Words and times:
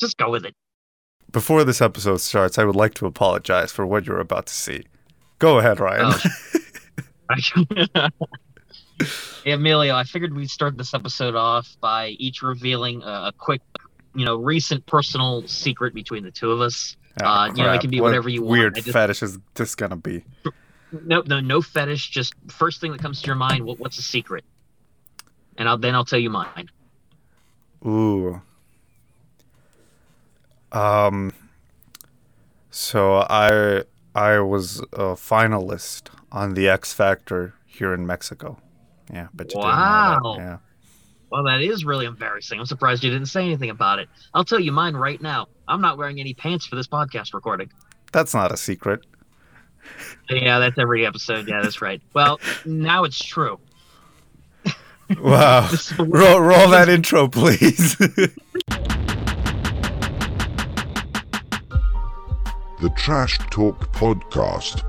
Just 0.00 0.16
go 0.16 0.30
with 0.30 0.44
it. 0.44 0.54
Before 1.30 1.64
this 1.64 1.80
episode 1.80 2.18
starts, 2.20 2.58
I 2.58 2.64
would 2.64 2.76
like 2.76 2.94
to 2.94 3.06
apologize 3.06 3.72
for 3.72 3.84
what 3.86 4.06
you're 4.06 4.20
about 4.20 4.46
to 4.46 4.54
see. 4.54 4.84
Go 5.38 5.58
ahead, 5.58 5.78
Rian. 5.78 6.12
Oh. 7.30 8.10
hey, 9.44 9.52
Emilio, 9.52 9.94
I 9.94 10.04
figured 10.04 10.34
we'd 10.34 10.50
start 10.50 10.76
this 10.78 10.94
episode 10.94 11.34
off 11.34 11.76
by 11.80 12.08
each 12.18 12.42
revealing 12.42 13.02
a, 13.02 13.06
a 13.06 13.32
quick, 13.36 13.60
you 14.14 14.24
know, 14.24 14.36
recent 14.36 14.86
personal 14.86 15.46
secret 15.48 15.94
between 15.94 16.22
the 16.22 16.30
two 16.30 16.50
of 16.52 16.60
us. 16.60 16.96
Oh, 17.22 17.26
uh, 17.26 17.46
you 17.48 17.62
know, 17.62 17.72
it 17.72 17.80
can 17.80 17.90
be 17.90 18.00
What 18.00 18.08
whatever 18.08 18.28
you 18.28 18.42
want. 18.42 18.52
Weird 18.58 18.74
just- 18.76 18.90
fetish 18.90 19.22
is 19.22 19.38
this 19.54 19.74
gonna 19.74 19.96
be? 19.96 20.24
No, 21.04 21.22
no, 21.26 21.40
no 21.40 21.60
fetish. 21.60 22.10
Just 22.10 22.34
first 22.48 22.80
thing 22.80 22.92
that 22.92 23.00
comes 23.00 23.20
to 23.22 23.26
your 23.26 23.36
mind. 23.36 23.64
What, 23.64 23.80
what's 23.80 23.98
a 23.98 24.02
secret? 24.02 24.44
And 25.58 25.68
I'll 25.68 25.78
then 25.78 25.94
I'll 25.94 26.04
tell 26.04 26.18
you 26.18 26.30
mine. 26.30 26.68
Ooh. 27.84 28.40
Um. 30.74 31.32
So 32.70 33.18
I 33.30 33.84
I 34.14 34.40
was 34.40 34.80
a 34.92 35.14
finalist 35.14 36.08
on 36.32 36.54
the 36.54 36.68
X 36.68 36.92
Factor 36.92 37.54
here 37.66 37.94
in 37.94 38.06
Mexico. 38.06 38.58
Yeah, 39.12 39.28
but 39.34 39.46
you 39.54 39.60
didn't 39.60 39.62
know 39.62 39.68
Wow. 39.68 40.34
that. 40.36 40.42
Yeah. 40.42 40.56
Well, 41.30 41.44
that 41.44 41.60
is 41.62 41.84
really 41.84 42.06
embarrassing. 42.06 42.58
I'm 42.60 42.66
surprised 42.66 43.02
you 43.02 43.10
didn't 43.10 43.26
say 43.26 43.44
anything 43.44 43.70
about 43.70 43.98
it. 43.98 44.08
I'll 44.34 44.44
tell 44.44 44.60
you 44.60 44.70
mine 44.72 44.94
right 44.94 45.20
now. 45.20 45.46
I'm 45.66 45.80
not 45.80 45.98
wearing 45.98 46.20
any 46.20 46.32
pants 46.34 46.64
for 46.66 46.76
this 46.76 46.86
podcast 46.86 47.34
recording. 47.34 47.70
That's 48.12 48.34
not 48.34 48.52
a 48.52 48.56
secret. 48.56 49.00
Yeah, 50.30 50.60
that's 50.60 50.78
every 50.78 51.04
episode. 51.04 51.48
Yeah, 51.48 51.60
that's 51.60 51.82
right. 51.82 52.00
Well, 52.14 52.38
now 52.64 53.02
it's 53.04 53.18
true. 53.22 53.58
Wow. 55.20 55.68
Roll, 55.98 56.40
roll 56.40 56.70
that 56.70 56.88
intro, 56.88 57.28
please. 57.28 57.96
The 62.84 62.90
Trash 62.90 63.38
Talk 63.48 63.90
Podcast, 63.92 64.84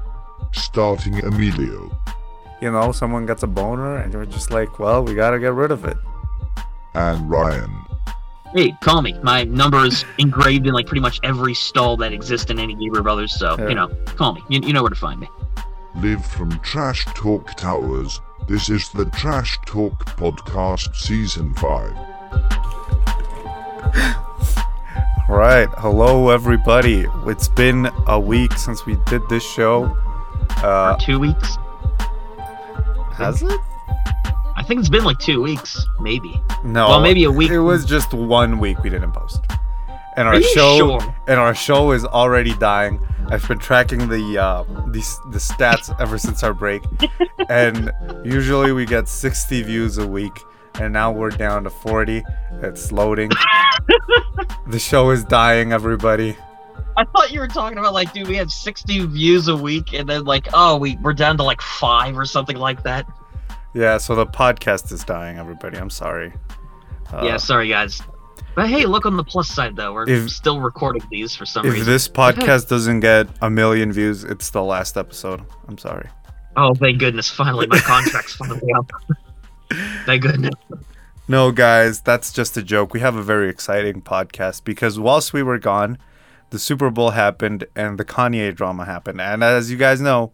starting 0.52 1.24
Emilio 1.24 1.98
you 2.62 2.70
know, 2.70 2.92
someone 2.92 3.26
gets 3.26 3.42
a 3.44 3.48
boner, 3.48 3.96
and 3.96 4.12
you're 4.12 4.26
just 4.26 4.52
like, 4.52 4.80
well, 4.80 5.02
we 5.02 5.16
gotta 5.16 5.40
get 5.40 5.54
rid 5.54 5.72
of 5.72 5.86
it. 5.86 5.96
and 6.94 7.30
Rian. 7.32 7.72
Hey, 8.54 8.74
call 8.82 9.02
me. 9.02 9.14
My 9.24 9.46
number 9.46 9.86
is 9.86 10.04
engraved 10.18 10.68
in 10.68 10.74
like 10.74 10.88
pretty 10.88 11.00
much 11.00 11.22
every 11.24 11.54
stall 11.54 11.96
that 11.98 12.12
exists 12.12 12.52
in 12.52 12.60
any 12.60 12.76
Gabriel 12.76 13.04
Brothers. 13.04 13.34
So 13.40 13.56
Yeah. 13.58 13.70
you 13.70 13.76
know, 13.76 13.88
call 14.18 14.34
me. 14.34 14.44
You, 14.50 14.60
you 14.60 14.74
know 14.74 14.82
where 14.82 14.90
to 14.90 14.96
find 14.98 15.22
me. 15.22 15.30
Live 15.96 16.26
from 16.26 16.52
Trash 16.60 17.06
Talk 17.16 17.56
Towers. 17.56 18.20
This 18.50 18.70
is 18.70 18.90
the 18.90 19.06
Trash 19.06 19.58
Talk 19.66 19.98
Podcast 20.18 20.94
Season 20.98 21.54
5. 21.54 21.94
Right. 25.28 25.68
Hello, 25.80 26.30
everybody. 26.30 27.08
It's 27.26 27.48
been 27.48 27.90
a 28.06 28.20
week 28.20 28.54
since 28.54 28.86
we 28.86 28.96
did 29.08 29.28
this 29.28 29.44
show. 29.44 29.86
Uh, 30.58 30.96
two 30.98 31.18
weeks. 31.18 31.58
has 33.14 33.42
it? 33.42 33.60
I 34.56 34.64
think 34.68 34.82
it's 34.82 34.90
been 34.90 35.04
like 35.04 35.18
two 35.18 35.42
weeks, 35.42 35.84
maybe. 36.00 36.40
No. 36.64 36.90
Well, 36.90 37.02
maybe 37.02 37.24
a 37.24 37.32
week. 37.32 37.50
It 37.50 37.60
was 37.60 37.86
just 37.86 38.14
one 38.14 38.60
week 38.60 38.84
we 38.84 38.92
didn't 38.92 39.14
post. 39.14 39.44
And 40.16 40.28
our 40.28 40.40
show 40.42 41.00
sure? 41.00 41.16
and 41.28 41.40
our 41.40 41.56
show 41.56 41.92
is 41.92 42.06
already 42.06 42.56
dying. 42.58 43.00
I've 43.30 43.48
been 43.48 43.58
tracking 43.58 44.08
the 44.08 44.38
uh 44.38 44.64
the, 44.92 45.02
the 45.32 45.40
stats 45.40 45.94
ever 46.00 46.20
since 46.20 46.44
our 46.44 46.54
break. 46.54 46.84
and 47.50 47.92
usually 48.24 48.74
we 48.74 48.86
get 48.86 49.08
60 49.08 49.64
views 49.64 49.98
a 49.98 50.06
week 50.06 50.40
and 50.80 50.94
now 50.94 51.12
we're 51.12 51.30
down 51.30 51.64
to 51.64 51.70
40. 51.70 52.24
It's 52.62 52.92
loading. 52.92 53.30
the 54.68 54.80
show 54.80 55.10
is 55.12 55.24
dying, 55.24 55.72
everybody. 55.72 56.36
I 56.98 57.04
thought 57.04 57.32
you 57.32 57.40
were 57.40 57.48
talking 57.48 57.78
about 57.78 57.94
like, 57.94 58.14
dude, 58.14 58.28
we 58.28 58.36
had 58.38 58.50
60 58.50 59.06
views 59.08 59.48
a 59.48 59.56
week, 59.56 59.94
and 59.94 60.08
then 60.08 60.24
like, 60.24 60.48
oh, 60.54 60.78
we 60.78 60.98
we're 60.98 61.14
down 61.14 61.38
to 61.38 61.44
like 61.44 61.62
five 61.62 62.18
or 62.18 62.26
something 62.26 62.58
like 62.58 62.84
that. 62.84 63.06
Yeah, 63.74 63.98
so 63.98 64.16
the 64.16 64.26
podcast 64.26 64.92
is 64.94 65.04
dying, 65.04 65.38
everybody. 65.38 65.78
I'm 65.78 65.90
sorry. 65.90 66.34
Uh, 67.12 67.22
yeah, 67.24 67.38
sorry 67.38 67.68
guys. 67.68 68.02
But 68.56 68.70
hey, 68.70 68.86
look 68.86 69.06
on 69.06 69.18
the 69.18 69.24
plus 69.24 69.50
side 69.50 69.76
though. 69.76 69.94
We're 69.94 70.08
If- 70.10 70.30
still 70.30 70.62
recording 70.62 71.04
these 71.12 71.36
for 71.36 71.46
some 71.46 71.66
If 71.66 71.74
reason. 71.74 71.82
If 71.82 71.94
this 71.94 72.08
podcast 72.22 72.70
doesn't 72.70 73.02
get 73.02 73.28
a 73.42 73.50
million 73.50 73.92
views, 73.92 74.24
it's 74.24 74.50
the 74.50 74.64
last 74.64 74.96
episode. 74.96 75.42
I'm 75.68 75.78
sorry. 75.78 76.08
Oh, 76.56 76.74
thank 76.74 77.00
goodness! 77.00 77.30
Finally, 77.30 77.68
my 77.68 77.80
contract's 77.80 78.36
finally 78.36 78.72
up. 78.74 78.90
thank 80.06 80.22
goodness. 80.22 80.54
No, 81.28 81.52
guys, 81.52 82.02
that's 82.02 82.32
just 82.32 82.56
a 82.56 82.62
joke. 82.62 82.94
We 82.94 83.00
have 83.00 83.16
a 83.16 83.24
very 83.24 83.50
exciting 83.50 84.02
podcast 84.02 84.64
because 84.64 85.00
whilst 85.00 85.34
we 85.34 85.42
were 85.42 85.58
gone, 85.58 85.98
the 86.52 86.60
Super 86.60 86.92
Bowl 86.92 87.12
happened 87.12 87.66
and 87.76 87.98
the 87.98 88.06
Kanye 88.06 88.56
drama 88.56 88.86
happened. 88.86 89.20
And 89.20 89.44
as 89.44 89.72
you 89.72 89.78
guys 89.78 90.00
know, 90.00 90.32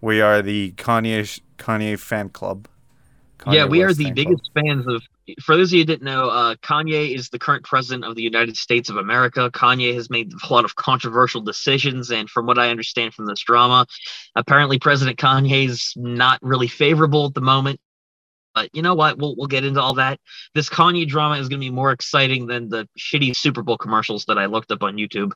we 0.00 0.20
are 0.20 0.40
the 0.40 0.72
Kanye 0.72 1.40
Kanye 1.58 1.98
fan 1.98 2.28
club. 2.28 2.68
Kanye 3.38 3.54
yeah, 3.54 3.64
we 3.64 3.82
are 3.82 3.92
the 3.92 4.04
fan 4.04 4.14
club. 4.14 4.26
biggest 4.26 4.50
fans 4.54 4.86
of. 4.86 5.02
For 5.42 5.58
those 5.58 5.70
of 5.70 5.74
you 5.74 5.80
who 5.80 5.86
didn't 5.86 6.04
know, 6.04 6.30
uh, 6.30 6.54
Kanye 6.54 7.14
is 7.14 7.28
the 7.28 7.38
current 7.38 7.62
president 7.62 8.04
of 8.04 8.14
the 8.14 8.22
United 8.22 8.56
States 8.56 8.88
of 8.88 8.96
America. 8.96 9.50
Kanye 9.50 9.92
has 9.92 10.08
made 10.08 10.32
a 10.32 10.52
lot 10.52 10.64
of 10.64 10.76
controversial 10.76 11.42
decisions, 11.42 12.10
and 12.10 12.30
from 12.30 12.46
what 12.46 12.58
I 12.58 12.70
understand 12.70 13.12
from 13.12 13.26
this 13.26 13.40
drama, 13.40 13.86
apparently 14.36 14.78
President 14.78 15.18
Kanye 15.18 15.68
is 15.68 15.92
not 15.96 16.38
really 16.42 16.68
favorable 16.68 17.26
at 17.26 17.34
the 17.34 17.42
moment. 17.42 17.78
But 18.58 18.74
you 18.74 18.82
know 18.82 18.94
what? 18.94 19.18
We'll 19.18 19.36
we'll 19.36 19.46
get 19.46 19.64
into 19.64 19.80
all 19.80 19.94
that. 19.94 20.18
This 20.52 20.68
Kanye 20.68 21.06
drama 21.06 21.36
is 21.36 21.48
going 21.48 21.60
to 21.60 21.64
be 21.64 21.70
more 21.70 21.92
exciting 21.92 22.48
than 22.48 22.68
the 22.68 22.88
shitty 22.98 23.36
Super 23.36 23.62
Bowl 23.62 23.78
commercials 23.78 24.24
that 24.24 24.36
I 24.36 24.46
looked 24.46 24.72
up 24.72 24.82
on 24.82 24.96
YouTube. 24.96 25.30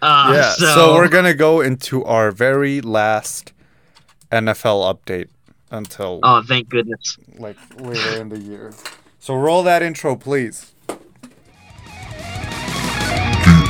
Uh, 0.00 0.30
Yeah, 0.32 0.52
so, 0.52 0.66
so 0.74 0.94
we're 0.94 1.08
gonna 1.08 1.34
go 1.34 1.60
into 1.60 2.04
our 2.04 2.30
very 2.30 2.80
last 2.80 3.52
NFL 4.30 4.94
update 4.94 5.28
until 5.72 6.20
Oh, 6.22 6.40
thank 6.46 6.68
goodness. 6.68 7.18
like 7.36 7.56
later 7.80 8.20
in 8.20 8.28
the 8.28 8.38
year. 8.38 8.72
So 9.18 9.34
roll 9.34 9.64
that 9.64 9.82
intro, 9.82 10.14
please. 10.14 10.72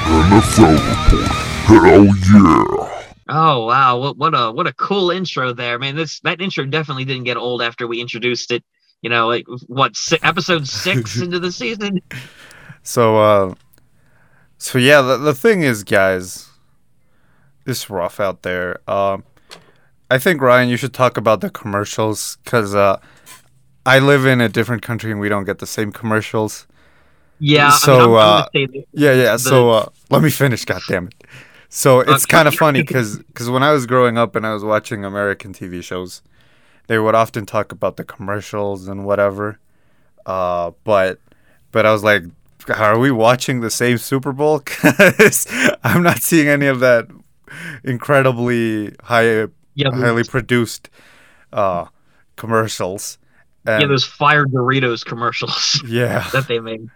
NFL 0.05 0.77
Report. 0.91 1.31
Hell 1.65 2.05
yeah. 2.05 2.93
Oh 3.35 3.65
wow, 3.65 3.99
what 3.99 4.19
what 4.19 4.35
a 4.35 4.53
what 4.53 4.67
a 4.67 4.75
cool 4.75 5.11
intro 5.11 5.55
there, 5.55 5.79
man. 5.79 5.97
This 5.97 6.21
that 6.21 6.43
intro 6.43 6.67
definitely 6.67 7.07
didn't 7.07 7.25
get 7.25 7.39
old 7.39 7.63
after 7.63 7.87
we 7.87 7.99
introduced 7.99 8.51
it. 8.51 8.63
You 9.03 9.11
know, 9.11 9.27
like 9.29 9.45
what 9.67 9.97
si- 9.97 10.19
episode 10.23 10.67
six 10.69 11.21
into 11.21 11.39
the 11.41 11.53
season? 11.53 12.01
So, 12.83 13.19
uh, 13.19 13.55
so 14.59 14.79
yeah, 14.79 15.03
the, 15.03 15.17
the 15.19 15.35
thing 15.35 15.63
is, 15.63 15.83
guys, 15.85 16.49
it's 17.67 17.91
rough 17.91 18.21
out 18.21 18.43
there. 18.43 18.79
Um, 18.91 19.25
I 20.11 20.19
think 20.19 20.41
Rian, 20.41 20.69
you 20.69 20.77
should 20.77 20.95
talk 20.95 21.17
about 21.17 21.41
the 21.41 21.51
commercials 21.51 22.39
because 22.45 22.75
uh, 22.75 22.99
I 23.87 23.99
live 23.99 24.25
in 24.27 24.41
a 24.41 24.49
different 24.49 24.83
country 24.83 25.11
and 25.11 25.19
we 25.21 25.29
don't 25.29 25.45
get 25.45 25.59
the 25.59 25.67
same 25.67 25.91
commercials. 25.91 26.67
Yeah. 27.41 27.71
So, 27.71 28.17
I 28.17 28.47
mean, 28.55 28.69
uh. 28.69 28.83
Yeah, 28.93 29.13
yeah. 29.15 29.33
The- 29.33 29.39
So 29.39 29.71
uh, 29.71 29.89
let 30.11 30.23
me 30.23 30.31
finish. 30.31 30.65
God 30.65 30.83
damn 30.89 31.09
it. 31.09 31.15
So 31.71 32.01
it's 32.01 32.25
Okay. 32.25 32.37
kind 32.37 32.47
of 32.47 32.55
funny 32.55 32.83
because 32.87 33.19
when 33.49 33.63
I 33.65 33.73
was 33.73 33.87
growing 33.87 34.17
up 34.19 34.37
and 34.37 34.47
I 34.47 34.53
was 34.53 34.63
watching 34.63 35.05
American 35.05 35.53
TV 35.53 35.83
shows, 35.83 36.23
they 36.93 36.99
would 36.99 37.15
often 37.15 37.47
talk 37.47 37.73
about 37.73 37.97
the 37.97 38.05
commercials 38.05 38.87
and 38.87 39.07
whatever. 39.07 39.59
Uh, 40.27 40.73
but 40.85 41.19
but 41.71 41.87
I 41.87 41.93
was 41.93 42.05
like, 42.05 42.25
are 42.69 42.99
we 42.99 43.11
watching 43.11 43.63
the 43.63 43.71
same 43.71 43.97
Super 43.97 44.31
Bowl? 44.31 44.59
Because 44.83 45.47
I'm 45.83 46.03
not 46.03 46.19
seeing 46.19 46.49
any 46.49 46.67
of 46.67 46.81
that 46.81 47.09
incredibly 47.83 48.95
high, 49.05 49.47
yeah, 49.75 49.91
highly 49.91 50.25
produced 50.25 50.91
uh, 51.51 51.87
commercials. 52.37 53.17
And, 53.65 53.81
yeah, 53.81 53.89
those 53.89 54.05
fire 54.05 54.45
Doritos 54.45 55.03
commercials 55.03 55.83
yeah. 55.89 56.29
that 56.35 56.47
they 56.47 56.61
made. 56.61 56.91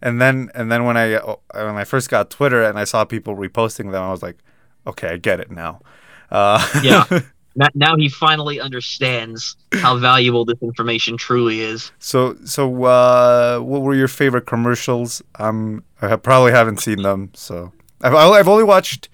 And 0.00 0.18
then 0.18 0.50
and 0.54 0.72
then 0.72 0.84
when 0.84 0.96
I 0.96 1.12
uh, 1.12 1.36
when 1.52 1.76
I 1.76 1.84
first 1.84 2.08
got 2.08 2.30
Twitter 2.30 2.62
and 2.62 2.78
I 2.78 2.84
saw 2.84 3.04
people 3.04 3.36
reposting 3.36 3.92
them, 3.92 4.02
I 4.02 4.10
was 4.10 4.22
like, 4.22 4.38
okay, 4.86 5.08
I 5.08 5.16
get 5.18 5.40
it 5.40 5.50
now. 5.50 5.82
Uh, 6.30 6.66
Yeah. 6.82 7.04
Now, 7.54 7.66
now 7.74 7.96
he 7.96 8.08
finally 8.08 8.60
understands 8.60 9.56
how 9.72 9.96
valuable 10.10 10.44
this 10.44 10.60
information 10.62 11.16
truly 11.16 11.60
is. 11.60 11.92
so 11.98 12.36
so 12.44 12.84
uh, 12.84 13.58
what 13.60 13.82
were 13.82 13.94
your 13.94 14.08
favorite 14.08 14.46
commercials? 14.46 15.22
Um, 15.38 15.84
I 16.00 16.16
probably 16.16 16.52
haven't 16.52 16.78
seen 16.80 17.02
them, 17.02 17.30
so 17.34 17.72
I've 18.00 18.14
I've 18.14 18.48
only 18.48 18.64
watched. 18.64 19.08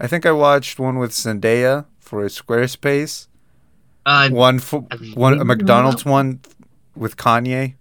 I 0.00 0.06
think 0.06 0.26
I 0.26 0.32
watched 0.32 0.78
one 0.78 0.98
with 0.98 1.10
Zendaya 1.12 1.86
for 1.98 2.22
a 2.24 2.28
Squarespace. 2.28 3.26
Uh, 4.06 4.30
One 4.30 4.58
for 4.58 4.80
one 5.14 5.38
a 5.38 5.44
McDonald's 5.44 6.04
one 6.04 6.40
with 6.96 7.16
Kanye, 7.16 7.74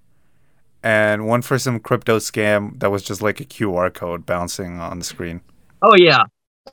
and 0.83 1.25
one 1.25 1.41
for 1.41 1.57
some 1.57 1.79
crypto 1.79 2.19
scam 2.19 2.79
that 2.79 2.91
was 2.91 3.01
just 3.03 3.21
like 3.21 3.39
a 3.39 3.45
QR 3.45 3.93
code 3.93 4.25
bouncing 4.25 4.79
on 4.79 4.99
the 4.99 5.05
screen. 5.05 5.41
Oh 5.81 5.95
yeah, 5.95 6.23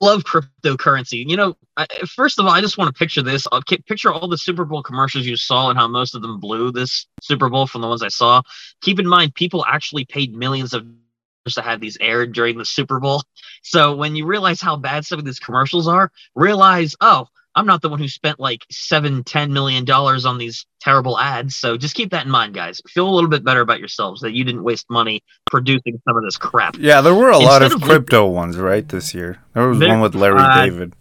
love 0.00 0.24
cryptocurrency. 0.24 1.28
You 1.28 1.36
know, 1.36 1.56
I, 1.76 1.86
first 2.06 2.38
of 2.38 2.46
all, 2.46 2.52
I 2.52 2.60
just 2.60 2.78
want 2.78 2.94
to 2.94 2.98
picture 2.98 3.22
this. 3.22 3.46
Uh, 3.46 3.56
I'll 3.56 3.62
picture 3.62 4.12
all 4.12 4.28
the 4.28 4.38
Super 4.38 4.64
Bowl 4.64 4.82
commercials 4.82 5.26
you 5.26 5.36
saw 5.36 5.70
and 5.70 5.78
how 5.78 5.88
most 5.88 6.14
of 6.14 6.22
them 6.22 6.40
blew 6.40 6.72
this 6.72 7.06
Super 7.22 7.48
Bowl 7.48 7.66
from 7.66 7.80
the 7.80 7.88
ones 7.88 8.02
I 8.02 8.08
saw. 8.08 8.42
Keep 8.80 9.00
in 9.00 9.06
mind, 9.06 9.34
people 9.34 9.64
actually 9.66 10.04
paid 10.04 10.34
millions 10.34 10.74
of 10.74 10.84
dollars 10.84 11.54
to 11.54 11.62
have 11.62 11.80
these 11.80 11.98
aired 12.00 12.32
during 12.32 12.58
the 12.58 12.64
Super 12.64 13.00
Bowl. 13.00 13.22
So 13.62 13.94
when 13.96 14.16
you 14.16 14.26
realize 14.26 14.60
how 14.60 14.76
bad 14.76 15.04
some 15.04 15.18
of 15.18 15.24
these 15.24 15.38
commercials 15.38 15.88
are, 15.88 16.10
realize, 16.34 16.96
oh, 17.00 17.26
I'm 17.56 17.66
not 17.66 17.82
the 17.82 17.88
one 17.88 17.98
who 17.98 18.08
spent 18.08 18.40
like 18.40 18.64
seven, 18.70 19.22
ten 19.24 19.52
million 19.52 19.84
dollars 19.84 20.26
on 20.26 20.38
these 20.38 20.66
terrible 20.80 21.18
ads. 21.18 21.56
So 21.56 21.76
just 21.76 21.94
keep 21.94 22.10
that 22.10 22.24
in 22.24 22.30
mind, 22.30 22.54
guys. 22.54 22.80
Feel 22.88 23.08
a 23.08 23.14
little 23.14 23.30
bit 23.30 23.44
better 23.44 23.60
about 23.60 23.78
yourselves 23.78 24.20
that 24.22 24.32
you 24.32 24.44
didn't 24.44 24.64
waste 24.64 24.86
money 24.90 25.22
producing 25.46 26.00
some 26.06 26.16
of 26.16 26.24
this 26.24 26.36
crap. 26.36 26.76
Yeah, 26.78 27.00
there 27.00 27.14
were 27.14 27.30
a 27.30 27.38
lot 27.38 27.62
of 27.62 27.72
of 27.72 27.80
crypto 27.82 28.26
ones, 28.26 28.56
right, 28.56 28.88
this 28.88 29.14
year. 29.14 29.38
There 29.54 29.68
was 29.68 29.78
There- 29.78 29.88
one 29.88 30.00
with 30.00 30.14
Larry 30.14 30.40
uh, 30.40 30.64
David. 30.64 30.94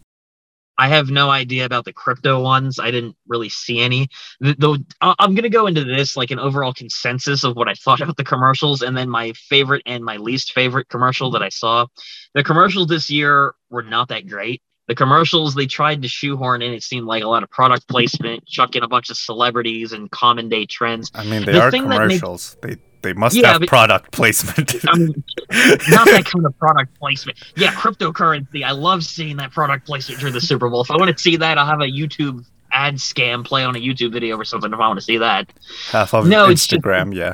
I 0.76 0.88
have 0.88 1.12
no 1.12 1.30
idea 1.30 1.66
about 1.66 1.86
the 1.86 1.94
crypto 1.94 2.42
ones. 2.42 2.80
I 2.80 2.90
didn't 2.90 3.16
really 3.28 3.50
see 3.50 3.80
any. 3.80 4.10
I- 4.44 5.16
I'm 5.20 5.36
going 5.36 5.44
to 5.44 5.50
go 5.50 5.68
into 5.68 5.84
this 5.84 6.18
like 6.18 6.32
an 6.32 6.40
overall 6.40 6.74
consensus 6.74 7.44
of 7.44 7.56
what 7.56 7.70
I 7.70 7.76
thought 7.76 8.02
about 8.02 8.18
the 8.18 8.24
commercials 8.24 8.82
and 8.82 8.98
then 8.98 9.08
my 9.08 9.34
favorite 9.34 9.84
and 9.86 10.04
my 10.04 10.18
least 10.18 10.54
favorite 10.54 10.90
commercial 10.90 11.30
that 11.32 11.44
I 11.44 11.50
saw. 11.50 11.86
The 12.34 12.44
commercials 12.44 12.88
this 12.88 13.12
year 13.12 13.54
were 13.70 13.84
not 13.84 14.08
that 14.10 14.28
great. 14.28 14.62
The 14.88 14.96
commercials 14.96 15.56
they 15.56 15.66
tried 15.66 16.02
to 16.02 16.08
shoehorn 16.10 16.62
in, 16.62 16.74
it 16.74 16.84
seemed 16.84 17.06
like 17.08 17.24
a 17.24 17.28
lot 17.28 17.42
of 17.44 17.50
product 17.50 17.88
placement, 17.88 18.46
chuck 18.48 18.76
in 18.76 18.84
a 18.84 18.88
bunch 18.88 19.10
of 19.10 19.16
celebrities 19.18 19.94
and 19.94 20.12
common 20.12 20.50
day 20.50 20.66
trends. 20.66 21.10
I 21.16 21.24
mean, 21.24 21.46
they 21.46 21.54
the 21.54 21.62
are 21.62 21.72
thing 21.72 21.88
that 21.90 22.06
makes- 22.08 22.20
commercials. 22.20 22.58
They 22.62 22.76
they 23.02 23.14
must 23.14 23.36
Yeah, 23.36 23.52
have 23.54 23.60
but- 23.62 23.70
product 23.70 24.12
placement. 24.12 24.76
I 24.88 24.98
mean, 24.98 25.24
not 25.90 26.06
that 26.08 26.24
kind 26.26 26.46
of 26.46 26.58
product 26.58 26.98
placement. 27.00 27.38
Yeah, 27.58 27.72
cryptocurrency. 27.74 28.64
I 28.64 28.72
love 28.72 29.04
seeing 29.04 29.38
that 29.38 29.52
product 29.52 29.86
placement 29.86 30.20
during 30.22 30.34
the 30.34 30.40
Super 30.42 30.70
Bowl. 30.70 30.82
If 30.82 30.90
I 30.92 30.96
want 30.98 31.16
to 31.16 31.22
see 31.22 31.36
that, 31.38 31.58
I'll 31.58 31.66
have 31.66 31.82
a 31.82 31.86
YouTube 31.86 32.46
ad 32.72 32.96
scam 32.96 33.46
play 33.46 33.64
on 33.64 33.76
a 33.76 33.80
YouTube 33.80 34.12
video 34.14 34.38
or 34.38 34.46
something 34.46 34.72
if 34.74 34.80
I 34.80 34.88
want 34.88 35.00
to 35.00 35.06
see 35.06 35.18
that. 35.18 35.52
Half 35.92 36.14
of 36.14 36.28
No, 36.28 36.50
it's 36.50 36.66
just- 36.66 36.82
Instagram, 36.82 37.14
yeah. 37.14 37.34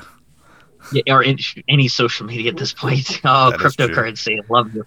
Yeah, 0.91 1.13
or 1.13 1.21
in, 1.23 1.37
any 1.67 1.87
social 1.87 2.25
media 2.25 2.51
at 2.51 2.57
this 2.57 2.73
point. 2.73 3.21
Oh, 3.25 3.51
That 3.51 3.61
is 3.61 3.75
true. 3.75 3.87
cryptocurrency. 3.89 4.37
I 4.39 4.43
love 4.53 4.73
you. 4.73 4.85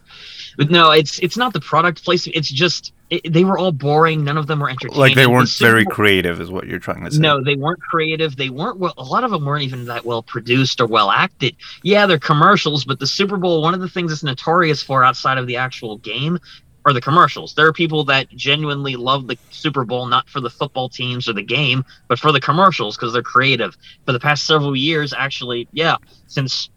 But 0.57 0.71
no, 0.71 0.91
it's 0.91 1.19
it's 1.21 1.37
not 1.37 1.53
the 1.53 1.61
product 1.61 2.05
placement. 2.05 2.37
It's 2.37 2.51
just 2.51 2.93
it, 3.11 3.33
they 3.33 3.45
were 3.45 3.59
all 3.59 3.73
boring. 3.73 4.25
None 4.25 4.39
of 4.39 4.47
them 4.47 4.61
were 4.61 4.71
entertaining. 4.71 4.99
Like 4.99 5.15
they 5.15 5.27
weren't 5.27 5.49
Super 5.49 5.71
very 5.71 5.85
Bowl- 5.85 5.93
creative, 5.95 6.41
is 6.41 6.51
what 6.51 6.67
you're 6.67 6.79
trying 6.79 7.05
to 7.05 7.11
say. 7.11 7.19
No, 7.19 7.43
they 7.43 7.57
weren't 7.57 7.81
creative. 7.81 8.37
They 8.37 8.51
weren't 8.51 8.79
well. 8.79 8.95
A 8.97 9.05
lot 9.05 9.25
of 9.25 9.31
them 9.31 9.45
weren't 9.45 9.65
even 9.65 9.87
that 9.87 10.05
well 10.05 10.23
produced 10.23 10.81
or 10.81 10.87
well 10.87 11.11
acted. 11.11 11.57
Yeah, 11.83 12.07
they're 12.07 12.19
commercials, 12.19 12.85
but 12.85 12.99
the 12.99 13.07
Super 13.07 13.37
Bowl, 13.37 13.63
one 13.63 13.75
of 13.75 13.81
the 13.81 13.89
things 13.89 14.13
it's 14.13 14.23
notorious 14.23 14.83
for 14.83 15.05
outside 15.05 15.39
of 15.39 15.47
the 15.47 15.57
actual 15.57 15.99
game, 15.99 16.39
are 16.85 16.93
the 16.93 17.01
commercials. 17.01 17.55
There 17.55 17.67
are 17.67 17.73
people 17.73 18.05
that 18.05 18.29
genuinely 18.31 18.97
love 18.97 19.27
the 19.27 19.39
Super 19.51 19.85
Bowl 19.85 20.07
not 20.07 20.29
for 20.29 20.41
the 20.41 20.51
football 20.51 20.89
teams 20.89 21.29
or 21.29 21.33
the 21.33 21.43
game, 21.43 21.85
but 22.09 22.19
for 22.19 22.33
the 22.33 22.41
commercials 22.41 22.97
because 22.97 23.13
they're 23.13 23.23
creative. 23.23 23.77
For 24.05 24.13
the 24.13 24.21
past 24.21 24.47
several 24.47 24.75
years, 24.75 25.13
actually, 25.13 25.69
yeah, 25.73 25.97
since 26.27 26.71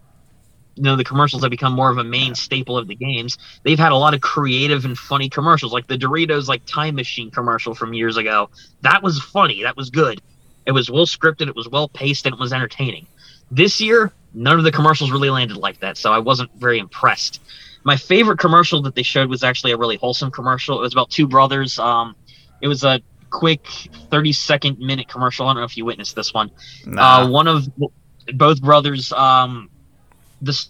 you 0.75 0.83
know 0.83 0.95
the 0.95 1.03
commercials 1.03 1.41
have 1.41 1.51
become 1.51 1.73
more 1.73 1.89
of 1.89 1.97
a 1.97 2.03
main 2.03 2.35
staple 2.35 2.77
of 2.77 2.87
the 2.87 2.95
games. 2.95 3.37
They've 3.63 3.79
had 3.79 3.91
a 3.91 3.97
lot 3.97 4.13
of 4.13 4.21
creative 4.21 4.85
and 4.85 4.97
funny 4.97 5.29
commercials 5.29 5.73
like 5.73 5.87
the 5.87 5.97
doritos 5.97 6.47
like 6.47 6.65
time 6.65 6.95
machine 6.95 7.31
commercial 7.31 7.73
from 7.73 7.93
years 7.93 8.17
ago. 8.17 8.49
That 8.81 9.01
was 9.01 9.19
funny. 9.19 9.63
That 9.63 9.77
was 9.77 9.89
good. 9.89 10.21
It 10.65 10.71
was 10.71 10.89
well 10.89 11.05
scripted. 11.05 11.47
It 11.47 11.55
was 11.55 11.69
well 11.69 11.87
paced 11.87 12.25
and 12.25 12.33
it 12.33 12.39
was 12.39 12.53
entertaining. 12.53 13.07
This 13.51 13.79
year 13.81 14.11
none 14.33 14.57
of 14.57 14.65
the 14.65 14.71
commercials 14.71 15.11
really 15.11 15.29
landed 15.29 15.55
like 15.55 15.79
that 15.79 15.95
so 15.95 16.11
i 16.11 16.19
wasn't 16.19 16.51
very 16.55 16.77
impressed. 16.77 17.41
My 17.85 17.95
favorite 17.95 18.39
commercial 18.39 18.81
that 18.81 18.95
they 18.95 19.03
showed 19.03 19.29
was 19.29 19.43
actually 19.43 19.71
a 19.71 19.77
really 19.77 19.95
wholesome 19.95 20.31
commercial. 20.31 20.79
It 20.79 20.81
was 20.81 20.93
about 20.93 21.09
two 21.09 21.27
brothers. 21.27 21.79
Um 21.79 22.15
it 22.61 22.67
was 22.67 22.83
a 22.83 23.01
quick 23.29 23.67
30 24.09 24.33
second 24.33 24.79
minute 24.79 25.07
commercial. 25.07 25.45
I 25.47 25.53
don't 25.53 25.61
know 25.61 25.65
if 25.65 25.77
you 25.77 25.85
witnessed 25.85 26.15
this 26.15 26.33
one. 26.33 26.51
Nah. 26.85 27.21
uh, 27.21 27.29
one 27.29 27.47
of 27.47 27.67
both 28.33 28.61
brothers, 28.61 29.11
um, 29.11 29.69
the 30.45 30.67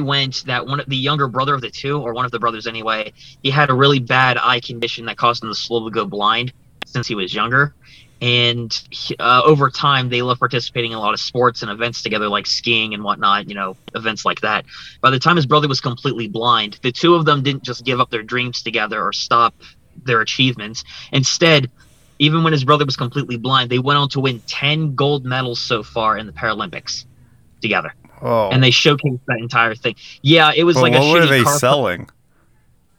went 0.00 0.42
that 0.46 0.66
one 0.66 0.80
of 0.80 0.86
the 0.86 0.96
younger 0.96 1.28
brother 1.28 1.54
of 1.54 1.60
the 1.60 1.70
two, 1.70 2.00
or 2.00 2.14
one 2.14 2.24
of 2.24 2.30
the 2.30 2.38
brothers 2.38 2.66
anyway, 2.66 3.12
he 3.42 3.50
had 3.50 3.70
a 3.70 3.74
really 3.74 4.00
bad 4.00 4.38
eye 4.38 4.60
condition 4.60 5.06
that 5.06 5.16
caused 5.16 5.42
him 5.42 5.50
to 5.50 5.54
slowly 5.54 5.90
go 5.90 6.04
blind 6.04 6.52
since 6.86 7.06
he 7.06 7.14
was 7.14 7.34
younger. 7.34 7.74
And 8.20 8.72
uh, 9.18 9.42
over 9.44 9.70
time, 9.70 10.08
they 10.08 10.22
love 10.22 10.38
participating 10.38 10.92
in 10.92 10.96
a 10.96 11.00
lot 11.00 11.14
of 11.14 11.20
sports 11.20 11.62
and 11.62 11.70
events 11.70 12.02
together, 12.02 12.28
like 12.28 12.46
skiing 12.46 12.94
and 12.94 13.04
whatnot, 13.04 13.48
you 13.48 13.54
know, 13.54 13.76
events 13.94 14.24
like 14.24 14.40
that. 14.40 14.64
By 15.00 15.10
the 15.10 15.18
time 15.18 15.36
his 15.36 15.46
brother 15.46 15.68
was 15.68 15.80
completely 15.80 16.28
blind, 16.28 16.78
the 16.82 16.92
two 16.92 17.14
of 17.14 17.24
them 17.24 17.42
didn't 17.42 17.64
just 17.64 17.84
give 17.84 18.00
up 18.00 18.10
their 18.10 18.22
dreams 18.22 18.62
together 18.62 19.02
or 19.02 19.12
stop 19.12 19.54
their 20.04 20.20
achievements. 20.20 20.84
Instead, 21.12 21.70
even 22.18 22.44
when 22.44 22.52
his 22.52 22.64
brother 22.64 22.84
was 22.84 22.96
completely 22.96 23.36
blind, 23.36 23.70
they 23.70 23.78
went 23.78 23.98
on 23.98 24.08
to 24.10 24.20
win 24.20 24.40
10 24.46 24.94
gold 24.94 25.24
medals 25.24 25.60
so 25.60 25.82
far 25.82 26.16
in 26.16 26.26
the 26.26 26.32
Paralympics 26.32 27.04
together. 27.60 27.92
Oh. 28.24 28.50
And 28.50 28.62
they 28.62 28.70
showcased 28.70 29.20
that 29.28 29.38
entire 29.38 29.76
thing. 29.76 29.94
Yeah, 30.22 30.50
it 30.56 30.64
was 30.64 30.74
But 30.74 30.82
like 30.82 30.92
what 30.94 31.02
a 31.02 31.12
were 31.12 31.20
shitty 31.26 31.28
they 31.30 31.42
car 31.44 31.58
selling? 31.58 32.10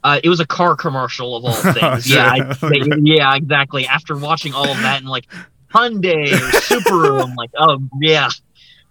uh, 0.06 0.19
it 0.24 0.30
was 0.30 0.39
a 0.39 0.45
car 0.45 0.75
commercial 0.77 1.36
of 1.36 1.44
all 1.44 1.51
Oh, 1.63 1.74
things. 1.74 2.10
yeah, 2.10 2.31
I, 2.31 2.54
they- 2.69 3.01
yeah, 3.01 3.36
exactly. 3.36 3.86
After 3.88 4.16
watching 4.16 4.54
all 4.54 4.69
of 4.69 4.77
that 4.77 5.00
and 5.01 5.10
like 5.10 5.25
Hyundai 5.74 6.31
or 6.31 6.38
Subaru, 6.62 7.24
I'm 7.24 7.36
like, 7.36 7.50
oh 7.57 7.80
yeah, 8.00 8.30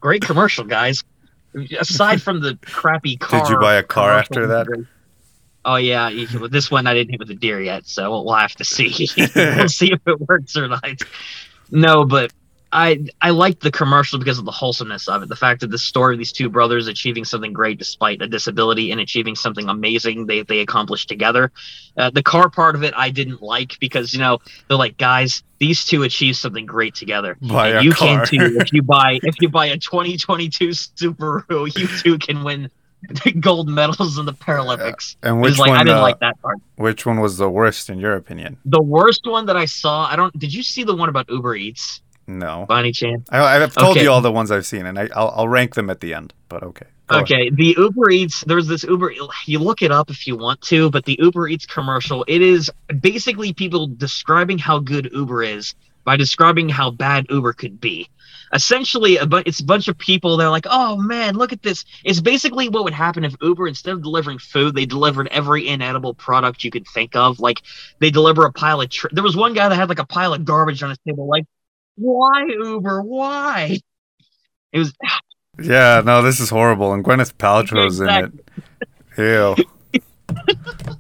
great 0.01 0.21
commercial, 0.23 0.65
guys. 0.65 1.03
Aside 1.79 2.21
from 2.21 2.41
the 2.41 2.59
crappy 2.67 3.17
car, 3.17 3.41
did 3.45 3.51
you 3.53 3.59
buy 3.61 3.77
a 3.77 3.83
car 3.85 4.11
after 4.13 4.47
that? 4.49 4.67
Oh 5.65 5.77
yeah, 5.77 6.11
this 6.51 6.69
one 6.71 6.87
I 6.89 6.93
didn't 6.95 7.13
hit 7.13 7.21
with 7.21 7.31
a 7.31 7.35
deer 7.35 7.61
yet, 7.61 7.87
so 7.87 8.11
we'll 8.23 8.35
have 8.35 8.55
to 8.57 8.65
see. 8.65 8.89
we'll 9.37 9.69
see 9.69 9.93
if 9.93 10.01
it 10.07 10.21
works 10.29 10.57
or 10.57 10.67
not. 10.69 10.85
No, 11.71 12.05
but 12.05 12.33
I 12.75 13.07
I 13.23 13.31
liked 13.31 13.61
the 13.61 13.71
commercial 13.71 14.19
because 14.19 14.39
of 14.39 14.45
the 14.45 14.51
wholesomeness 14.51 15.07
of 15.07 15.23
it. 15.23 15.29
The 15.29 15.37
fact 15.37 15.61
that 15.61 15.71
the 15.71 15.79
story 15.79 16.17
of 16.17 16.19
these 16.19 16.33
two 16.33 16.51
brothers 16.51 16.89
achieving 16.89 17.25
something 17.25 17.53
great 17.53 17.79
despite 17.79 18.21
a 18.21 18.27
disability 18.27 18.91
and 18.91 19.01
achieving 19.01 19.37
something 19.37 19.69
amazing 19.69 20.27
they 20.27 20.43
they 20.43 20.59
accomplished 20.59 21.09
together. 21.09 21.53
Uh, 21.97 22.11
the 22.11 22.23
car 22.23 22.51
part 22.51 22.75
of 22.75 22.83
it 22.83 22.93
I 22.97 23.11
didn't 23.11 23.41
like 23.41 23.79
because 23.79 24.13
you 24.13 24.19
know 24.19 24.41
they're 24.67 24.77
like 24.77 24.97
guys 24.99 25.45
these 25.59 25.85
two 25.85 26.03
achieved 26.03 26.37
something 26.37 26.67
great 26.67 26.97
together. 26.97 27.39
Buy 27.41 27.69
And 27.69 27.79
a 27.79 27.85
you 27.85 27.93
car. 27.93 28.27
can 28.27 28.27
too 28.27 28.57
if 28.61 28.73
you 28.73 28.83
buy 28.83 29.21
if 29.23 29.37
you 29.41 29.49
buy 29.49 29.67
a 29.67 29.79
2022 29.79 30.71
Subaru, 30.71 31.75
you 31.79 31.87
too 31.87 32.19
can 32.19 32.43
win 32.43 32.69
the 33.25 33.33
gold 33.41 33.69
medals 33.69 34.19
in 34.19 34.27
the 34.27 34.33
Paralympics. 34.33 35.15
And 35.23 35.41
which 35.41 35.59
like 35.59 35.71
one? 35.71 35.79
I 35.79 35.85
didn't 35.85 35.99
uh, 35.99 36.03
like 36.03 36.19
that 36.21 36.41
part. 36.43 36.59
Which 36.75 37.07
one 37.07 37.21
was 37.21 37.37
the 37.37 37.49
worst 37.49 37.89
in 37.89 38.01
your 38.01 38.17
opinion? 38.17 38.57
The 38.65 38.83
worst 38.83 39.27
one 39.27 39.47
that 39.47 39.57
I 39.57 39.67
saw, 39.67 40.07
I 40.07 40.17
don't. 40.17 40.37
Did 40.39 40.53
you 40.53 40.65
see 40.65 40.83
the 40.83 40.97
one 40.97 41.09
about 41.09 41.31
Uber 41.31 41.55
Eats 41.55 42.01
No, 42.27 42.65
by 42.69 42.81
any 42.81 42.93
chance? 42.93 43.29
I, 43.31 43.63
I've 43.63 43.75
told 43.75 43.97
Okay. 43.97 44.05
you 44.05 44.11
all 44.11 44.21
the 44.21 44.33
ones 44.33 44.51
I've 44.51 44.67
seen, 44.67 44.87
and 44.87 44.99
I, 44.99 45.09
I'll, 45.15 45.33
I'll 45.37 45.49
rank 45.49 45.75
them 45.75 45.91
at 45.91 46.01
the 46.01 46.15
end. 46.15 46.33
But 46.49 46.63
okay. 46.63 46.87
Go 47.07 47.17
ahead. 47.17 47.25
Okay, 47.25 47.51
the 47.51 47.75
Uber 47.77 48.11
Eats. 48.11 48.45
There's 48.47 48.67
this 48.67 48.83
Uber. 48.85 49.13
You 49.47 49.59
look 49.59 49.83
it 49.83 49.91
up 49.93 50.09
if 50.09 50.27
you 50.27 50.37
want 50.37 50.63
to, 50.63 50.91
but 50.91 51.05
the 51.05 51.19
Uber 51.21 51.49
Eats 51.49 51.67
commercial. 51.67 52.25
It 52.27 52.41
is 52.41 52.71
basically 53.01 53.53
people 53.53 53.89
describing 53.89 54.57
how 54.57 54.79
good 54.79 55.11
Uber 55.13 55.43
is 55.43 55.75
by 56.05 56.17
describing 56.17 56.69
how 56.71 56.91
bad 56.91 57.27
Uber 57.29 57.53
could 57.53 57.79
be. 57.81 58.09
Essentially, 58.53 59.17
a 59.17 59.27
bu- 59.27 59.43
it's 59.47 59.61
a 59.61 59.65
bunch 59.65 59.89
of 59.89 59.99
people. 59.99 60.37
They're 60.37 60.49
like, 60.49 60.67
"Oh 60.71 60.97
man, 60.97 61.35
look 61.35 61.53
at 61.53 61.63
this!" 61.63 61.85
It's 62.05 62.21
basically 62.21 62.69
what 62.69 62.85
would 62.85 62.93
happen 62.95 63.25
if 63.25 63.35
Uber, 63.43 63.67
instead 63.67 63.93
of 63.95 64.03
delivering 64.03 64.39
food, 64.39 64.75
they 64.77 64.87
delivered 64.87 65.29
every 65.29 65.67
inedible 65.67 66.15
product 66.15 66.63
you 66.63 66.71
could 66.71 66.87
think 66.95 67.17
of. 67.17 67.41
Like 67.41 67.63
they 67.99 68.11
deliver 68.11 68.45
a 68.47 68.53
pile 68.53 68.81
of. 68.81 68.89
Tr- 68.91 69.09
there 69.13 69.25
was 69.25 69.37
one 69.37 69.55
guy 69.55 69.69
that 69.69 69.75
had 69.75 69.89
like 69.89 69.99
a 69.99 70.07
pile 70.07 70.33
of 70.35 70.45
garbage 70.45 70.83
on 70.83 70.91
his 70.91 70.99
table. 71.07 71.27
Like, 71.27 71.45
why 71.97 72.47
Uber? 72.47 73.03
Why? 73.03 73.79
It 74.73 74.79
was 74.79 74.93
Yeah, 75.61 76.03
no, 76.05 76.23
this 76.23 76.41
is 76.41 76.51
horrible. 76.51 76.93
And 76.93 77.05
Gwyneth 77.05 77.35
Paltrow's 77.35 78.01
in 78.01 78.09
it. 78.09 78.33
Ew. 79.19 79.57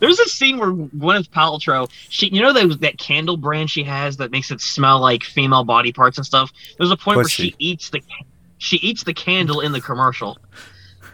There's 0.00 0.20
a 0.20 0.28
scene 0.28 0.58
where 0.58 0.70
Gwyneth 0.70 1.30
Paltrow, 1.30 1.90
she, 2.08 2.28
you 2.28 2.40
know 2.40 2.52
that 2.52 2.80
that 2.80 2.98
candle 2.98 3.36
brand 3.36 3.70
she 3.70 3.82
has 3.82 4.18
that 4.18 4.30
makes 4.30 4.50
it 4.50 4.60
smell 4.60 5.00
like 5.00 5.24
female 5.24 5.64
body 5.64 5.92
parts 5.92 6.18
and 6.18 6.26
stuff. 6.26 6.52
There's 6.76 6.92
a 6.92 6.96
point 6.96 7.16
where 7.16 7.28
she 7.28 7.54
eats 7.58 7.90
the, 7.90 8.00
she 8.58 8.76
eats 8.76 9.02
the 9.02 9.14
candle 9.14 9.60
in 9.60 9.72
the 9.72 9.80
commercial. 9.80 10.38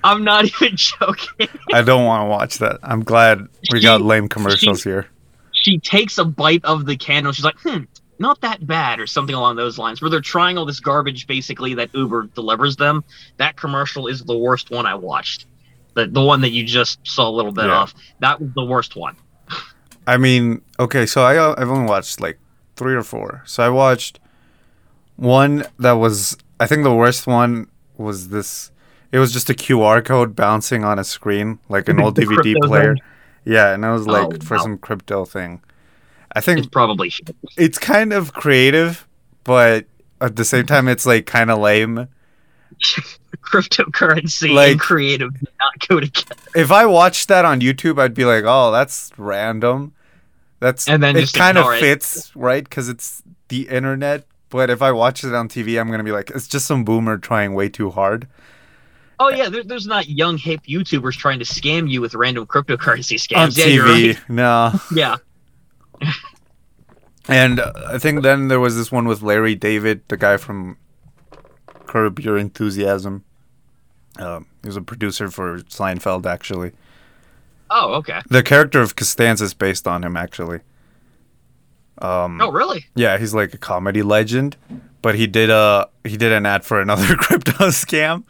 I'm 0.03 0.23
not 0.23 0.45
even 0.63 0.77
joking. 0.77 1.49
I 1.73 1.81
don't 1.83 2.05
want 2.05 2.23
to 2.23 2.27
watch 2.27 2.59
that. 2.59 2.81
I'm 2.83 3.03
glad 3.03 3.49
we 3.73 3.81
got 3.81 4.03
lame 4.03 4.29
commercials 4.29 4.85
here. 4.85 5.07
She 5.53 5.79
takes 5.79 6.19
a 6.19 6.25
bite 6.25 6.65
of 6.65 6.85
the 6.85 6.97
candle. 6.97 7.33
She's 7.33 7.45
like, 7.45 7.59
hmm, 7.61 7.85
not 8.19 8.41
that 8.43 8.67
bad, 8.67 9.01
or 9.01 9.07
something 9.07 9.35
along 9.35 9.57
those 9.57 9.79
lines. 9.79 10.01
Where 10.01 10.11
they're 10.11 10.21
trying 10.21 10.57
all 10.59 10.65
this 10.67 10.81
garbage, 10.81 11.27
basically 11.27 11.75
that 11.75 11.91
Uber 11.95 12.31
delivers 12.35 12.77
them. 12.77 13.03
That 13.39 13.57
commercial 13.57 14.07
is 14.07 14.23
the 14.23 14.37
worst 14.39 14.71
one 14.71 14.87
I 14.87 14.95
watched. 14.95 15.47
The 15.95 16.07
the 16.07 16.23
one 16.23 16.41
that 16.43 16.51
you 16.51 16.65
just 16.65 16.99
saw 17.07 17.29
a 17.29 17.31
little 17.31 17.53
bit 17.53 17.67
Yeah. 17.67 17.83
of. 17.83 17.95
That 18.21 18.41
was 18.41 18.51
the 18.55 18.65
worst 18.65 18.97
one. 18.97 19.17
I 20.07 20.17
mean, 20.17 20.61
okay, 20.79 21.07
so 21.07 21.23
I 21.23 21.61
I've 21.61 21.71
only 21.71 21.89
watched 21.89 22.21
like 22.21 22.39
three 22.77 22.95
or 22.95 23.03
four. 23.03 23.43
So 23.47 23.63
I 23.65 23.69
watched 23.69 24.19
one 25.17 25.65
that 25.79 25.93
was 25.93 26.37
I 26.61 26.67
think 26.67 26.83
the 26.85 26.95
worst 26.95 27.27
one 27.27 27.69
was 27.97 28.29
this. 28.31 28.71
It 29.13 29.19
was 29.19 29.33
just 29.33 29.49
a 29.51 29.55
QR 29.55 30.05
code 30.05 30.35
bouncing 30.35 30.83
on 30.85 30.99
a 30.99 31.05
screen 31.05 31.59
like 31.69 31.89
an 31.89 32.01
old 32.03 32.17
DVD 32.17 32.55
player. 32.63 32.95
thing? 32.95 33.03
Yeah, 33.45 33.73
and 33.75 33.85
it 33.85 33.89
was 33.91 34.07
oh, 34.09 34.13
like 34.13 34.27
Oh, 34.43 34.45
for 34.45 34.57
wow. 34.57 34.63
some 34.63 34.79
crypto 34.79 35.25
thing. 35.25 35.61
I 36.35 36.39
It's 36.39 36.47
think 36.47 36.73
probably 36.73 37.11
shit. 37.11 37.35
it's 37.57 37.79
kind 37.79 38.13
of 38.13 38.33
creative, 38.33 39.07
but 39.45 39.87
at 40.21 40.37
the 40.37 40.45
same 40.45 40.67
time, 40.67 40.89
it's 40.89 41.07
like 41.07 41.27
kind 41.27 41.51
of 41.51 41.59
lame. 41.59 42.09
cryptocurrency 43.43 44.53
Like- 44.55 44.73
and 44.73 44.81
creative 44.81 45.33
not 45.61 45.89
go 45.89 46.01
together. 46.01 46.35
If 46.55 46.71
I 46.73 46.87
watched 46.87 47.29
that 47.29 47.45
on 47.45 47.61
YouTube, 47.61 48.01
I'd 48.01 48.15
be 48.15 48.25
like, 48.25 48.45
"Oh, 48.47 48.71
that's 48.73 49.11
random." 49.17 49.93
That's 50.61 50.89
And 50.89 51.03
then 51.03 51.17
it 51.17 51.33
kind 51.33 51.59
of 51.59 51.71
it. 51.75 51.81
fits, 51.81 52.35
right? 52.35 52.65
Because 52.65 52.89
it's 52.89 53.23
the 53.49 53.69
internet. 53.69 54.27
But 54.51 54.71
if 54.71 54.81
I 54.83 54.93
watch 54.93 55.25
it 55.25 55.35
on 55.35 55.49
TV, 55.49 55.81
I'm 55.81 55.91
gonna 55.91 56.05
be 56.05 56.13
like, 56.13 56.31
"It's 56.31 56.49
just 56.49 56.67
some 56.67 56.85
boomer 56.85 57.19
trying 57.19 57.55
way 57.55 57.69
too 57.69 57.91
hard." 57.91 58.27
Oh 59.21 59.29
yeah, 59.29 59.49
there, 59.49 59.63
there's 59.63 59.87
not 59.87 60.09
young 60.09 60.39
hip 60.39 60.61
YouTubers 60.69 61.13
trying 61.17 61.39
to 61.39 61.45
scam 61.45 61.89
you 61.91 62.01
with 62.01 62.15
random 62.15 62.47
cryptocurrency 62.47 63.17
scams. 63.19 63.37
on 63.39 63.51
yeah, 63.53 63.65
TV, 63.67 64.15
right. 64.17 64.29
no. 64.31 64.73
Yeah. 64.95 65.17
And 67.29 67.59
uh, 67.61 67.73
I 67.89 67.99
think 67.99 68.23
then 68.23 68.49
there 68.49 68.61
was 68.61 68.77
this 68.77 68.93
one 68.93 69.07
with 69.09 69.23
Larry 69.23 69.55
David, 69.55 70.03
the 70.09 70.17
guy 70.17 70.37
from 70.37 70.77
Curb 71.87 72.19
Your 72.21 72.37
Enthusiasm. 72.37 73.25
Um, 74.19 74.47
he 74.63 74.69
was 74.69 74.77
a 74.77 74.83
producer 74.83 75.31
for 75.31 75.61
Seinfeld, 75.61 76.27
actually. 76.27 76.73
Oh 77.71 77.95
okay. 77.95 78.21
The 78.29 78.43
character 78.43 78.81
of 78.83 78.95
Costanza 78.95 79.45
is 79.45 79.55
based 79.55 79.89
on 79.89 80.05
him, 80.05 80.17
actually. 80.17 80.61
Um, 81.99 82.41
Oh 82.41 82.51
really? 82.53 82.87
yeah, 82.95 83.17
he's 83.19 83.33
like 83.35 83.55
a 83.55 83.59
comedy 83.59 84.03
legend, 84.03 84.57
but 85.01 85.15
he 85.15 85.27
did 85.27 85.49
a 85.49 85.89
he 86.05 86.17
did 86.19 86.31
an 86.31 86.45
ad 86.45 86.65
for 86.65 86.81
another 86.81 87.17
crypto 87.17 87.69
scam. 87.69 88.25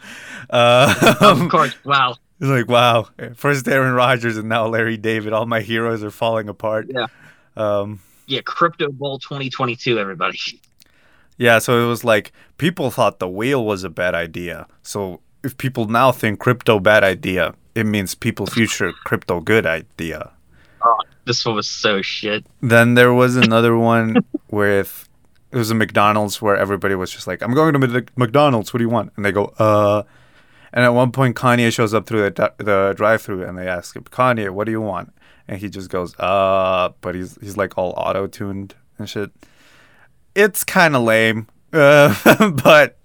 Uh, 0.51 1.17
of 1.21 1.49
course. 1.49 1.75
Wow. 1.85 2.17
He's 2.41 2.49
like, 2.49 2.69
wow, 2.69 3.09
first 3.37 3.67
Aaron 3.69 3.95
Rodgers 3.95 4.37
and 4.37 4.49
now 4.49 4.67
Larry 4.67 4.97
David. 4.97 5.33
All 5.33 5.47
my 5.47 5.61
heroes 5.61 6.03
are 6.05 6.11
falling 6.11 6.49
apart. 6.49 6.87
Yeah. 6.91 7.07
Um, 7.57 8.01
Yeah, 8.27 8.41
Crypto 8.45 8.91
Bowl 8.91 9.19
2022. 9.19 9.99
Everybody. 9.99 10.39
Yeah, 11.37 11.59
so 11.59 11.85
it 11.85 11.89
was 11.89 12.05
like 12.05 12.33
people 12.59 12.91
thought 12.91 13.19
the 13.19 13.29
wheel 13.29 13.65
was 13.65 13.85
a 13.85 13.91
bad 13.91 14.15
idea. 14.15 14.67
So 14.83 15.21
if 15.43 15.57
people 15.57 15.87
now 15.87 16.13
think 16.13 16.39
crypto 16.39 16.79
bad 16.79 17.05
idea, 17.05 17.55
it 17.75 17.85
means 17.87 18.15
people 18.15 18.47
future 18.47 18.93
crypto 19.05 19.41
good 19.41 19.67
idea. 19.67 20.31
Oh, 20.83 20.99
This 21.25 21.45
one 21.45 21.57
was 21.57 21.69
so 21.69 22.03
shit. 22.03 22.47
Then 22.61 22.95
there 22.95 23.13
was 23.13 23.37
another 23.37 23.77
one 23.77 24.17
with 24.51 25.09
it 25.51 25.57
was 25.57 25.71
a 25.71 25.75
McDonald's 25.75 26.43
where 26.43 26.57
everybody 26.57 26.95
was 26.95 27.11
just 27.11 27.27
like, 27.27 27.43
"I'm 27.43 27.55
going 27.55 27.73
to 27.75 28.07
McDonald's. 28.17 28.73
What 28.73 28.79
do 28.79 28.85
you 28.85 28.91
want?" 28.91 29.13
And 29.17 29.25
they 29.25 29.33
go, 29.33 29.53
"Uh." 29.59 30.03
And 30.73 30.85
at 30.85 30.89
one 30.89 31.13
point, 31.13 31.37
Kanye 31.37 31.73
shows 31.73 31.95
up 31.95 32.07
through 32.07 32.23
the 32.31 32.53
the 32.59 32.95
drive-through, 32.97 33.45
and 33.45 33.57
they 33.57 33.69
ask 33.69 33.95
him, 33.95 34.03
"Kanye, 34.05 34.51
what 34.51 34.65
do 34.65 34.73
you 34.73 34.81
want?" 34.81 35.13
And 35.47 35.59
he 35.59 35.69
just 35.69 35.91
goes, 35.91 36.19
"Uh," 36.19 36.91
but 37.01 37.15
he's 37.15 37.37
he's 37.41 37.57
like 37.57 37.77
all 37.77 37.91
auto-tuned 37.97 38.75
and 38.99 39.09
shit. 39.09 39.31
It's 40.35 40.65
kind 40.65 40.97
of 40.97 41.03
lame, 41.03 41.49
uh, 41.75 42.15
but 42.63 42.97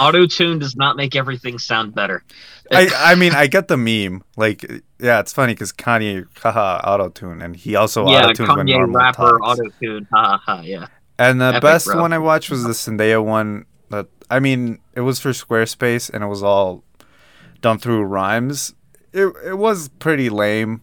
auto 0.00 0.26
tune 0.26 0.58
does 0.58 0.76
not 0.76 0.96
make 0.96 1.14
everything 1.14 1.58
sound 1.58 1.94
better. 1.94 2.24
I 2.70 2.90
I 2.96 3.14
mean 3.14 3.32
I 3.32 3.46
get 3.46 3.68
the 3.68 3.76
meme. 3.76 4.24
Like, 4.36 4.64
yeah, 4.98 5.20
it's 5.20 5.32
funny 5.32 5.54
because 5.54 5.72
Kanye, 5.72 6.26
haha, 6.38 6.80
auto-tune, 6.84 7.40
and 7.40 7.54
he 7.54 7.76
also 7.76 8.06
yeah, 8.08 8.24
auto-tunes 8.24 8.48
when 8.48 8.66
Kanye 8.66 8.78
normal 8.78 8.96
rapper 8.96 9.40
auto 9.40 9.68
tune. 9.80 10.06
Ha 10.12 10.22
ha 10.22 10.42
ha. 10.44 10.60
Yeah. 10.62 10.86
And 11.18 11.40
the 11.40 11.46
Epic, 11.46 11.62
best 11.62 11.94
one 11.94 12.12
I 12.12 12.18
watched 12.18 12.50
was 12.50 12.64
the 12.64 12.70
Zendaya 12.70 13.24
one. 13.24 13.66
That 13.90 14.08
I 14.30 14.40
mean, 14.40 14.80
it 14.94 15.02
was 15.02 15.20
for 15.20 15.30
Squarespace, 15.30 16.10
and 16.12 16.24
it 16.24 16.26
was 16.26 16.42
all 16.42 16.82
done 17.60 17.78
through 17.78 18.02
rhymes. 18.02 18.74
It 19.12 19.32
it 19.44 19.58
was 19.58 19.88
pretty 19.88 20.28
lame, 20.28 20.82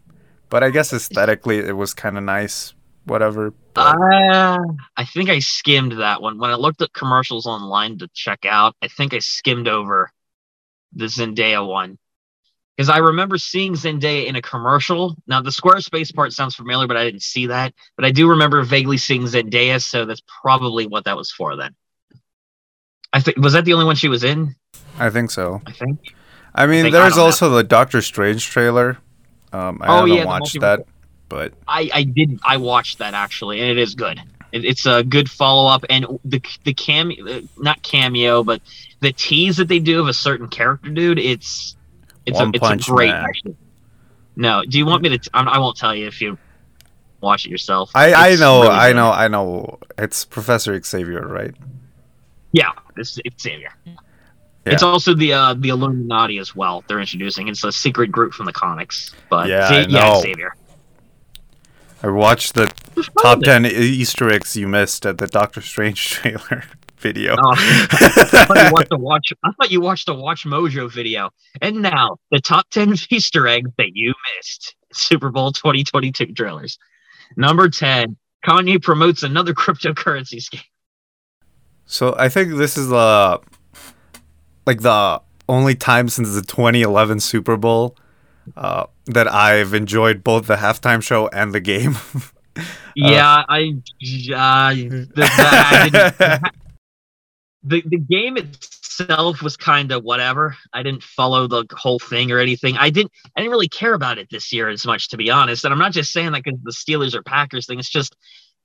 but 0.53 0.62
I 0.63 0.69
guess 0.69 0.93
aesthetically 1.00 1.57
it 1.57 1.75
was 1.75 1.95
kind 1.95 2.15
of 2.15 2.24
nice. 2.24 2.75
Whatever. 3.05 3.53
But- 3.74 3.98
Uh, 3.98 4.60
I 4.95 5.03
think 5.03 5.29
I 5.31 5.39
skimmed 5.39 5.93
that 5.93 6.22
one. 6.22 6.38
When 6.38 6.51
I 6.51 6.55
looked 6.55 6.81
at 6.83 6.93
commercials 6.93 7.48
online 7.48 7.98
to 7.98 8.07
check 8.13 8.45
out, 8.45 8.75
I 8.83 8.88
think 8.88 9.15
I 9.15 9.19
skimmed 9.19 9.67
over 9.67 10.12
the 10.93 11.05
Zendaya 11.05 11.67
one. 11.67 11.98
Because 12.77 12.89
I 12.89 13.00
remember 13.00 13.38
seeing 13.39 13.74
Zendaya 13.74 14.25
in 14.27 14.36
a 14.36 14.41
commercial. 14.43 15.15
Now, 15.25 15.41
the 15.41 15.50
Squarespace 15.50 16.13
part 16.13 16.33
sounds 16.33 16.53
familiar, 16.55 16.88
but 16.88 16.98
I 16.98 17.03
didn't 17.03 17.24
see 17.24 17.48
that. 17.48 17.74
But 17.95 18.05
I 18.05 18.12
do 18.12 18.29
remember 18.29 18.62
vaguely 18.63 18.98
seeing 18.98 19.24
Zendaya, 19.24 19.81
so 19.81 20.05
that's 20.05 20.22
probably 20.43 20.86
what 20.86 21.05
that 21.05 21.17
was 21.17 21.31
for 21.31 21.55
then. 21.55 21.75
I 23.12 23.19
think 23.22 23.38
was 23.38 23.53
that 23.53 23.65
the 23.65 23.74
only 23.74 23.86
one 23.86 23.95
she 23.95 24.07
was 24.07 24.24
in? 24.24 24.55
I 25.00 25.10
think 25.10 25.29
so. 25.31 25.62
I 25.65 25.72
think. 25.72 26.15
I 26.55 26.67
mean, 26.67 26.83
think- 26.83 26.95
I 26.95 27.00
there's 27.00 27.13
don't 27.15 27.17
know. 27.24 27.25
also 27.25 27.50
the 27.50 27.63
Doctor 27.63 28.01
Strange 28.03 28.45
trailer. 28.45 28.98
Um, 29.53 29.79
I 29.81 29.88
Oh, 29.88 29.95
haven't 30.05 30.13
yeah, 30.13 30.25
watched 30.25 30.60
that, 30.62 30.86
but 31.29 31.53
I 31.67 31.89
I 31.93 32.03
did 32.03 32.39
I 32.43 32.57
watched 32.57 32.98
that 33.00 33.13
actually, 33.13 33.62
and 33.62 33.69
it 33.69 33.77
is 33.77 33.95
good. 33.95 34.19
It, 34.51 34.65
it's 34.65 34.86
a 34.86 35.03
good 35.03 35.29
follow 35.29 35.69
up, 35.72 35.86
and 35.89 36.05
the 36.25 36.41
the 36.63 36.74
cameo, 36.74 37.25
uh, 37.27 37.41
not 37.57 37.81
cameo, 37.83 38.43
but 38.43 38.62
the 39.00 39.12
tease 39.13 39.57
that 39.57 39.67
they 39.67 39.79
do 39.79 40.00
of 40.01 40.07
a 40.07 40.13
certain 40.13 40.48
character, 40.48 40.89
dude. 40.89 41.19
It's 41.19 41.75
it's 42.25 42.39
One 42.39 42.48
a 42.50 42.57
it's 42.57 42.88
a 42.88 42.91
great 42.91 43.12
actually. 43.12 43.55
No, 44.36 44.63
do 44.67 44.77
you 44.79 44.86
want 44.86 45.03
me 45.03 45.10
to? 45.10 45.17
T- 45.19 45.29
I'm- 45.33 45.48
I 45.48 45.60
won't 45.60 45.77
tell 45.77 45.95
you 45.95 46.07
if 46.07 46.19
you 46.22 46.38
watch 47.22 47.45
it 47.45 47.50
yourself. 47.50 47.91
I 47.95 48.13
I 48.13 48.36
know 48.36 48.62
really 48.63 48.74
I 48.74 48.93
know 48.93 49.12
I 49.12 49.27
know 49.27 49.79
it's 49.98 50.25
Professor 50.25 50.81
Xavier, 50.81 51.27
right? 51.27 51.53
Yeah, 52.51 52.72
it's 52.98 53.19
it's 53.24 53.41
Xavier. 53.43 53.74
Yeah. 54.65 54.74
It's 54.74 54.84
also 54.84 55.13
the 55.13 55.34
uh, 55.34 55.53
the 55.55 55.70
Illuminati 55.70 56.38
as 56.38 56.55
well. 56.55 56.84
They're 56.88 57.00
introducing. 57.01 57.50
It's 57.50 57.63
a 57.65 57.72
secret 57.72 58.12
group 58.12 58.34
from 58.34 58.46
the 58.46 58.53
comics, 58.53 59.13
but 59.29 59.50
Yeah, 59.50 59.86
yeah, 59.89 60.22
Xavier. 60.22 60.55
I 62.01 62.08
watched 62.08 62.53
the 62.53 62.67
top 63.22 63.39
it? 63.39 63.46
ten 63.46 63.65
Easter 63.65 64.29
eggs 64.29 64.55
you 64.55 64.67
missed 64.67 65.05
at 65.05 65.17
the 65.17 65.27
Doctor 65.27 65.62
Strange 65.62 66.10
trailer 66.10 66.63
video. 66.98 67.36
Oh. 67.38 67.53
I 67.58 67.86
thought 68.48 68.58
you 68.58 68.72
watched 68.74 68.89
the 68.89 68.98
watch. 68.98 69.34
I 69.43 69.51
thought 69.51 69.72
you 69.72 69.82
watched 69.82 70.05
the 70.05 70.15
Watch 70.15 70.46
Mojo 70.46 70.89
video. 70.89 71.29
And 71.62 71.82
now 71.82 72.17
the 72.32 72.39
top 72.39 72.70
ten 72.70 72.96
Easter 73.10 73.48
eggs 73.48 73.72
that 73.77 73.91
you 73.93 74.13
missed. 74.38 74.75
Super 74.93 75.29
Bowl 75.29 75.51
2022 75.51 76.27
trailers. 76.34 76.77
Number 77.36 77.67
ten. 77.70 78.15
Kanye 78.46 78.82
promotes 78.82 79.24
another 79.24 79.53
cryptocurrency 79.53 80.41
scheme. 80.41 80.60
So 81.86 82.13
I 82.17 82.27
think 82.29 82.55
this 82.55 82.77
is 82.77 82.89
the 82.89 83.39
like 84.65 84.82
the 84.82 85.22
only 85.50 85.75
time 85.75 86.10
since 86.10 86.34
the 86.34 86.41
2011 86.41 87.20
Super 87.20 87.58
Bowl 87.58 87.96
uh, 88.55 88.86
that 89.05 89.27
I've 89.27 89.74
enjoyed 89.74 90.24
both 90.24 90.48
the 90.48 90.55
halftime 90.55 91.01
show 91.01 91.27
and 91.29 91.53
the 91.53 91.60
game. 91.60 91.98
Yeah, 92.96 93.43
I. 93.50 93.74
Uh, 94.36 94.74
the, 94.75 95.10
the, 95.15 95.27
I 95.27 96.39
the 97.63 97.82
the 97.86 97.98
game 97.98 98.38
itself 98.38 99.41
was 99.41 99.58
kind 99.58 99.91
of 99.91 100.03
whatever. 100.03 100.55
I 100.74 100.84
didn't 100.84 101.03
follow 101.03 101.48
the 101.48 101.65
whole 101.72 102.00
thing 102.00 102.32
or 102.32 102.39
anything. 102.39 102.77
I 102.77 102.89
didn't. 102.89 103.12
I 103.36 103.41
didn't 103.41 103.51
really 103.51 103.70
care 103.70 103.93
about 103.93 104.17
it 104.17 104.29
this 104.29 104.53
year 104.53 104.70
as 104.70 104.86
much, 104.86 105.10
to 105.10 105.17
be 105.17 105.32
honest. 105.32 105.65
And 105.65 105.74
I'm 105.74 105.79
not 105.79 105.91
just 105.91 106.13
saying 106.13 106.34
that 106.34 106.43
because 106.43 106.60
the 106.62 106.72
Steelers 106.72 107.15
or 107.15 107.24
Packers 107.24 107.65
thing. 107.65 107.79
It's 107.79 107.89
just 107.89 108.15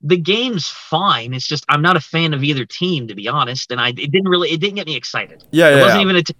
the 0.01 0.17
game's 0.17 0.67
fine. 0.67 1.33
It's 1.33 1.47
just 1.47 1.65
I'm 1.69 1.81
not 1.81 1.97
a 1.97 2.01
fan 2.01 2.33
of 2.33 2.43
either 2.43 2.65
team, 2.65 3.07
to 3.07 3.15
be 3.15 3.27
honest. 3.27 3.71
And 3.71 3.79
I 3.81 3.89
it 3.89 4.11
didn't 4.11 4.29
really 4.29 4.49
it 4.51 4.59
didn't 4.61 4.75
get 4.75 4.87
me 4.87 4.95
excited. 4.95 5.43
yeah, 5.51 5.69
It 5.69 5.77
yeah. 5.77 5.81
wasn't 5.81 6.01
even 6.01 6.15
a. 6.15 6.23
T- 6.23 6.35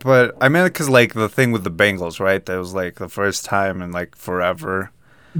But 0.00 0.36
I 0.40 0.48
mean, 0.48 0.64
because 0.64 0.88
like 0.88 1.14
the 1.14 1.28
thing 1.28 1.52
with 1.52 1.64
the 1.64 1.70
Bengals, 1.70 2.20
right? 2.20 2.44
That 2.44 2.58
was 2.58 2.74
like 2.74 2.96
the 2.96 3.08
first 3.08 3.44
time 3.44 3.80
in 3.82 3.92
like 3.92 4.16
forever. 4.16 4.90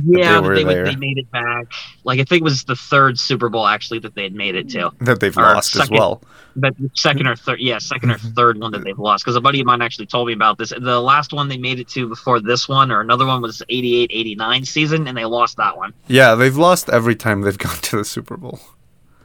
Yeah, 0.07 0.41
that 0.41 0.49
they, 0.55 0.65
there. 0.65 0.85
they 0.85 0.97
made 0.97 1.19
it 1.19 1.31
back. 1.31 1.67
Like 2.05 2.21
I 2.21 2.25
think 2.25 2.41
it 2.41 2.45
was 2.45 2.65
the 2.65 2.77
third 2.77 3.19
Super 3.19 3.49
Bowl 3.49 3.67
actually 3.67 3.99
that 4.01 4.15
they 4.15 4.23
had 4.25 4.35
made 4.35 4.55
it 4.55 4.69
to. 4.71 4.91
That 5.01 5.21
they've 5.21 5.37
Or 5.37 5.43
lost 5.43 5.75
as 5.77 5.83
second. 5.83 5.97
well. 5.99 6.23
but 6.57 6.75
second 6.95 7.27
or 7.27 7.35
third 7.37 7.61
yeah 7.61 7.79
second 7.79 8.11
or 8.11 8.19
third 8.19 8.59
one 8.61 8.71
that 8.73 8.85
they've 8.85 8.99
lost 8.99 9.25
because 9.25 9.35
a 9.37 9.41
buddy 9.41 9.61
of 9.61 9.67
mine 9.67 9.83
actually 9.83 10.07
told 10.07 10.27
me 10.29 10.33
about 10.33 10.57
this 10.59 10.71
the 10.71 11.01
last 11.01 11.33
one 11.33 11.49
they 11.49 11.59
made 11.59 11.81
it 11.81 11.89
to 11.89 12.09
before 12.09 12.41
this 12.41 12.69
one 12.69 12.91
or 12.93 13.01
another 13.01 13.27
one 13.27 13.43
was 13.43 13.61
88 13.69 14.11
89 14.13 14.65
season 14.65 15.09
and 15.09 15.17
they 15.19 15.25
lost 15.25 15.57
that 15.57 15.77
one 15.77 15.93
Yeah, 16.07 16.35
they've 16.37 16.57
lost 16.57 16.89
every 16.91 17.17
time 17.17 17.41
they've 17.41 17.59
gone 17.67 17.77
to 17.79 17.97
the 17.97 18.05
Super 18.05 18.37
Bowl. 18.37 18.61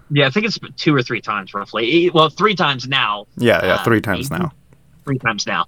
yeah 0.09 0.25
i 0.25 0.31
think 0.31 0.45
it's 0.47 0.57
two 0.75 0.93
or 0.95 1.03
three 1.03 1.21
times 1.21 1.53
roughly 1.53 2.09
well 2.11 2.29
three 2.29 2.55
times 2.55 2.87
now 2.87 3.27
Yeah, 3.37 3.63
yeah, 3.63 3.73
Uh, 3.75 3.83
three 3.83 4.01
times 4.01 4.31
maybe. 4.31 4.43
now. 4.43 4.51
three 5.05 5.19
times 5.19 5.45
now 5.45 5.65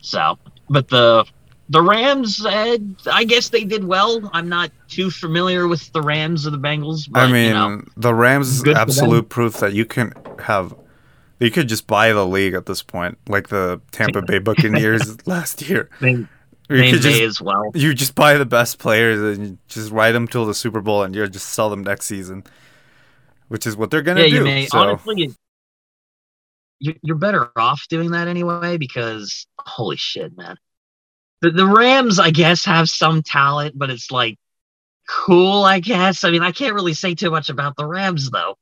so 0.00 0.38
but 0.70 0.88
the 0.88 1.26
the 1.72 1.82
rams 1.82 2.44
uh, 2.44 2.76
i 3.10 3.24
guess 3.24 3.48
they 3.48 3.64
did 3.64 3.82
well 3.84 4.30
i'm 4.34 4.48
not 4.48 4.70
too 4.88 5.10
familiar 5.10 5.66
with 5.66 5.90
the 5.92 6.02
rams 6.02 6.46
or 6.46 6.50
the 6.50 6.58
bengals 6.58 7.10
but, 7.10 7.20
I 7.20 7.32
mean, 7.32 7.48
you 7.48 7.54
know, 7.54 7.82
the 7.96 8.14
Rams 8.14 8.48
is 8.48 8.62
good 8.62 8.76
for 8.76 8.80
them. 8.80 8.88
absolute 8.88 9.28
proof 9.28 9.58
that 9.58 9.72
you 9.72 9.84
can 9.84 10.12
have. 10.40 10.74
You 11.40 11.50
could 11.50 11.68
just 11.68 11.86
buy 11.86 12.12
the 12.12 12.26
league 12.26 12.54
at 12.54 12.66
this 12.66 12.82
point, 12.82 13.18
like 13.28 13.48
the 13.48 13.80
Tampa 13.90 14.22
Bay 14.22 14.38
Buccaneers 14.48 15.26
last 15.26 15.62
year. 15.62 15.88
they, 16.00 16.10
You 16.10 16.26
they 16.68 16.90
could 16.90 17.02
just 17.02 17.20
as 17.20 17.40
well 17.40 17.70
you 17.74 17.94
just 17.94 18.14
buy 18.14 18.34
the 18.34 18.46
best 18.46 18.78
players 18.78 19.38
and 19.38 19.58
just 19.68 19.90
ride 19.90 20.12
them 20.12 20.28
till 20.28 20.46
the 20.46 20.54
Super 20.54 20.80
Bowl, 20.80 21.02
and 21.02 21.14
you 21.14 21.26
just 21.28 21.50
sell 21.50 21.70
them 21.70 21.82
next 21.82 22.06
season, 22.06 22.44
which 23.48 23.66
is 23.66 23.76
what 23.76 23.90
they're 23.90 24.02
gonna 24.02 24.22
yeah, 24.22 24.28
do. 24.28 24.34
you 24.36 24.44
may. 24.44 24.66
so 24.66 24.78
Honestly, 24.78 25.34
you're 26.78 27.16
better 27.16 27.50
off 27.56 27.86
doing 27.88 28.10
that 28.10 28.28
anyway 28.28 28.76
because 28.76 29.46
holy 29.58 29.96
shit, 29.96 30.36
man. 30.36 30.56
The 31.42 31.50
the 31.50 31.66
Rams, 31.66 32.18
I 32.18 32.30
guess, 32.30 32.64
have 32.64 32.88
some 32.88 33.22
talent, 33.22 33.78
but 33.78 33.90
it's 33.90 34.10
like 34.10 34.38
cool, 35.08 35.64
I 35.64 35.80
guess. 35.80 36.24
I 36.24 36.30
mean, 36.30 36.42
I 36.42 36.52
can't 36.52 36.74
really 36.74 36.94
say 36.94 37.14
too 37.14 37.30
much 37.30 37.50
about 37.50 37.76
the 37.76 37.86
Rams 37.86 38.30
though. 38.30 38.56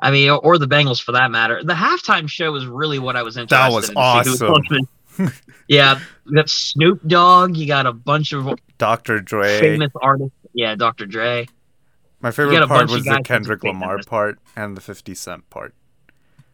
I 0.00 0.10
mean, 0.10 0.28
or, 0.28 0.38
or 0.38 0.58
the 0.58 0.66
Bengals 0.68 1.00
for 1.02 1.12
that 1.12 1.30
matter. 1.30 1.62
The 1.64 1.72
halftime 1.72 2.28
show 2.28 2.52
was 2.52 2.66
really 2.66 2.98
what 2.98 3.16
I 3.16 3.22
was 3.22 3.38
interested 3.38 3.56
That 3.56 3.72
was 3.72 3.88
in. 3.88 3.94
to 3.94 4.34
see 4.34 4.44
who 4.44 4.52
was 4.52 4.88
awesome. 5.18 5.32
yeah, 5.68 6.00
got 6.34 6.50
Snoop 6.50 7.00
Dogg. 7.06 7.56
You 7.56 7.66
got 7.66 7.86
a 7.86 7.92
bunch 7.92 8.32
of 8.32 8.58
Dr. 8.76 9.20
Dre. 9.20 9.58
famous 9.58 9.92
artists. 10.02 10.36
Yeah, 10.52 10.74
Dr. 10.74 11.06
Dre. 11.06 11.46
My 12.20 12.30
favorite 12.30 12.66
part 12.66 12.90
was 12.90 13.04
the 13.04 13.20
Kendrick 13.24 13.62
Lamar 13.62 13.98
part 14.06 14.38
and 14.54 14.76
the 14.76 14.80
50 14.80 15.14
Cent 15.14 15.48
part. 15.48 15.74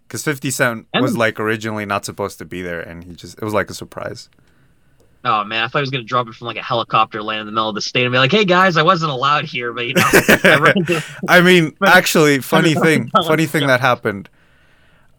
Because 0.06 0.22
50 0.22 0.50
Cent 0.50 0.86
was 0.94 1.16
like 1.16 1.40
originally 1.40 1.86
not 1.86 2.04
supposed 2.04 2.38
to 2.38 2.44
be 2.44 2.62
there, 2.62 2.80
and 2.80 3.04
he 3.04 3.14
just, 3.14 3.38
it 3.38 3.44
was 3.44 3.54
like 3.54 3.70
a 3.70 3.74
surprise. 3.74 4.28
Oh 5.24 5.44
man, 5.44 5.62
I 5.62 5.68
thought 5.68 5.78
he 5.78 5.82
was 5.82 5.90
gonna 5.90 6.02
drop 6.04 6.26
it 6.28 6.34
from 6.34 6.46
like 6.48 6.56
a 6.56 6.62
helicopter, 6.62 7.22
land 7.22 7.40
in 7.40 7.46
the 7.46 7.52
middle 7.52 7.68
of 7.68 7.74
the 7.76 7.80
state, 7.80 8.04
and 8.04 8.12
be 8.12 8.18
like, 8.18 8.32
"Hey 8.32 8.44
guys, 8.44 8.76
I 8.76 8.82
wasn't 8.82 9.12
allowed 9.12 9.44
here, 9.44 9.72
but 9.72 9.86
you 9.86 9.94
know, 9.94 10.02
I 10.12 11.02
I 11.28 11.40
mean, 11.40 11.76
actually, 11.86 12.40
funny 12.40 12.74
thing, 12.74 13.10
funny 13.26 13.46
thing 13.46 13.66
that 13.68 13.80
happened. 13.80 14.28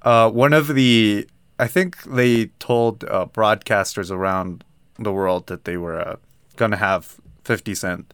Uh, 0.01 0.29
one 0.29 0.51
of 0.51 0.67
the, 0.75 1.25
I 1.57 1.67
think 1.67 2.03
they 2.03 2.47
told 2.59 3.05
uh, 3.05 3.27
broadcasters 3.27 4.11
around 4.11 4.65
the 4.99 5.13
world 5.13 5.47
that 5.47 5.63
they 5.63 5.77
were 5.77 5.97
uh, 5.99 6.15
gonna 6.57 6.77
have 6.77 7.15
Fifty 7.45 7.73
Cent. 7.73 8.13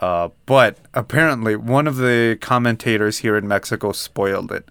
Uh, 0.00 0.28
but 0.46 0.78
apparently, 0.92 1.56
one 1.56 1.86
of 1.88 1.96
the 1.96 2.38
commentators 2.40 3.18
here 3.18 3.36
in 3.36 3.48
Mexico 3.48 3.90
spoiled 3.92 4.52
it. 4.52 4.68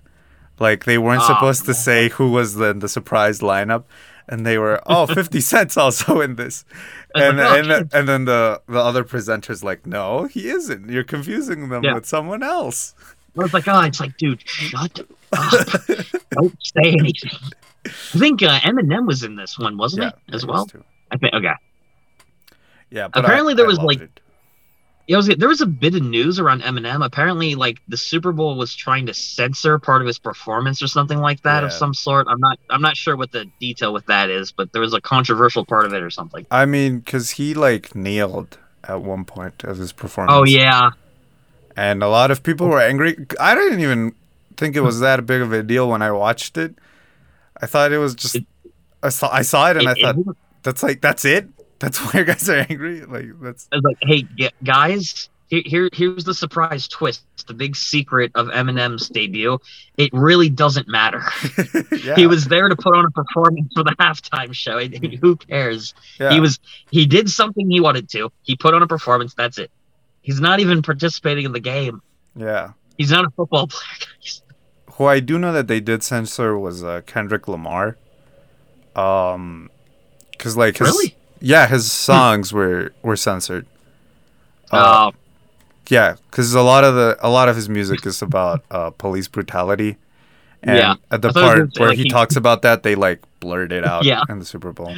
Like 0.60 0.86
they 0.86 0.98
weren't 0.98 1.24
Oh, 1.24 1.28
supposed 1.28 1.66
to 1.66 1.74
say 1.74 2.10
who 2.10 2.32
was 2.32 2.56
the 2.56 2.74
the 2.74 2.88
surprise 2.88 3.40
lineup, 3.40 3.84
and 4.28 4.46
they 4.46 4.58
were, 4.58 4.82
oh, 4.86 5.06
50 5.08 5.40
Cent's 5.52 5.78
also 5.78 6.22
in 6.22 6.36
this. 6.36 6.66
And 7.16 7.40
and, 7.40 7.90
and 7.94 8.08
then 8.10 8.26
the 8.26 8.62
the 8.68 8.80
other 8.80 9.04
presenters 9.04 9.64
like, 9.64 9.86
no, 9.86 10.26
he 10.26 10.48
isn't. 10.50 10.90
You're 10.90 11.04
confusing 11.04 11.70
them 11.70 11.84
Yeah. 11.84 11.94
with 11.96 12.06
someone 12.06 12.42
else. 12.44 12.96
I 13.38 13.42
was 13.44 13.54
like, 13.54 13.68
oh, 13.68 13.80
it's 13.82 14.00
like, 14.00 14.16
dude, 14.18 14.42
shut 14.48 15.00
up, 15.00 15.08
don't 16.32 16.56
say 16.62 16.92
anything. 16.92 17.32
I 17.86 17.90
think 17.90 18.44
uh, 18.44 18.60
Eminem 18.60 19.08
was 19.08 19.24
in 19.24 19.36
this 19.36 19.58
one, 19.58 19.76
wasn't 19.78 20.04
Yeah, 20.04 20.12
he, 20.28 20.36
as 20.36 20.44
it 20.44 20.50
well? 20.50 20.68
I 21.12 21.18
think 21.18 21.34
okay. 21.34 21.54
Yeah, 22.92 23.08
but 23.08 23.26
Apparently 23.26 23.54
I- 23.54 23.56
there 23.58 23.66
was, 23.66 23.80
like, 23.80 24.02
it. 24.02 24.20
Yeah, 25.08 25.18
was, 25.18 25.28
there 25.28 25.50
was 25.50 25.60
a 25.60 25.66
bit 25.66 25.96
of 25.96 26.02
news 26.02 26.40
around 26.40 26.62
Eminem. 26.64 27.06
Apparently, 27.06 27.56
like 27.56 27.82
the 27.90 27.98
Super 27.98 28.32
Bowl 28.32 28.56
was 28.56 28.74
trying 28.74 29.06
to 29.08 29.14
censor 29.14 29.78
part 29.78 30.02
of 30.02 30.08
his 30.08 30.18
performance 30.18 30.82
or 30.82 30.88
something 30.88 31.18
like 31.20 31.42
that 31.44 31.64
of 31.64 31.74
some 31.74 31.94
sort. 31.94 32.28
I'm 32.30 32.40
not, 32.40 32.58
I'm 32.70 32.82
not 32.82 32.96
sure 32.96 33.18
what 33.18 33.32
the 33.34 33.46
detail 33.60 33.92
with 33.92 34.06
that 34.06 34.30
is, 34.30 34.54
but 34.54 34.72
there 34.72 34.82
was 34.82 34.94
a 34.94 35.02
controversial 35.02 35.66
part 35.66 35.86
of 35.86 35.94
it 35.94 36.02
or 36.02 36.10
something. 36.10 36.46
I 36.50 36.66
mean, 36.66 37.00
because 37.00 37.32
he 37.32 37.54
like 37.54 37.94
nailed 37.96 38.58
at 38.86 39.02
one 39.02 39.26
point 39.26 39.64
of 39.66 39.78
his 39.78 39.92
performance. 39.92 40.36
Oh 40.38 40.46
yeah, 40.46 40.92
and 41.76 42.02
a 42.02 42.08
lot 42.08 42.32
of 42.32 42.42
people 42.44 42.68
were 42.68 42.80
angry. 42.82 43.18
I 43.40 43.56
didn't 43.56 43.82
even 43.82 44.16
think 44.56 44.76
it 44.78 44.82
was 44.82 45.02
that 45.02 45.26
big 45.26 45.42
of 45.42 45.52
a 45.52 45.64
deal 45.64 45.90
when 45.90 46.02
I 46.02 46.12
watched 46.12 46.58
it. 46.58 46.76
I 47.62 47.66
thought 47.66 47.92
it 47.92 47.98
was 47.98 48.16
just. 48.16 48.36
It- 48.36 48.46
I 49.02 49.10
saw 49.10 49.30
I 49.30 49.42
saw 49.42 49.70
it 49.70 49.76
and 49.76 49.90
I 49.90 49.96
thought 49.96 50.18
it- 50.18 50.38
that's 50.64 50.82
like 50.82 51.02
that's 51.02 51.26
it. 51.26 51.50
That's 51.84 52.00
why 52.14 52.20
you 52.22 52.26
guys 52.26 52.50
are 52.50 52.66
angry. 52.70 53.02
Like 53.06 53.26
that's 53.42 53.68
I 53.72 53.76
was 53.76 53.84
like, 53.84 53.98
hey, 54.04 54.22
g- 54.38 54.50
guys, 54.64 55.30
here, 55.50 55.62
here, 55.66 55.90
here's 55.92 56.24
the 56.24 56.34
surprise 56.34 56.88
twist. 56.88 57.24
The 57.46 57.54
big 57.54 57.76
secret 57.76 58.32
of 58.36 58.48
Eminem's 58.48 59.10
debut. 59.10 59.60
It 59.98 60.10
really 60.14 60.50
doesn't 60.50 60.88
matter. 60.88 61.22
yeah. 61.92 62.16
He 62.16 62.26
was 62.26 62.46
there 62.46 62.70
to 62.70 62.76
put 62.78 62.96
on 62.96 63.04
a 63.06 63.12
performance 63.12 63.74
for 63.74 63.84
the 63.84 63.94
halftime 64.00 64.54
show. 64.54 64.80
Who 65.18 65.36
cares? 65.36 65.94
yeah. 66.22 66.32
He 66.32 66.40
was. 66.40 66.58
He 66.90 67.06
did 67.06 67.30
something 67.30 67.70
he 67.70 67.82
wanted 67.82 68.08
to. 68.12 68.32
He 68.44 68.56
put 68.56 68.74
on 68.74 68.82
a 68.82 68.88
performance. 68.88 69.34
That's 69.34 69.58
it. 69.58 69.70
He's 70.22 70.40
not 70.40 70.62
even 70.62 70.82
participating 70.82 71.44
in 71.46 71.52
the 71.52 71.60
game. 71.60 72.02
yeah. 72.36 72.72
He's 72.98 73.12
not 73.12 73.26
a 73.26 73.30
football 73.32 73.68
player. 73.68 74.10
Who 74.94 75.06
I 75.06 75.20
do 75.20 75.38
know 75.40 75.52
that 75.52 75.68
they 75.68 75.82
did 75.82 76.02
censor 76.04 76.58
was 76.58 76.84
uh, 76.84 77.02
Kendrick 77.06 77.48
Lamar. 77.48 77.98
Um, 78.96 79.70
cause 80.38 80.56
like 80.56 80.78
his 80.78 80.88
Really? 80.88 81.16
Yeah 81.44 81.68
his 81.68 81.92
songs 81.92 82.52
were 82.54 82.92
were 83.04 83.16
censored. 83.18 83.66
Uh, 84.72 85.12
Oh, 85.12 85.18
Yeah, 85.90 86.16
because 86.32 86.54
a 86.56 86.62
lot 86.62 86.84
of 86.84 86.96
the 86.96 87.18
a 87.22 87.30
lot 87.30 87.50
of 87.50 87.56
his 87.56 87.68
music 87.70 88.06
is 88.06 88.22
about 88.22 88.64
uh, 88.72 88.90
police 88.92 89.28
brutality, 89.28 89.98
and 90.64 90.78
Yeah. 90.78 90.96
at 91.12 91.22
the 91.22 91.30
I 91.30 91.32
thought 91.34 91.58
it 91.58 91.62
was 91.66 91.72
part 91.74 91.80
where 91.80 91.90
like, 91.90 91.98
he, 91.98 92.10
talks 92.10 92.36
about 92.38 92.62
that, 92.64 92.82
they 92.84 92.96
like 92.96 93.20
blurred 93.42 93.72
it 93.74 93.86
out 93.86 94.06
Yeah. 94.06 94.22
in 94.30 94.40
the 94.40 94.46
Super 94.46 94.72
Bowl. 94.72 94.96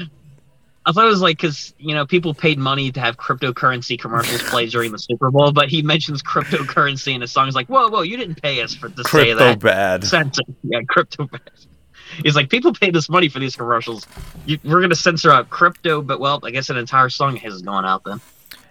I 0.88 0.92
thought 0.92 1.06
it 1.06 1.10
was 1.10 1.22
like 1.22 1.38
because 1.38 1.74
you 1.80 1.96
know 1.96 2.06
people 2.06 2.36
paid 2.36 2.60
money 2.60 2.92
to 2.92 3.00
have 3.00 3.18
cryptocurrency 3.18 4.00
commercials 4.00 4.44
play 4.44 4.68
during 4.68 4.92
the 4.92 5.00
Super 5.00 5.32
Bowl, 5.32 5.52
but 5.52 5.68
he 5.68 5.82
mentions 5.82 6.22
cryptocurrency 6.22 7.16
in 7.16 7.22
his 7.22 7.32
song. 7.32 7.46
He's 7.48 7.56
like, 7.56 7.68
"Whoa, 7.68 7.90
whoa, 7.90 8.04
you 8.04 8.16
didn't 8.18 8.40
pay 8.40 8.62
us 8.62 8.76
for 8.76 8.90
to 8.90 9.04
say 9.04 9.34
that." 9.34 9.40
Crypto 9.40 9.60
bad. 9.68 10.04
Censor, 10.04 10.44
yeah, 10.64 10.82
crypto. 10.88 11.28
He's 12.24 12.36
like, 12.36 12.50
people 12.50 12.74
pay 12.74 12.92
this 12.92 13.10
money 13.10 13.30
for 13.30 13.40
these 13.40 13.56
commercials. 13.56 14.08
You, 14.46 14.60
we're 14.64 14.82
gonna 14.82 14.96
censor 14.96 15.32
out 15.32 15.50
crypto, 15.50 16.02
but 16.02 16.20
well, 16.20 16.40
I 16.44 16.52
guess 16.52 16.70
an 16.70 16.78
entire 16.78 17.10
song 17.10 17.36
has 17.38 17.62
gone 17.62 17.86
out 17.86 18.04
then. 18.04 18.22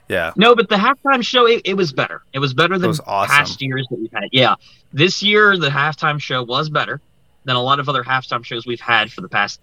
Yeah, 0.08 0.32
No, 0.36 0.54
but 0.54 0.68
the 0.68 0.76
halftime 0.76 1.24
show, 1.24 1.46
it, 1.46 1.62
it 1.64 1.74
was 1.74 1.92
better. 1.92 2.22
It 2.34 2.38
was 2.38 2.52
better 2.52 2.78
than 2.78 2.88
was 2.88 3.00
awesome. 3.06 3.34
past 3.34 3.62
years 3.62 3.86
that 3.90 3.98
we've 3.98 4.12
had. 4.12 4.28
Yeah, 4.32 4.56
this 4.92 5.22
year 5.22 5.56
the 5.56 5.70
halftime 5.70 6.20
show 6.20 6.42
was 6.42 6.68
better 6.68 7.00
than 7.44 7.56
a 7.56 7.62
lot 7.62 7.80
of 7.80 7.88
other 7.88 8.04
halftime 8.04 8.44
shows 8.44 8.66
we've 8.66 8.80
had 8.80 9.10
for 9.10 9.22
the 9.22 9.28
past 9.28 9.60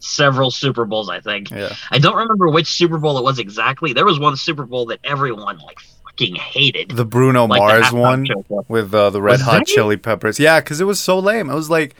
several 0.00 0.50
Super 0.50 0.84
Bowls. 0.84 1.08
I 1.08 1.20
think. 1.20 1.50
yeah. 1.50 1.74
I 1.90 1.98
don't 1.98 2.16
remember 2.16 2.50
which 2.50 2.70
Super 2.72 2.98
Bowl 2.98 3.16
it 3.18 3.24
was 3.24 3.38
exactly. 3.38 3.92
There 3.92 4.04
was 4.04 4.18
one 4.18 4.36
Super 4.36 4.66
Bowl 4.66 4.86
that 4.86 5.00
everyone 5.02 5.58
like 5.58 5.80
fucking 6.04 6.34
hated. 6.34 6.90
The 6.90 7.04
Bruno 7.04 7.46
like 7.46 7.58
Mars 7.58 7.86
halftime 7.86 7.98
one 7.98 8.64
with 8.68 8.92
uh, 8.94 9.10
the 9.10 9.22
Red 9.22 9.32
Was 9.32 9.40
Hot? 9.42 9.66
Chili 9.66 9.96
Peppers. 9.96 10.38
Yeah, 10.38 10.60
because 10.60 10.80
it 10.80 10.84
was 10.84 11.00
so 11.00 11.18
lame. 11.18 11.48
It 11.48 11.54
was 11.54 11.70
like 11.70 11.94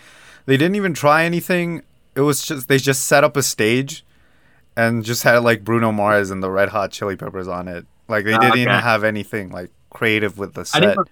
they 0.46 0.56
didn't 0.56 0.76
even 0.76 0.94
try 0.94 1.24
anything. 1.24 1.82
It 2.14 2.20
was 2.22 2.42
just 2.44 2.68
they 2.68 2.78
just 2.78 3.06
set 3.06 3.24
up 3.24 3.36
a 3.36 3.42
stage 3.42 4.04
and 4.76 5.04
just 5.04 5.22
had 5.22 5.38
like 5.38 5.64
Bruno 5.64 5.92
Mars 5.92 6.30
and 6.30 6.42
the 6.42 6.50
Red 6.50 6.68
Hot 6.70 6.90
Chili 6.90 7.16
Peppers 7.16 7.48
on 7.48 7.68
it. 7.68 7.86
Like 8.08 8.24
they 8.24 8.34
Oh, 8.34 8.38
didn't 8.40 8.58
even 8.58 8.72
okay. 8.74 8.82
have 8.82 9.04
anything 9.04 9.50
like 9.50 9.70
creative 9.90 10.38
with 10.38 10.54
the 10.54 10.64
set. 10.64 10.80
didn't. 10.82 11.08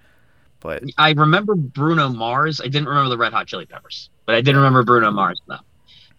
But 0.60 0.82
I 0.98 1.12
remember 1.12 1.54
Bruno 1.54 2.08
Mars. 2.08 2.60
I 2.60 2.64
didn't 2.64 2.88
remember 2.88 3.10
the 3.10 3.18
Red 3.18 3.32
Hot 3.32 3.46
Chili 3.46 3.66
Peppers, 3.66 4.10
but 4.26 4.34
I 4.34 4.40
did 4.40 4.56
remember 4.56 4.82
Bruno 4.82 5.10
Mars 5.12 5.40
though. 5.46 5.58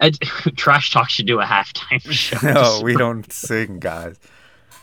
I, 0.02 0.12
Trash 0.56 0.92
Talk 0.92 1.10
should 1.10 1.28
do 1.28 1.42
a 1.42 1.46
halftime 1.46 2.00
show. 2.12 2.38
no, 2.42 2.80
we 2.82 2.94
don't 2.96 3.30
sing, 3.34 3.80
guys. 3.80 4.18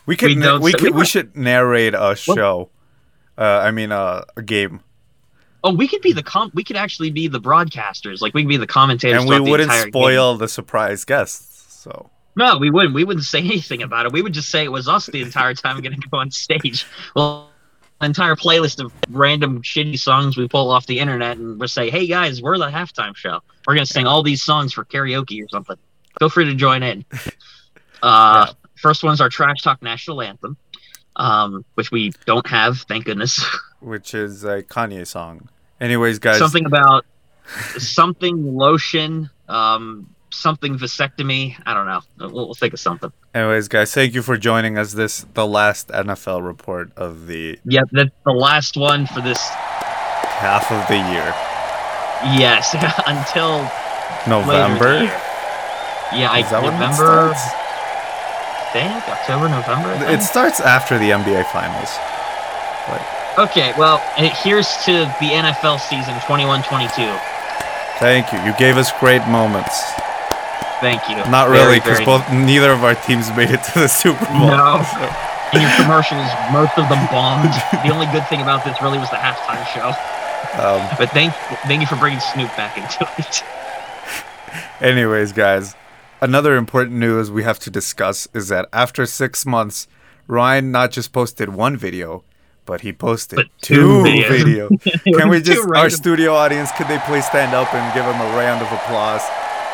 We 0.05 0.15
could 0.15 0.29
We 0.29 0.35
we, 0.35 0.59
we 0.59 0.73
could 0.73 0.93
We 0.93 0.99
we 0.99 1.05
should 1.05 1.35
narrate 1.35 1.95
a 1.95 2.15
show. 2.15 2.69
Uh, 3.37 3.61
I 3.63 3.71
mean, 3.71 3.91
uh, 3.91 4.25
a 4.35 4.41
game, 4.43 4.81
Oh, 5.63 5.73
we 5.73 5.87
could 5.87 6.01
be 6.01 6.13
the 6.13 6.23
com. 6.23 6.51
We 6.53 6.63
could 6.63 6.75
actually 6.75 7.09
be 7.11 7.27
the 7.27 7.39
broadcasters. 7.39 8.21
Like 8.21 8.33
we 8.33 8.43
could 8.43 8.49
be 8.49 8.57
the 8.57 8.67
commentators. 8.67 9.21
and 9.21 9.29
we 9.29 9.39
wouldn't 9.39 9.71
game. 9.71 9.87
spoil 9.89 10.37
the 10.37 10.47
surprise 10.47 11.03
guests. 11.05 11.73
So 11.83 12.09
No, 12.35 12.57
we 12.57 12.69
wouldn't. 12.69 12.93
We 12.93 13.03
wouldn't 13.03 13.25
say 13.25 13.39
anything 13.43 13.81
about 13.83 14.05
it. 14.05 14.11
We 14.11 14.21
would 14.21 14.33
just 14.33 14.49
say 14.49 14.63
it 14.63 14.71
was 14.71 14.87
us 14.87 15.07
the 15.07 15.21
entire 15.21 15.53
time 15.53 15.81
going 15.81 15.99
to 15.99 16.07
go 16.09 16.17
on 16.17 16.31
stage. 16.31 16.85
Well, 17.15 17.49
an 17.99 18.07
entire 18.11 18.35
playlist 18.35 18.79
of 18.83 18.93
random 19.09 19.63
shitty 19.63 19.97
songs 19.99 20.37
we 20.37 20.47
pull 20.47 20.69
off 20.69 20.85
the 20.85 20.99
internet, 20.99 21.37
and 21.37 21.59
we'll 21.59 21.67
say, 21.67 21.89
"Hey 21.89 22.05
guys, 22.05 22.41
we're 22.41 22.57
the 22.59 22.69
halftime 22.69 23.15
show. 23.15 23.41
We're 23.65 23.73
going 23.73 23.87
to 23.87 23.91
sing 23.91 24.05
all 24.05 24.21
these 24.21 24.43
songs 24.43 24.71
for 24.73 24.85
karaoke 24.85 25.43
or 25.43 25.47
something. 25.49 25.77
Feel 26.19 26.29
free 26.29 26.45
to 26.45 26.55
join 26.55 26.83
in." 26.83 27.05
Uh, 28.03 28.53
First 28.75 29.03
one's 29.03 29.19
our 29.21 29.29
trash 29.29 29.63
talk 29.63 29.81
national 29.81 30.21
anthem, 30.21 30.55
um, 31.15 31.65
which 31.73 31.89
we 31.89 32.11
don't 32.27 32.45
have, 32.47 32.81
thank 32.81 33.05
goodness. 33.05 33.43
which 33.79 34.13
is 34.13 34.43
a 34.43 34.63
Kanye 34.63 35.05
song. 35.05 35.49
Anyways, 35.79 36.19
guys, 36.19 36.39
something 36.39 36.65
about 36.65 37.05
something 37.77 38.55
lotion, 38.57 39.29
um, 39.47 40.09
something 40.31 40.77
vasectomy. 40.77 41.55
I 41.65 41.73
don't 41.73 41.85
know. 41.85 42.01
We'll, 42.19 42.45
we'll 42.47 42.53
think 42.55 42.73
of 42.73 42.79
something. 42.79 43.11
anyways, 43.33 43.67
guys, 43.67 43.93
thank 43.93 44.13
you 44.13 44.21
for 44.21 44.37
joining 44.37 44.77
us. 44.77 44.93
This 44.93 45.25
the 45.33 45.45
last 45.47 45.89
NFL 45.89 46.45
report 46.45 46.91
of 46.97 47.27
the 47.27 47.59
Yep, 47.65 47.83
that's 47.91 48.09
the 48.25 48.31
last 48.33 48.75
one 48.77 49.05
for 49.05 49.21
this. 49.21 49.39
half 50.41 50.71
of 50.71 50.87
the 50.87 50.97
year, 50.97 51.33
Yes, 52.39 52.73
until 53.07 53.57
later 53.59 53.63
in 54.25 54.29
the 54.29 54.35
November. 54.45 54.93
Yeah, 56.15 56.31
I 56.31 56.39
Is 56.39 56.49
that 56.51 56.63
it 56.63 56.71
November. 56.71 56.95
starts? 56.95 57.43
think 58.73 59.09
October, 59.09 59.49
November. 59.49 60.05
I 60.05 60.13
It 60.13 60.21
starts 60.21 60.59
after 60.59 60.97
the 60.97 61.09
NBA 61.11 61.45
Finals. 61.51 61.89
Okay, 63.37 63.71
well, 63.77 63.99
here's 64.17 64.67
to 64.85 65.05
the 65.21 65.29
NFL 65.29 65.79
season 65.79 66.15
21-22. 66.25 66.89
Thank 67.99 68.31
you. 68.33 68.39
You 68.41 68.57
gave 68.57 68.77
us 68.77 68.91
great 68.99 69.25
moments. 69.27 69.91
Thank 70.79 71.07
you. 71.09 71.17
Not 71.29 71.49
Very, 71.49 71.59
really, 71.59 71.79
because 71.79 72.01
both 72.01 72.27
neither 72.31 72.71
of 72.71 72.83
our 72.83 72.95
teams 72.95 73.29
made 73.37 73.51
it 73.51 73.63
to 73.63 73.79
the 73.79 73.87
Super 73.87 74.25
Bowl. 74.25 74.49
No. 74.49 74.83
So, 75.49 75.59
And 75.59 75.61
your 75.63 75.71
commercials, 75.77 76.27
most 76.51 76.77
of 76.77 76.89
them 76.89 77.07
bombed. 77.09 77.53
the 77.71 77.89
only 77.93 78.05
good 78.07 78.27
thing 78.27 78.41
about 78.41 78.65
this 78.65 78.81
really 78.81 78.97
was 78.97 79.09
the 79.11 79.15
halftime 79.15 79.65
show. 79.67 79.87
um, 80.61 80.85
But 80.97 81.11
thank, 81.11 81.33
thank 81.67 81.79
you 81.79 81.87
for 81.87 81.95
bringing 81.95 82.19
Snoop 82.19 82.49
back 82.57 82.75
into 82.77 83.07
it. 83.17 83.43
anyways, 84.81 85.31
guys, 85.31 85.73
another 86.19 86.57
important 86.57 86.97
news 86.97 87.31
we 87.31 87.43
have 87.43 87.59
to 87.59 87.69
discuss 87.69 88.27
is 88.33 88.49
that 88.49 88.67
after 88.73 89.05
six 89.05 89.45
months, 89.45 89.87
Rian 90.27 90.65
not 90.65 90.91
just 90.91 91.13
posted 91.13 91.47
one 91.47 91.77
video, 91.77 92.25
but 92.67 92.81
he 92.81 92.93
posted 92.93 93.37
But 93.37 93.47
two, 93.61 94.03
two 94.03 94.03
video. 94.03 94.69
videos. 94.69 95.17
Can 95.17 95.29
we 95.29 95.41
just 95.41 95.67
our 95.69 95.89
studio 95.89 96.35
audience? 96.35 96.69
Could 96.73 96.87
they 96.87 96.99
please 97.07 97.25
stand 97.25 97.55
up 97.55 97.73
and 97.73 97.81
give 97.95 98.05
him 98.05 98.19
a 98.21 98.29
round 98.37 98.61
of 98.61 98.69
applause? 98.71 99.23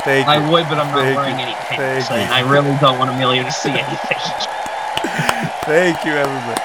Thank 0.08 0.28
you. 0.28 0.32
I 0.34 0.38
you. 0.46 0.52
would, 0.52 0.64
but 0.70 0.78
I'm 0.80 0.88
not 0.94 1.04
Thank 1.04 1.18
wearing 1.18 1.40
you. 1.40 1.46
any 1.52 1.56
pants, 1.68 2.10
and 2.12 2.32
I 2.32 2.42
really 2.50 2.72
don't 2.80 3.00
want 3.00 3.10
Emilio 3.12 3.44
to 3.44 3.52
see 3.52 3.72
anything. 3.72 4.20
Thank 5.68 6.04
you, 6.06 6.14
everybody. 6.14 6.62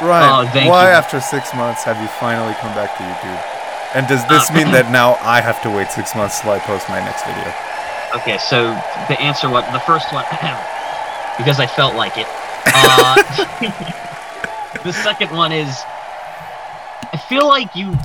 Rian, 0.00 0.44
Oh, 0.44 0.68
why 0.68 0.90
you. 0.90 0.96
after 0.96 1.20
six 1.20 1.54
months 1.54 1.82
have 1.84 2.00
you 2.00 2.08
finally 2.20 2.54
come 2.60 2.74
back 2.74 2.96
to 2.98 3.02
YouTube? 3.02 3.40
And 3.94 4.06
does 4.08 4.20
this 4.28 4.50
mean 4.52 4.70
that 4.72 4.90
now 4.92 5.16
I 5.22 5.40
have 5.40 5.62
to 5.62 5.70
wait 5.70 5.90
six 5.90 6.14
months 6.14 6.40
till 6.40 6.50
I 6.50 6.58
post 6.58 6.88
my 6.88 6.98
next 7.00 7.24
video? 7.24 7.50
Okay, 8.20 8.38
so 8.38 8.74
the 9.08 9.18
answer 9.20 9.48
what 9.48 9.64
the 9.72 9.80
first 9.80 10.12
one 10.12 10.24
because 11.38 11.58
I 11.58 11.66
felt 11.66 11.94
like 11.94 12.14
it. 12.18 12.26
Uh, 12.66 14.10
the 14.82 14.92
second 14.92 15.30
one 15.30 15.52
is 15.52 15.68
I 17.12 17.20
feel 17.28 17.46
like 17.46 17.74
you 17.76 17.96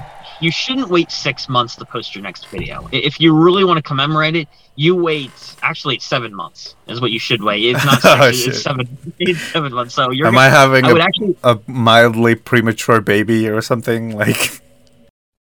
you 0.42 0.52
shouldn't 0.52 0.90
wait 0.90 1.12
six 1.12 1.50
months 1.50 1.76
to 1.78 1.86
post 1.86 2.16
your 2.16 2.24
next 2.24 2.48
video. 2.48 2.88
If 2.92 3.20
you 3.20 3.36
really 3.36 3.64
want 3.66 3.78
to 3.78 3.84
commemorate 3.84 4.36
it, 4.38 4.48
you 4.76 4.96
wait. 4.96 5.32
Actually, 5.62 5.96
it's 5.96 6.06
seven 6.06 6.34
months 6.34 6.76
is 6.88 7.02
what 7.02 7.12
you 7.12 7.20
should 7.20 7.44
wait. 7.44 7.64
It's 7.66 7.84
not 7.84 8.02
six. 8.02 8.06
Oh, 8.06 8.28
it's 8.28 8.38
shit. 8.44 8.56
seven. 8.56 8.98
It's 9.20 9.42
seven 9.52 9.74
months. 9.74 9.94
So 9.96 10.12
you're. 10.12 10.28
Am 10.28 10.34
gonna- 10.36 10.46
I 10.46 10.50
having 10.50 10.86
I 10.86 10.92
a, 10.92 11.00
actually 11.00 11.36
a 11.44 11.60
mildly 11.68 12.36
premature 12.36 13.02
baby 13.02 13.48
or 13.50 13.62
something? 13.62 14.16
Like, 14.20 14.62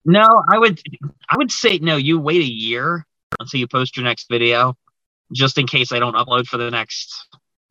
no. 0.06 0.44
I 0.52 0.58
would. 0.58 0.82
I 1.30 1.38
would 1.38 1.52
say 1.52 1.78
no. 1.78 1.96
You 1.96 2.20
wait 2.20 2.42
a 2.42 2.46
year 2.52 3.06
until 3.40 3.60
you 3.62 3.68
post 3.68 3.96
your 3.96 4.04
next 4.04 4.28
video, 4.30 4.76
just 5.32 5.58
in 5.58 5.66
case 5.68 5.94
I 5.94 6.00
don't 6.00 6.16
upload 6.16 6.46
for 6.48 6.58
the 6.58 6.70
next 6.72 7.14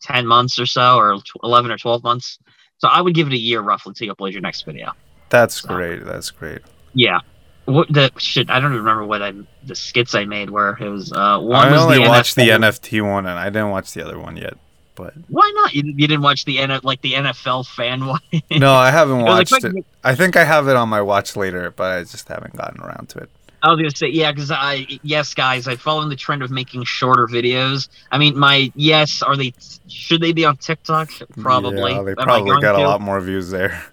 ten 0.01 0.27
months 0.27 0.59
or 0.59 0.65
so, 0.65 0.97
or 0.97 1.19
eleven 1.43 1.71
or 1.71 1.77
twelve 1.77 2.03
months. 2.03 2.39
So 2.83 2.89
I 2.89 3.01
would 3.01 3.15
give 3.15 3.29
it 3.29 3.33
a 3.33 3.39
year 3.39 3.61
roughly 3.61 3.95
till 3.95 4.09
you 4.09 4.15
upload 4.15 4.33
your 4.33 4.41
next 4.41 4.63
video. 4.63 4.93
that's 5.31 5.61
So- 5.63 5.69
great. 5.69 6.05
That's 6.05 6.31
great. 6.33 6.59
Yeah. 6.95 7.21
What 7.67 7.87
the 7.93 8.11
shit? 8.19 8.51
I 8.51 8.59
don't 8.59 8.73
even 8.73 8.79
remember 8.85 9.05
what 9.07 9.23
I 9.23 9.33
the 9.65 9.77
skits 9.77 10.17
I 10.17 10.25
made 10.25 10.51
where 10.51 10.71
it 10.81 10.89
was. 10.89 11.13
Uh, 11.13 11.39
one 11.39 11.69
I 11.69 11.71
was 11.71 11.81
only 11.83 12.03
the 12.03 12.09
watched 12.09 12.35
the 12.35 12.49
NFT 12.49 13.09
one, 13.09 13.25
and 13.27 13.39
I 13.39 13.45
didn't 13.51 13.71
watch 13.71 13.93
the 13.95 14.05
other 14.05 14.19
one 14.19 14.37
yet. 14.37 14.55
But 14.97 15.15
Why 15.29 15.49
not? 15.55 15.73
You, 15.73 15.85
you 15.87 16.09
didn't 16.09 16.23
watch 16.23 16.45
the 16.45 16.59
N 16.59 16.77
like 16.83 17.01
the 17.03 17.13
NFL 17.13 17.67
fan 17.69 18.05
one. 18.05 18.21
no, 18.51 18.75
I 18.75 18.91
haven't 18.91 19.21
It 19.21 19.25
watched 19.25 19.53
like- 19.53 19.65
it. 19.65 19.87
I 20.03 20.17
think 20.17 20.37
I 20.37 20.43
have 20.43 20.67
it 20.67 20.75
on 20.75 20.89
my 20.89 21.01
watch 21.01 21.37
later, 21.37 21.71
but 21.71 21.93
I 21.99 22.01
just 22.03 22.27
haven't 22.27 22.57
gotten 22.57 22.81
around 22.83 23.09
to 23.11 23.19
it. 23.21 23.31
I 23.63 23.71
was 23.71 23.79
gonna 23.79 23.95
say 23.95 24.09
yeah, 24.09 24.33
because 24.33 24.51
I 24.51 24.87
yes, 25.03 25.35
guys, 25.35 25.69
I 25.69 25.77
follow 25.77 26.03
in 26.03 26.09
the 26.09 26.17
trend 26.17 26.43
of 26.43 26.51
making 26.51 26.83
shorter 26.85 27.29
videos. 27.29 27.89
I 28.11 28.19
mean, 28.19 28.37
my 28.37 28.73
yes, 28.75 29.23
are 29.23 29.37
they? 29.37 29.55
Should 29.89 30.21
they 30.21 30.33
be 30.33 30.45
on 30.45 30.57
TikTok? 30.57 31.11
Probably. 31.41 31.93
Yeah, 31.93 32.03
they 32.03 32.15
probably 32.17 32.61
got 32.61 32.75
a 32.75 32.83
lot 32.83 33.01
more 33.01 33.21
views 33.21 33.51
there. 33.51 33.85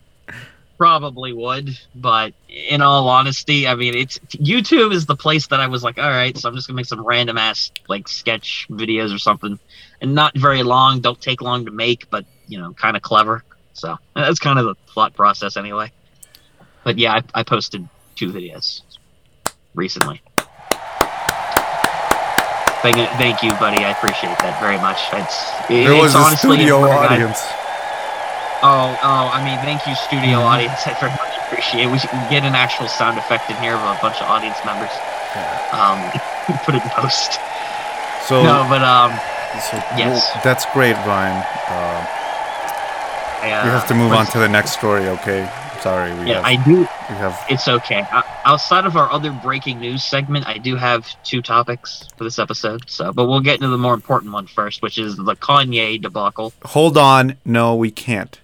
Probably 0.80 1.34
would, 1.34 1.78
but 1.94 2.34
in 2.48 2.82
all 2.82 3.10
honesty, 3.10 3.68
I 3.68 3.76
mean, 3.76 3.96
it's 3.96 4.18
YouTube 4.20 4.94
is 4.94 5.06
the 5.06 5.16
place 5.16 5.48
that 5.48 5.60
I 5.60 5.68
was 5.68 5.84
like, 5.84 6.00
all 6.00 6.10
right, 6.10 6.36
so 6.38 6.48
I'm 6.48 6.56
just 6.56 6.68
gonna 6.68 6.78
make 6.78 6.86
some 6.86 7.06
random 7.06 7.38
ass 7.38 7.70
like 7.90 8.08
sketch 8.08 8.66
videos 8.72 9.14
or 9.14 9.20
something, 9.20 9.60
and 10.02 10.16
not 10.16 10.36
very 10.38 10.64
long, 10.64 11.02
don't 11.02 11.20
take 11.20 11.42
long 11.42 11.66
to 11.66 11.72
make, 11.72 12.10
but 12.10 12.26
you 12.48 12.60
know, 12.60 12.74
kind 12.74 12.96
of 12.96 13.04
clever. 13.04 13.44
So 13.74 13.98
that's 14.16 14.40
kind 14.40 14.58
of 14.58 14.66
the 14.66 14.76
thought 14.94 15.14
process 15.14 15.58
anyway. 15.58 15.92
But 16.86 16.98
yeah, 16.98 17.16
I, 17.16 17.42
I 17.42 17.44
posted 17.44 17.88
two 18.16 18.32
videos 18.32 18.82
recently. 19.76 20.22
Thank, 22.80 22.96
thank 23.20 23.44
you, 23.44 23.52
buddy. 23.60 23.84
I 23.84 23.92
appreciate 23.92 24.40
that 24.40 24.56
very 24.64 24.80
much. 24.80 25.04
It's, 25.12 25.52
it- 25.68 25.84
There 25.84 26.00
was 26.00 26.16
it's 26.16 26.16
a 26.16 26.24
honestly 26.24 26.56
studio 26.64 26.80
audience. 26.88 27.44
Oh, 28.64 28.92
oh, 29.04 29.28
I 29.32 29.44
mean, 29.44 29.60
thank 29.68 29.84
you, 29.88 29.96
studio 29.96 30.40
Mm-hmm. 30.40 30.52
audience. 30.52 30.80
I 30.88 30.96
very 31.00 31.12
much 31.16 31.36
appreciate 31.44 31.88
it. 31.88 31.92
We 31.92 32.00
should 32.00 32.12
get 32.32 32.44
an 32.48 32.56
actual 32.56 32.88
sound 32.88 33.20
effect 33.20 33.52
in 33.52 33.56
here 33.60 33.76
of 33.76 33.84
a 33.84 34.00
bunch 34.00 34.20
of 34.24 34.28
audience 34.32 34.60
members. 34.64 34.92
Yeah. 35.36 35.76
Um, 35.76 36.00
put 36.66 36.76
it 36.76 36.84
in 36.84 36.90
post. 36.96 37.36
So, 38.28 38.44
no, 38.44 38.64
but 38.72 38.80
um, 38.84 39.12
so 39.60 39.76
yes. 40.00 40.32
well, 40.32 40.42
that's 40.44 40.64
great, 40.72 40.96
Rian. 41.04 41.36
Uh, 41.68 42.00
I, 43.44 43.52
uh, 43.52 43.64
we 43.64 43.72
have 43.76 43.88
to 43.88 43.96
move 43.96 44.12
on 44.12 44.26
to 44.36 44.40
the 44.40 44.48
next 44.48 44.72
story, 44.76 45.08
okay? 45.20 45.48
Sorry, 45.82 46.14
we 46.20 46.28
Yeah, 46.30 46.36
have, 46.36 46.46
I 46.46 46.56
do. 46.66 46.80
we 46.80 46.86
have 46.86 47.46
It's 47.50 47.68
okay. 47.68 48.06
Outside 48.46 48.86
of 48.86 48.98
our 48.98 49.10
other 49.12 49.32
breaking 49.32 49.80
news 49.80 50.04
segment, 50.04 50.48
I 50.48 50.58
do 50.58 50.76
have 50.76 51.08
two 51.24 51.42
topics 51.42 52.08
for 52.18 52.24
this 52.26 52.38
episode. 52.40 52.90
So, 52.90 53.14
but 53.14 53.28
we'll 53.28 53.40
get 53.40 53.56
into 53.56 53.70
the 53.70 53.78
more 53.78 53.94
important 53.94 54.34
one 54.34 54.48
first, 54.48 54.82
which 54.82 54.98
is 54.98 55.16
the 55.16 55.36
Kanye 55.36 56.02
debacle. 56.02 56.54
Hold 56.66 56.98
on. 56.98 57.36
No, 57.46 57.76
we 57.76 57.92
can't. 57.92 58.40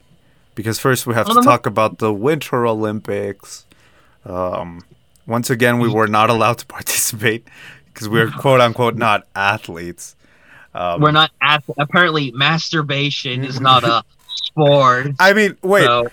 Because 0.56 0.80
first 0.80 1.06
we 1.06 1.13
have 1.15 1.28
to 1.28 1.34
no. 1.34 1.41
talk 1.41 1.65
about 1.65 1.98
the 1.98 2.13
Winter 2.13 2.65
Olympics. 2.65 3.65
Um, 4.26 4.84
once 5.28 5.50
again, 5.50 5.80
we 5.80 5.89
were 5.89 6.08
not 6.08 6.30
allowed 6.30 6.60
to 6.60 6.65
participate 6.67 7.45
because 7.88 8.08
we're 8.08 8.30
quote 8.39 8.62
unquote 8.62 8.95
not 8.95 9.28
athletes. 9.36 10.15
Um, 10.74 11.00
We're 11.00 11.12
not 11.12 11.32
at. 11.41 11.63
Apparently, 11.78 12.32
masturbation 12.32 13.45
is 13.45 13.62
not 13.62 13.86
a 13.86 14.04
sport. 14.28 15.08
I 15.19 15.32
mean, 15.32 15.58
wait. 15.62 15.86
So, 15.86 16.10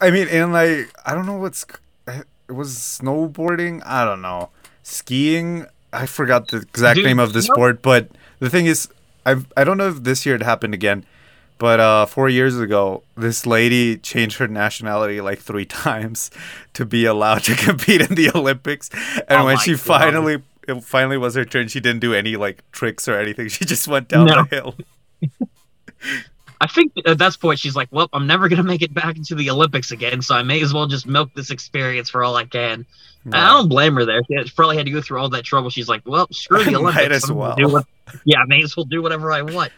I 0.00 0.10
mean, 0.10 0.28
and 0.28 0.52
like, 0.52 0.90
I 1.04 1.14
don't 1.14 1.26
know 1.26 1.36
what's. 1.36 1.64
It 2.06 2.52
was 2.52 2.74
snowboarding? 2.76 3.82
I 3.86 4.04
don't 4.04 4.22
know. 4.22 4.50
Skiing? 4.82 5.66
I 5.92 6.06
forgot 6.06 6.48
the 6.48 6.58
exact 6.58 6.96
Dude, 6.96 7.04
name 7.06 7.18
of 7.18 7.32
the 7.32 7.42
sport, 7.42 7.82
but 7.82 8.08
the 8.38 8.48
thing 8.50 8.66
is, 8.66 8.88
I 9.26 9.36
I 9.56 9.64
don't 9.64 9.76
know 9.78 9.88
if 9.88 10.02
this 10.04 10.24
year 10.24 10.34
it 10.36 10.42
happened 10.42 10.72
again, 10.74 11.04
but 11.58 11.80
uh, 11.80 12.06
four 12.06 12.28
years 12.28 12.58
ago, 12.58 13.02
this 13.16 13.44
lady 13.46 13.96
changed 13.98 14.38
her 14.38 14.48
nationality 14.48 15.20
like 15.20 15.40
three 15.40 15.64
times 15.84 16.30
to 16.74 16.84
be 16.84 17.04
allowed 17.04 17.42
to 17.44 17.54
compete 17.66 18.00
in 18.02 18.14
the 18.14 18.30
Olympics, 18.34 18.88
and 19.28 19.40
Oh 19.42 19.44
when 19.46 19.58
she 19.58 19.72
God. 19.72 19.80
finally 19.80 20.42
it 20.68 20.84
finally 20.84 21.16
was 21.18 21.34
her 21.34 21.44
turn, 21.44 21.66
she 21.68 21.80
didn't 21.80 22.00
do 22.00 22.14
any 22.14 22.36
like 22.36 22.62
tricks 22.72 23.08
or 23.08 23.18
anything. 23.18 23.48
She 23.56 23.64
just 23.64 23.86
went 23.88 24.08
down 24.08 24.26
No. 24.26 24.44
the 24.44 24.54
hill. 24.56 24.74
I 26.60 26.66
think 26.66 26.92
at 27.06 27.18
that 27.18 27.38
point 27.40 27.58
she's 27.58 27.74
like, 27.74 27.88
"Well, 27.90 28.08
I'm 28.12 28.26
never 28.26 28.48
gonna 28.48 28.62
make 28.62 28.82
it 28.82 28.92
back 28.92 29.16
into 29.16 29.34
the 29.34 29.48
Olympics 29.50 29.90
again, 29.92 30.20
so 30.20 30.34
I 30.34 30.42
may 30.42 30.60
as 30.60 30.74
well 30.74 30.86
just 30.86 31.06
milk 31.06 31.30
this 31.34 31.50
experience 31.50 32.10
for 32.10 32.22
all 32.22 32.36
I 32.36 32.44
can." 32.44 32.84
I 33.32 33.48
don't 33.48 33.68
blame 33.68 33.94
her 33.96 34.04
there. 34.06 34.22
She 34.26 34.50
probably 34.56 34.76
had 34.78 34.86
to 34.86 34.92
go 34.92 35.02
through 35.02 35.20
all 35.20 35.28
that 35.30 35.44
trouble. 35.44 35.70
She's 35.70 35.88
like, 35.88 36.02
"Well, 36.06 36.26
screw 36.32 36.64
the 36.64 36.76
Olympics. 36.76 37.14
as 37.16 37.24
I'm 37.24 37.28
gonna 37.36 37.40
well." 37.40 37.56
do 37.56 37.68
what- 37.68 37.86
yeah, 38.24 38.38
I 38.40 38.44
may 38.46 38.62
as 38.62 38.76
well 38.76 38.84
do 38.84 39.02
whatever 39.02 39.32
I 39.32 39.42
want." 39.42 39.72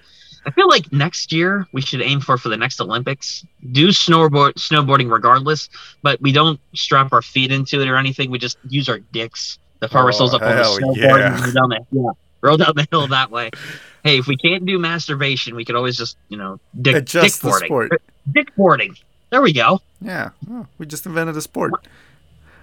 I 0.45 0.51
feel 0.51 0.68
like 0.68 0.92
next 0.92 1.31
year 1.33 1.68
we 1.73 1.81
should 1.83 2.03
aim 2.03 2.18
for 2.21 2.37
for 2.37 2.49
the 2.49 2.57
next 2.57 2.81
Olympics. 2.81 3.47
Do 3.71 3.88
snowboard 3.88 4.55
snowboarding 4.55 5.09
regardless, 5.11 5.68
but 6.03 6.21
we 6.21 6.33
don't 6.33 6.59
strap 6.75 7.12
our 7.12 7.23
feet 7.23 7.53
into 7.53 7.81
it 7.81 7.88
or 7.88 7.97
anything. 7.97 8.29
We 8.31 8.40
just 8.40 8.59
use 8.68 8.88
our 8.88 8.99
dicks 8.99 9.59
to 9.81 9.88
power 9.88 10.03
Oh, 10.03 10.07
ourselves 10.07 10.35
up 10.35 10.42
on 10.42 10.57
the 10.57 10.62
oh, 10.64 10.79
snowboard 10.81 10.97
yeah. 10.97 11.35
and 11.35 11.42
roll 11.45 11.53
down 11.53 11.68
the 11.68 11.81
yeah, 11.92 12.11
roll 12.40 12.57
down 12.57 12.73
the 12.75 12.88
hill 12.90 13.07
that 13.07 13.31
way. 13.31 13.51
Hey, 14.05 14.19
if 14.19 14.27
we 14.27 14.37
can't 14.37 14.67
do 14.67 14.79
masturbation, 14.79 15.55
we 15.55 15.65
could 15.65 15.77
always 15.77 15.97
just 15.97 16.17
you 16.29 16.37
know 16.37 16.59
dick 16.81 16.97
Adjust 16.97 17.43
the 17.43 17.49
dickboarding. 17.49 17.65
sport. 17.67 18.03
Dickboarding. 18.31 19.01
There 19.31 19.41
we 19.43 19.53
go. 19.53 19.81
Yeah, 20.01 20.31
oh, 20.51 20.67
we 20.79 20.87
just 20.87 21.07
invented 21.07 21.37
a 21.37 21.41
sport. 21.41 21.73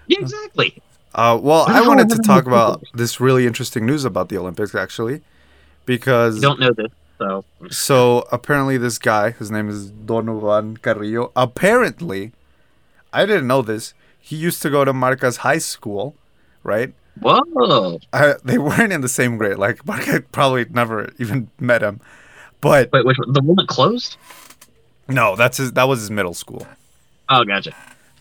Yeah, 0.08 0.19
exactly. 0.19 0.82
Uh, 1.15 1.39
well, 1.41 1.65
I 1.67 1.82
wanted 1.88 2.10
to 2.10 2.17
talk 2.17 2.45
about 2.45 2.84
this 2.93 3.19
really 3.19 3.47
interesting 3.47 3.86
news 3.86 4.06
about 4.06 4.30
the 4.30 4.38
Olympics, 4.38 4.75
actually, 4.75 5.21
because 5.86 6.36
You 6.36 6.41
don't 6.41 6.60
know 6.60 6.71
this, 6.71 6.91
so 7.17 7.45
so 7.71 8.28
apparently 8.32 8.78
this 8.78 8.99
guy, 8.99 9.32
his 9.32 9.49
name 9.49 9.69
is 9.69 9.89
Donovan 9.89 10.78
Carrillo. 10.78 11.32
Apparently, 11.36 12.32
I 13.12 13.25
didn't 13.25 13.47
know 13.47 13.62
this. 13.63 13.93
He 14.19 14.36
used 14.36 14.62
to 14.62 14.69
go 14.69 14.86
to 14.86 14.93
Marca's 14.93 15.38
high 15.38 15.58
school, 15.58 16.15
right? 16.63 16.93
Whoa. 17.21 17.99
I, 18.13 18.36
they 18.43 18.58
weren't 18.58 18.93
in 18.93 19.01
the 19.01 19.10
same 19.10 19.38
grade. 19.38 19.58
Like 19.58 19.86
Marca 19.86 20.21
probably 20.32 20.65
never 20.69 21.12
even 21.19 21.49
met 21.60 21.82
him, 21.82 21.99
but 22.62 22.91
Wait, 22.91 23.05
which 23.05 23.17
one? 23.17 23.34
the 23.34 23.41
one 23.41 23.55
that 23.58 23.67
closed? 23.67 24.17
no, 25.08 25.36
that's 25.36 25.58
his. 25.58 25.73
That 25.73 25.88
was 25.88 25.99
his 25.99 26.12
middle 26.12 26.34
school. 26.34 26.67
Oh, 27.29 27.43
gotcha. 27.43 27.73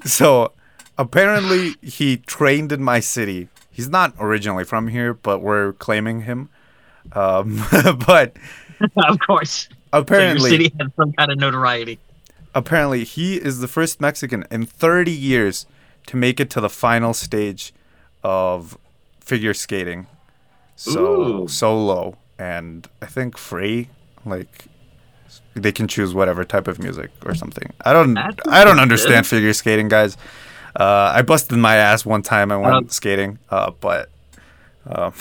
So 0.04 0.52
apparently 0.96 1.74
he 1.82 2.18
trained 2.18 2.72
in 2.72 2.82
my 2.82 3.00
city. 3.00 3.48
He's 3.70 3.88
not 3.88 4.14
originally 4.18 4.64
from 4.64 4.88
here, 4.88 5.14
but 5.14 5.40
we're 5.40 5.72
claiming 5.74 6.22
him. 6.22 6.48
Um, 7.12 7.62
but 8.06 8.36
of 8.96 9.18
course. 9.20 9.68
apparently, 9.92 10.50
so 10.50 10.56
your 10.56 10.64
city 10.64 10.76
had 10.78 10.92
some 10.96 11.12
kind 11.12 11.30
of 11.32 11.38
notoriety. 11.38 11.98
apparently 12.54 13.04
he 13.04 13.36
is 13.36 13.60
the 13.60 13.68
first 13.68 14.00
Mexican 14.00 14.44
in 14.50 14.66
30 14.66 15.10
years 15.12 15.66
to 16.06 16.16
make 16.16 16.40
it 16.40 16.50
to 16.50 16.60
the 16.60 16.68
final 16.70 17.12
stage 17.14 17.72
of 18.22 18.76
figure 19.28 19.54
skating. 19.54 20.06
So 20.76 21.42
Ooh. 21.42 21.48
solo 21.48 22.16
and 22.38 22.88
I 23.02 23.06
think 23.06 23.36
free, 23.36 23.88
like 24.24 24.66
they 25.54 25.72
can 25.72 25.86
choose 25.88 26.14
whatever 26.14 26.44
type 26.44 26.66
of 26.68 26.78
music 26.78 27.10
or 27.26 27.34
something. 27.34 27.72
I 27.84 27.92
don't 27.92 28.16
I 28.48 28.64
don't 28.64 28.80
understand 28.80 29.26
figure 29.26 29.52
skating, 29.52 29.88
guys. 29.88 30.16
Uh, 30.78 31.12
I 31.14 31.22
busted 31.22 31.58
my 31.58 31.76
ass 31.76 32.06
one 32.06 32.22
time 32.22 32.52
I 32.52 32.56
went 32.56 32.74
Um, 32.74 32.88
skating, 32.88 33.38
uh, 33.50 33.72
but 33.80 34.08
um, 34.86 35.12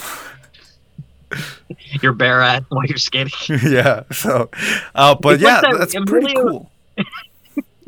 You're 2.02 2.12
bare 2.12 2.40
ass 2.42 2.62
while 2.68 2.86
you're 2.86 2.96
skating. 2.96 3.32
yeah. 3.66 4.04
So, 4.12 4.50
uh, 4.94 5.14
but 5.16 5.34
It's 5.34 5.42
like 5.42 5.62
yeah, 5.62 5.70
that 5.72 5.78
that's 5.78 5.94
pretty 6.06 6.34
cool. 6.34 6.70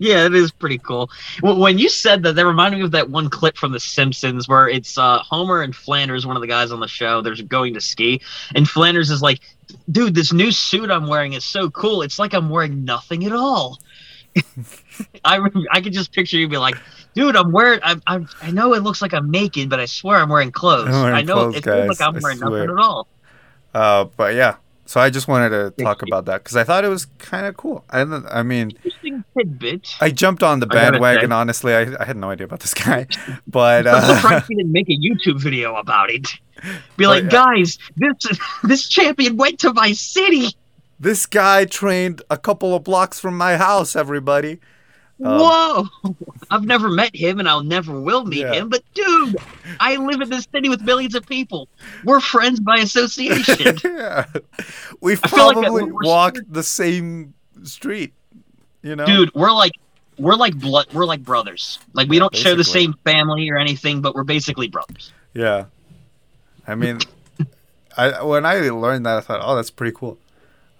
Yeah, 0.00 0.24
it 0.24 0.34
is 0.34 0.50
pretty 0.50 0.78
cool. 0.78 1.10
When 1.42 1.78
you 1.78 1.90
said 1.90 2.22
that, 2.22 2.34
that 2.34 2.46
reminded 2.46 2.78
me 2.78 2.84
of 2.84 2.90
that 2.92 3.10
one 3.10 3.28
clip 3.28 3.58
from 3.58 3.72
The 3.72 3.80
Simpsons 3.80 4.48
where 4.48 4.66
it's 4.66 4.96
uh, 4.96 5.18
Homer 5.18 5.60
and 5.60 5.76
Flanders, 5.76 6.26
one 6.26 6.36
of 6.36 6.40
the 6.40 6.48
guys 6.48 6.72
on 6.72 6.80
the 6.80 6.88
show. 6.88 7.20
They're 7.20 7.36
going 7.36 7.74
to 7.74 7.82
ski, 7.82 8.22
and 8.54 8.66
Flanders 8.66 9.10
is 9.10 9.20
like, 9.20 9.40
"Dude, 9.90 10.14
this 10.14 10.32
new 10.32 10.52
suit 10.52 10.90
I'm 10.90 11.06
wearing 11.06 11.34
is 11.34 11.44
so 11.44 11.68
cool. 11.68 12.00
It's 12.00 12.18
like 12.18 12.32
I'm 12.32 12.48
wearing 12.48 12.82
nothing 12.82 13.26
at 13.26 13.32
all." 13.32 13.78
I 15.24 15.38
I 15.70 15.82
could 15.82 15.92
just 15.92 16.12
picture 16.12 16.38
you 16.38 16.48
be 16.48 16.56
like, 16.56 16.76
"Dude, 17.12 17.36
I'm 17.36 17.52
wearing. 17.52 17.80
I, 17.82 17.96
I 18.06 18.24
I 18.40 18.50
know 18.52 18.72
it 18.72 18.82
looks 18.82 19.02
like 19.02 19.12
I'm 19.12 19.30
naked, 19.30 19.68
but 19.68 19.80
I 19.80 19.84
swear 19.84 20.16
I'm 20.16 20.30
wearing 20.30 20.50
clothes. 20.50 20.88
I'm 20.88 21.02
wearing 21.02 21.14
I 21.14 21.20
know 21.20 21.34
clothes, 21.34 21.56
it 21.56 21.64
feels 21.64 21.88
like. 21.88 22.00
I'm 22.00 22.18
wearing 22.22 22.38
nothing 22.38 22.70
at 22.70 22.78
all." 22.78 23.06
Uh, 23.74 24.04
but 24.16 24.34
yeah, 24.34 24.56
so 24.90 24.98
I 24.98 25.08
just 25.08 25.28
wanted 25.28 25.50
to 25.50 25.84
talk 25.84 26.02
about 26.02 26.24
that 26.24 26.42
because 26.42 26.56
I 26.56 26.64
thought 26.64 26.84
it 26.84 26.88
was 26.88 27.06
kind 27.18 27.46
of 27.46 27.56
cool. 27.56 27.84
I, 27.90 28.00
I 28.00 28.42
mean, 28.42 28.72
Interesting 29.10 29.24
tidbit. 29.36 29.88
I 30.00 30.10
jumped 30.10 30.42
on 30.42 30.60
the 30.60 30.66
bandwagon. 30.66 31.32
Honestly, 31.32 31.74
I, 31.74 31.94
I 32.00 32.04
had 32.04 32.16
no 32.16 32.30
idea 32.30 32.44
about 32.46 32.60
this 32.60 32.74
guy, 32.74 33.06
but 33.46 33.86
I'm 33.86 33.94
uh, 33.96 34.14
surprised 34.16 34.46
he 34.48 34.54
didn't 34.56 34.72
make 34.72 34.88
a 34.88 34.96
YouTube 34.96 35.40
video 35.40 35.76
about 35.76 36.10
it. 36.10 36.28
Be 36.96 37.06
like, 37.06 37.24
yeah. 37.24 37.30
guys, 37.30 37.78
this 37.96 38.38
this 38.64 38.88
champion 38.88 39.36
went 39.36 39.58
to 39.60 39.72
my 39.72 39.92
city. 39.92 40.48
this 40.98 41.26
guy 41.26 41.64
trained 41.64 42.22
a 42.30 42.36
couple 42.36 42.74
of 42.74 42.84
blocks 42.84 43.18
from 43.18 43.36
my 43.38 43.56
house. 43.56 43.96
Everybody, 43.96 44.60
Um, 45.24 45.38
Whoa! 45.40 45.88
I've 46.50 46.64
never 46.64 46.88
met 46.90 47.14
him, 47.16 47.38
and 47.38 47.48
I'll 47.48 47.62
never 47.62 47.98
will 48.00 48.24
meet 48.26 48.40
Yeah. 48.40 48.52
him. 48.54 48.68
But 48.68 48.82
dude, 48.94 49.36
I 49.78 49.96
live 49.96 50.20
in 50.20 50.28
this 50.28 50.46
city 50.52 50.68
with 50.68 50.82
millions 50.82 51.14
of 51.14 51.26
people. 51.26 51.68
We're 52.04 52.20
friends 52.20 52.60
by 52.60 52.76
association. 52.78 53.78
yeah, 53.84 54.26
we've 55.00 55.22
like 55.22 55.32
probably 55.32 55.84
we're- 55.84 55.92
walked 56.06 56.40
the 56.52 56.62
same 56.62 57.32
street. 57.64 58.12
You 58.82 58.96
know, 58.96 59.06
dude, 59.06 59.34
we're 59.34 59.52
like 59.52 59.72
we're 60.18 60.34
like 60.34 60.58
blood. 60.58 60.86
We're 60.92 61.04
like 61.04 61.22
brothers. 61.22 61.78
Like 61.92 62.08
we 62.08 62.16
Yeah, 62.16 62.20
don't 62.20 62.36
share 62.36 62.54
the 62.54 62.64
same 62.64 62.94
family 63.04 63.48
or 63.50 63.56
anything, 63.56 64.00
but 64.00 64.14
we're 64.14 64.24
basically 64.24 64.68
brothers. 64.68 65.12
Yeah. 65.34 65.66
I 66.66 66.74
mean, 66.74 66.98
I 67.96 68.22
when 68.22 68.46
I 68.46 68.56
learned 68.68 69.06
that, 69.06 69.16
I 69.18 69.20
thought, 69.20 69.40
oh, 69.42 69.56
that's 69.56 69.70
pretty 69.70 69.96
cool. 69.96 70.18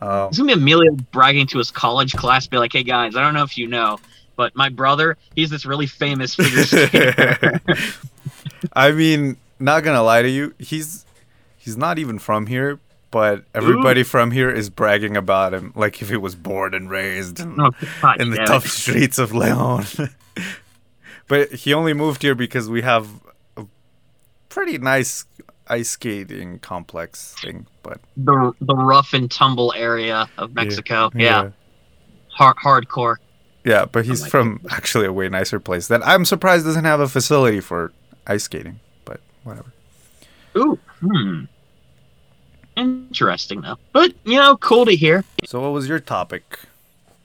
Um, 0.00 0.28
It's 0.28 0.38
gonna 0.38 0.54
be 0.54 0.60
Emilio 0.60 0.92
bragging 1.12 1.46
to 1.48 1.58
his 1.58 1.70
college 1.70 2.14
class, 2.14 2.46
be 2.46 2.58
like, 2.58 2.72
"Hey 2.72 2.82
guys, 2.82 3.16
I 3.16 3.22
don't 3.22 3.34
know 3.34 3.42
if 3.42 3.58
you 3.58 3.66
know, 3.66 3.98
but 4.36 4.54
my 4.56 4.68
brother, 4.68 5.16
he's 5.34 5.50
this 5.50 5.66
really 5.66 5.86
famous 5.86 6.34
figure 6.34 6.64
skater." 6.64 7.60
I 8.72 8.92
mean, 8.92 9.36
not 9.58 9.84
gonna 9.84 10.02
lie 10.02 10.22
to 10.22 10.28
you, 10.28 10.54
he's 10.58 11.04
he's 11.58 11.76
not 11.76 11.98
even 11.98 12.18
from 12.18 12.46
here, 12.46 12.78
but 13.11 13.44
everybody 13.55 14.03
from 14.03 14.31
here 14.31 14.51
is 14.51 14.70
bragging 14.70 15.16
about 15.16 15.53
him, 15.53 15.73
like 15.75 16.01
if 16.01 16.11
he 16.11 16.16
was 16.16 16.35
born 16.35 16.75
and 16.75 16.88
raised 16.90 17.40
in, 17.40 17.61
oh, 17.61 17.70
God 18.01 18.20
in 18.20 18.31
the 18.31 18.37
damn 18.37 18.44
it. 18.44 18.49
tough 18.49 18.66
streets 18.66 19.18
of 19.18 19.33
Leon. 19.33 19.85
but 21.29 21.53
he 21.53 21.75
only 21.75 21.92
moved 21.92 22.23
here 22.23 22.35
because 22.35 22.68
we 22.68 22.83
have 22.83 23.09
a 23.57 23.66
pretty 24.49 24.79
nice 24.79 25.25
ice 25.66 25.90
skating 25.90 26.59
complex 26.59 27.35
thing. 27.40 27.66
But 27.83 28.01
the 28.16 28.53
the 28.61 28.75
rough 28.75 29.12
and 29.12 29.31
tumble 29.31 29.73
area 29.77 30.29
of 30.38 30.55
Mexico. 30.55 31.11
Yeah, 31.14 31.51
Hard, 32.33 32.57
hardcore. 32.57 33.16
Yeah, 33.64 33.85
but 33.85 34.07
he's 34.07 34.23
my 34.23 34.29
from 34.29 34.61
actually 34.70 35.07
a 35.07 35.12
way 35.12 35.29
nicer 35.29 35.61
place 35.61 35.88
that 35.88 36.07
I'm 36.07 36.25
surprised 36.25 36.64
doesn't 36.64 36.85
have 36.85 37.01
a 37.01 37.09
facility 37.09 37.61
for 37.61 37.92
ice 38.27 38.44
skating. 38.44 38.81
But 39.05 39.20
whatever. 39.44 39.73
Ooh, 40.57 40.79
hmm. 41.01 41.44
Interesting 42.81 43.61
though, 43.61 43.77
but 43.93 44.12
you 44.25 44.37
know, 44.38 44.57
cool 44.57 44.87
to 44.87 44.97
hear. 44.97 45.25
So, 45.45 45.61
what 45.61 45.73
was 45.73 45.88
your 45.88 46.01
topic? 46.01 46.61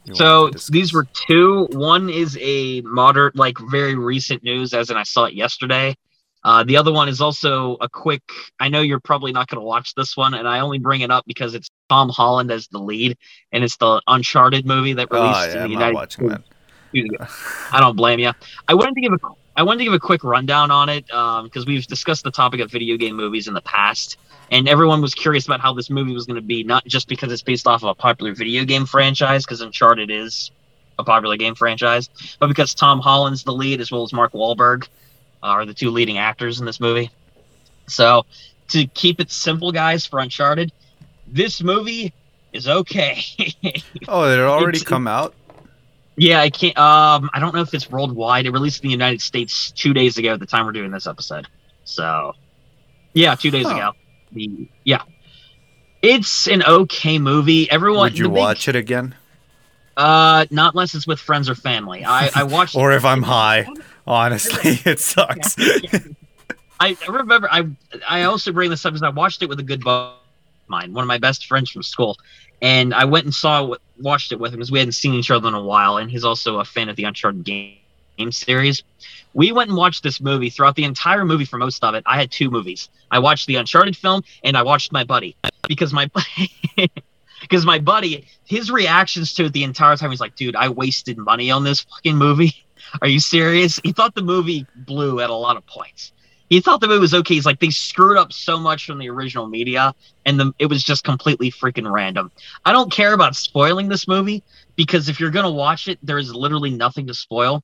you 0.05 0.15
So 0.15 0.25
wanted 0.25 0.45
to 0.45 0.51
discuss? 0.51 0.69
these 0.69 0.93
were 0.93 1.07
two. 1.27 1.67
One 1.71 2.09
is 2.09 2.37
a 2.41 2.81
modern, 2.81 3.31
like 3.35 3.57
very 3.71 3.95
recent 3.95 4.43
news, 4.43 4.73
as 4.73 4.89
in 4.89 4.97
I 4.97 5.03
saw 5.03 5.25
it 5.25 5.33
yesterday. 5.33 5.95
Uh, 6.43 6.63
the 6.63 6.77
other 6.77 6.91
one 6.93 7.09
is 7.09 7.21
also 7.21 7.75
a 7.81 7.89
quick. 7.89 8.21
I 8.59 8.69
know 8.69 8.81
you're 8.81 8.99
probably 8.99 9.31
not 9.31 9.47
going 9.47 9.59
to 9.59 9.65
watch 9.65 9.95
this 9.95 10.15
one, 10.15 10.33
and 10.35 10.47
I 10.47 10.59
only 10.59 10.77
bring 10.77 11.01
it 11.01 11.09
up 11.09 11.23
because 11.25 11.55
it's 11.55 11.69
Tom 11.89 12.09
Holland 12.09 12.51
as 12.51 12.67
the 12.67 12.77
lead, 12.79 13.17
and 13.51 13.63
it's 13.63 13.77
the 13.77 14.01
Uncharted 14.07 14.65
movie 14.65 14.93
that 14.93 15.07
Oh, 15.11 15.21
released 15.21 15.47
yeah, 15.47 15.53
in 15.53 15.57
the 15.71 15.75
I'm 15.75 15.79
not 15.79 15.93
United 15.93 15.95
watching 15.95 16.27
that. 16.27 16.41
States. 16.41 16.53
I 17.73 17.79
don't 17.79 17.95
blame 17.95 18.19
you. 18.19 18.31
I 18.67 18.73
wanted 18.73 18.95
to 18.95 19.01
give 19.01 19.11
a 19.13 19.17
I 19.57 19.63
wanted 19.63 19.79
to 19.79 19.83
give 19.85 19.93
a 19.93 19.99
quick 19.99 20.23
rundown 20.23 20.69
on 20.69 20.89
it 20.89 21.05
because 21.07 21.65
we've 21.65 21.85
discussed 21.87 22.23
the 22.23 22.31
topic 22.31 22.59
of 22.59 22.69
video 22.69 22.97
game 22.97 23.15
movies 23.15 23.47
in 23.47 23.53
the 23.53 23.61
past, 23.61 24.17
and 24.51 24.67
everyone 24.67 25.01
was 25.01 25.15
curious 25.15 25.45
about 25.45 25.61
how 25.61 25.73
this 25.73 25.89
movie 25.89 26.13
was 26.13 26.25
going 26.25 26.35
to 26.35 26.41
be, 26.41 26.63
not 26.63 26.85
just 26.85 27.07
because 27.07 27.31
it's 27.31 27.41
based 27.41 27.65
off 27.65 27.81
of 27.83 27.89
a 27.89 27.95
popular 27.95 28.33
video 28.33 28.65
game 28.65 28.85
franchise, 28.85 29.45
because 29.45 29.61
Uncharted 29.61 30.11
is 30.11 30.51
a 30.99 31.03
popular 31.03 31.37
game 31.37 31.55
franchise, 31.55 32.09
but 32.39 32.47
because 32.47 32.73
Tom 32.73 32.99
Holland's 32.99 33.43
the 33.43 33.53
lead 33.53 33.79
as 33.81 33.91
well 33.91 34.03
as 34.03 34.13
Mark 34.13 34.33
Wahlberg 34.33 34.87
uh, 35.43 35.47
are 35.47 35.65
the 35.65 35.73
two 35.73 35.89
leading 35.89 36.17
actors 36.17 36.59
in 36.59 36.65
this 36.65 36.79
movie. 36.79 37.09
So, 37.87 38.25
to 38.69 38.87
keep 38.87 39.19
it 39.19 39.31
simple, 39.31 39.71
guys, 39.71 40.05
for 40.05 40.19
Uncharted, 40.19 40.71
this 41.27 41.61
movie 41.61 42.13
is 42.51 42.67
okay. 42.67 43.23
Oh, 44.07 44.23
it 44.31 44.39
already 44.39 44.79
come 44.79 45.07
out. 45.07 45.33
Yeah, 46.17 46.39
I 46.41 46.49
can't. 46.49 46.77
Um, 46.77 47.29
I 47.33 47.39
don't 47.39 47.53
know 47.53 47.61
if 47.61 47.73
it's 47.73 47.89
worldwide. 47.91 48.45
It 48.45 48.51
released 48.51 48.83
in 48.83 48.87
the 48.87 48.91
United 48.93 49.21
States 49.21 49.71
two 49.71 49.93
days 49.93 50.17
ago. 50.17 50.33
At 50.33 50.39
the 50.39 50.45
time 50.45 50.65
we're 50.65 50.71
doing 50.71 50.91
this 50.91 51.07
episode, 51.07 51.47
so 51.83 52.33
yeah, 53.13 53.35
two 53.35 53.51
days 53.51 53.65
Huh. 53.65 53.73
ago. 53.75 53.91
The 54.31 54.67
yeah, 54.85 55.01
it's 56.01 56.47
an 56.47 56.63
okay 56.63 57.19
movie. 57.19 57.69
Everyone, 57.69 58.03
Would 58.11 58.17
you 58.17 58.23
the 58.25 58.29
big- 58.29 58.37
watch 58.37 58.67
it 58.67 58.75
again? 58.75 59.13
Uh, 59.97 60.45
not 60.51 60.73
unless 60.73 60.93
it's 60.95 61.07
with 61.07 61.19
friends 61.19 61.49
or 61.49 61.55
family. 61.55 62.03
I 62.05 62.29
I 62.33 62.43
watched. 62.55 62.75
Or 62.75 62.91
if 62.93 63.03
I'm 63.05 63.21
high? 63.23 63.67
Honestly, 64.07 64.79
it 64.91 64.99
sucks. 64.99 65.55
I 66.79 66.97
I 67.01 67.11
remember. 67.11 67.47
I 67.51 67.67
I 68.07 68.23
also 68.23 68.51
bring 68.51 68.69
this 68.69 68.85
up 68.85 68.93
because 68.93 69.03
I 69.03 69.09
watched 69.09 69.41
it 69.43 69.49
with 69.49 69.59
a 69.59 69.63
good 69.63 69.83
buddy 69.83 70.13
of 70.13 70.24
mine, 70.67 70.93
one 70.93 71.03
of 71.03 71.07
my 71.07 71.17
best 71.17 71.45
friends 71.45 71.69
from 71.69 71.83
school, 71.83 72.17
and 72.61 72.93
I 72.93 73.05
went 73.05 73.25
and 73.25 73.33
saw 73.33 73.75
watched 73.99 74.31
it 74.31 74.39
with 74.39 74.53
him 74.53 74.59
because 74.59 74.71
we 74.71 74.79
hadn't 74.79 74.93
seen 74.93 75.13
each 75.13 75.31
other 75.31 75.47
in 75.47 75.53
a 75.53 75.61
while, 75.61 75.97
and 75.97 76.09
he's 76.09 76.23
also 76.23 76.59
a 76.59 76.65
fan 76.65 76.89
of 76.89 76.95
the 76.95 77.03
Uncharted 77.03 77.43
game, 77.43 77.77
game 78.17 78.31
series. 78.31 78.83
We 79.33 79.51
went 79.51 79.69
and 79.69 79.77
watched 79.77 80.03
this 80.03 80.21
movie 80.21 80.49
throughout 80.49 80.75
the 80.75 80.85
entire 80.85 81.25
movie. 81.25 81.45
For 81.45 81.57
most 81.57 81.83
of 81.83 81.95
it, 81.95 82.03
I 82.05 82.17
had 82.17 82.31
two 82.31 82.49
movies. 82.49 82.89
I 83.11 83.19
watched 83.19 83.47
the 83.47 83.55
Uncharted 83.55 83.97
film, 83.97 84.23
and 84.43 84.57
I 84.57 84.63
watched 84.63 84.91
my 84.91 85.03
buddy 85.03 85.35
because 85.67 85.93
my 85.93 86.09
because 87.41 87.65
my 87.65 87.79
buddy 87.79 88.27
his 88.45 88.71
reactions 88.71 89.33
to 89.33 89.45
it 89.45 89.53
the 89.53 89.63
entire 89.63 89.97
time 89.97 90.11
he's 90.11 90.21
like, 90.21 90.35
dude, 90.35 90.55
I 90.55 90.69
wasted 90.69 91.17
money 91.17 91.51
on 91.51 91.63
this 91.63 91.81
fucking 91.81 92.15
movie. 92.15 92.53
Are 93.01 93.07
you 93.07 93.19
serious? 93.19 93.79
He 93.83 93.91
thought 93.91 94.15
the 94.15 94.21
movie 94.21 94.65
blew 94.75 95.19
at 95.19 95.29
a 95.29 95.35
lot 95.35 95.57
of 95.57 95.65
points. 95.65 96.11
He 96.49 96.59
thought 96.59 96.81
the 96.81 96.87
movie 96.87 96.99
was 96.99 97.13
okay. 97.13 97.35
He's 97.35 97.45
like, 97.45 97.59
they 97.59 97.71
screwed 97.71 98.17
up 98.17 98.31
so 98.31 98.59
much 98.59 98.85
from 98.85 98.99
the 98.99 99.09
original 99.09 99.47
media, 99.47 99.93
and 100.25 100.39
the, 100.39 100.53
it 100.59 100.67
was 100.67 100.83
just 100.83 101.03
completely 101.03 101.51
freaking 101.51 101.91
random. 101.91 102.31
I 102.63 102.71
don't 102.71 102.91
care 102.91 103.13
about 103.13 103.35
spoiling 103.35 103.89
this 103.89 104.07
movie 104.07 104.43
because 104.75 105.09
if 105.09 105.19
you're 105.19 105.31
gonna 105.31 105.51
watch 105.51 105.87
it, 105.87 105.99
there 106.03 106.17
is 106.17 106.33
literally 106.33 106.71
nothing 106.71 107.07
to 107.07 107.13
spoil. 107.13 107.63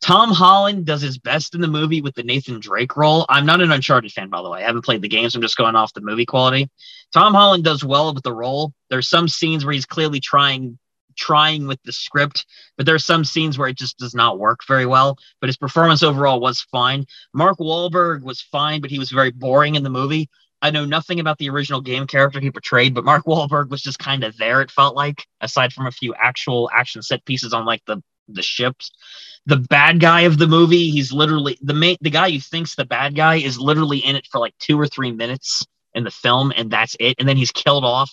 Tom 0.00 0.30
Holland 0.30 0.86
does 0.86 1.02
his 1.02 1.18
best 1.18 1.54
in 1.54 1.60
the 1.60 1.68
movie 1.68 2.00
with 2.00 2.14
the 2.14 2.22
Nathan 2.22 2.58
Drake 2.58 2.96
role. 2.96 3.26
I'm 3.28 3.44
not 3.44 3.60
an 3.60 3.70
Uncharted 3.70 4.10
fan, 4.12 4.30
by 4.30 4.40
the 4.40 4.48
way. 4.48 4.62
I 4.62 4.66
haven't 4.66 4.84
played 4.84 5.02
the 5.02 5.08
games. 5.08 5.34
I'm 5.34 5.42
just 5.42 5.58
going 5.58 5.76
off 5.76 5.92
the 5.92 6.00
movie 6.00 6.24
quality. 6.24 6.70
Tom 7.12 7.34
Holland 7.34 7.64
does 7.64 7.84
well 7.84 8.14
with 8.14 8.24
the 8.24 8.32
role. 8.32 8.72
There's 8.88 9.08
some 9.08 9.28
scenes 9.28 9.64
where 9.64 9.74
he's 9.74 9.84
clearly 9.84 10.20
trying 10.20 10.78
trying 11.20 11.66
with 11.66 11.78
the 11.84 11.92
script, 11.92 12.46
but 12.76 12.86
there 12.86 12.94
are 12.94 12.98
some 12.98 13.24
scenes 13.24 13.58
where 13.58 13.68
it 13.68 13.76
just 13.76 13.98
does 13.98 14.14
not 14.14 14.38
work 14.38 14.60
very 14.66 14.86
well. 14.86 15.18
But 15.40 15.48
his 15.48 15.56
performance 15.56 16.02
overall 16.02 16.40
was 16.40 16.66
fine. 16.72 17.06
Mark 17.34 17.58
Wahlberg 17.58 18.22
was 18.22 18.40
fine, 18.40 18.80
but 18.80 18.90
he 18.90 18.98
was 18.98 19.10
very 19.10 19.30
boring 19.30 19.74
in 19.74 19.82
the 19.82 19.90
movie. 19.90 20.28
I 20.62 20.70
know 20.70 20.84
nothing 20.84 21.20
about 21.20 21.38
the 21.38 21.48
original 21.50 21.80
game 21.80 22.06
character 22.06 22.40
he 22.40 22.50
portrayed, 22.50 22.94
but 22.94 23.04
Mark 23.04 23.24
Wahlberg 23.24 23.70
was 23.70 23.82
just 23.82 23.98
kind 23.98 24.24
of 24.24 24.36
there. 24.36 24.60
It 24.60 24.70
felt 24.70 24.94
like, 24.94 25.26
aside 25.40 25.72
from 25.72 25.86
a 25.86 25.92
few 25.92 26.14
actual 26.14 26.70
action 26.74 27.02
set 27.02 27.24
pieces 27.24 27.52
on 27.52 27.64
like 27.64 27.82
the 27.86 28.02
the 28.28 28.42
ships. 28.42 28.90
The 29.46 29.56
bad 29.56 30.00
guy 30.00 30.22
of 30.22 30.38
the 30.38 30.46
movie, 30.46 30.90
he's 30.90 31.12
literally 31.12 31.58
the 31.62 31.74
main 31.74 31.96
the 32.00 32.10
guy 32.10 32.30
who 32.30 32.40
thinks 32.40 32.74
the 32.74 32.84
bad 32.84 33.14
guy 33.14 33.36
is 33.36 33.58
literally 33.58 33.98
in 33.98 34.16
it 34.16 34.26
for 34.30 34.38
like 34.38 34.54
two 34.58 34.78
or 34.78 34.86
three 34.86 35.12
minutes 35.12 35.66
in 35.94 36.04
the 36.04 36.10
film, 36.10 36.52
and 36.54 36.70
that's 36.70 36.96
it. 37.00 37.16
And 37.18 37.28
then 37.28 37.36
he's 37.36 37.50
killed 37.50 37.84
off 37.84 38.10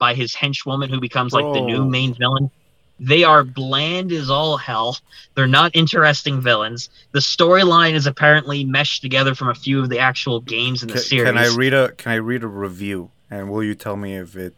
by 0.00 0.14
his 0.14 0.34
henchwoman 0.34 0.90
who 0.90 0.98
becomes 0.98 1.32
like 1.32 1.44
the 1.54 1.60
new 1.60 1.82
Oh. 1.82 1.88
main 1.88 2.14
villain. 2.14 2.50
They 2.98 3.22
are 3.22 3.44
bland 3.44 4.10
as 4.12 4.28
all 4.28 4.56
hell. 4.56 4.98
They're 5.34 5.46
not 5.46 5.70
interesting 5.74 6.40
villains. 6.40 6.90
The 7.12 7.20
storyline 7.20 7.92
is 7.94 8.06
apparently 8.06 8.64
meshed 8.64 9.00
together 9.02 9.34
from 9.34 9.48
a 9.48 9.54
few 9.54 9.80
of 9.80 9.88
the 9.88 9.98
actual 10.00 10.40
games 10.40 10.82
in 10.82 10.88
the 10.88 10.98
series. 10.98 11.26
Can 11.30 11.38
I 11.38 11.54
read 11.54 11.72
a 11.72 11.92
Can 11.92 12.12
I 12.12 12.16
read 12.16 12.42
a 12.42 12.48
review 12.48 13.10
and 13.30 13.48
will 13.50 13.62
you 13.62 13.74
tell 13.74 13.96
me 13.96 14.16
if 14.16 14.36
it 14.36 14.54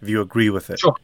if 0.00 0.08
you 0.08 0.20
agree 0.20 0.48
with 0.50 0.70
it? 0.70 0.78
Sure. 0.78 0.94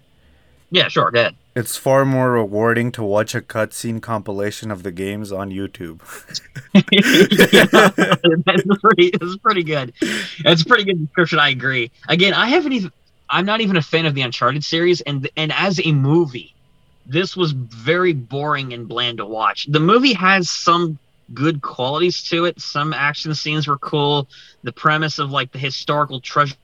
yeah, 0.70 0.88
sure, 0.88 1.10
go 1.10 1.20
ahead. 1.20 1.34
It's 1.54 1.76
far 1.76 2.04
more 2.04 2.32
rewarding 2.32 2.92
to 2.92 3.02
watch 3.02 3.34
a 3.34 3.40
cutscene 3.40 4.00
compilation 4.00 4.70
of 4.70 4.84
the 4.84 4.92
games 4.92 5.32
on 5.32 5.50
YouTube. 5.50 6.00
that's 8.44 8.78
pretty. 8.80 9.10
That's 9.10 9.36
pretty 9.38 9.64
good. 9.64 9.92
That's 10.44 10.62
a 10.62 10.64
pretty 10.64 10.84
good 10.84 11.00
description. 11.06 11.38
I 11.40 11.48
agree. 11.50 11.90
Again, 12.08 12.32
I 12.32 12.46
haven't 12.48 12.72
even. 12.72 12.92
I'm 13.30 13.46
not 13.46 13.60
even 13.60 13.76
a 13.76 13.82
fan 13.82 14.06
of 14.06 14.14
the 14.14 14.22
Uncharted 14.22 14.64
series, 14.64 15.00
and 15.02 15.28
and 15.36 15.52
as 15.52 15.80
a 15.84 15.92
movie, 15.92 16.54
this 17.06 17.36
was 17.36 17.52
very 17.52 18.12
boring 18.12 18.72
and 18.72 18.88
bland 18.88 19.18
to 19.18 19.26
watch. 19.26 19.66
The 19.66 19.80
movie 19.80 20.14
has 20.14 20.50
some 20.50 20.98
good 21.34 21.60
qualities 21.60 22.22
to 22.30 22.46
it. 22.46 22.60
Some 22.60 22.92
action 22.92 23.34
scenes 23.34 23.66
were 23.66 23.78
cool. 23.78 24.28
The 24.62 24.72
premise 24.72 25.18
of 25.18 25.30
like 25.30 25.52
the 25.52 25.58
historical 25.58 26.20
treasure 26.20 26.56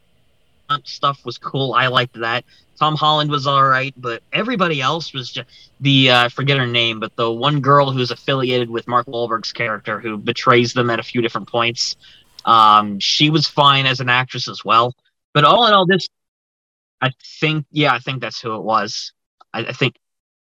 stuff 0.84 1.24
was 1.24 1.38
cool. 1.38 1.74
I 1.74 1.88
liked 1.88 2.18
that. 2.20 2.44
Tom 2.78 2.96
Holland 2.96 3.30
was 3.30 3.46
all 3.46 3.64
right, 3.64 3.94
but 3.96 4.22
everybody 4.32 4.80
else 4.80 5.12
was 5.12 5.30
just 5.30 5.48
the 5.80 6.10
uh, 6.10 6.28
forget 6.28 6.58
her 6.58 6.66
name, 6.66 6.98
but 6.98 7.14
the 7.16 7.30
one 7.30 7.60
girl 7.60 7.90
who's 7.90 8.10
affiliated 8.10 8.68
with 8.68 8.88
Mark 8.88 9.06
Wahlberg's 9.06 9.52
character 9.52 10.00
who 10.00 10.16
betrays 10.16 10.72
them 10.72 10.90
at 10.90 10.98
a 10.98 11.02
few 11.02 11.22
different 11.22 11.48
points. 11.48 11.96
Um, 12.44 12.98
she 12.98 13.30
was 13.30 13.46
fine 13.46 13.86
as 13.86 14.00
an 14.00 14.08
actress 14.08 14.48
as 14.48 14.64
well. 14.64 14.94
But 15.32 15.44
all 15.44 15.66
in 15.66 15.72
all, 15.72 15.86
this 15.86 16.08
I 17.00 17.10
think 17.40 17.66
yeah, 17.70 17.92
I 17.92 17.98
think 17.98 18.20
that's 18.20 18.40
who 18.40 18.54
it 18.54 18.62
was. 18.62 19.12
I, 19.52 19.60
I 19.66 19.72
think 19.72 19.96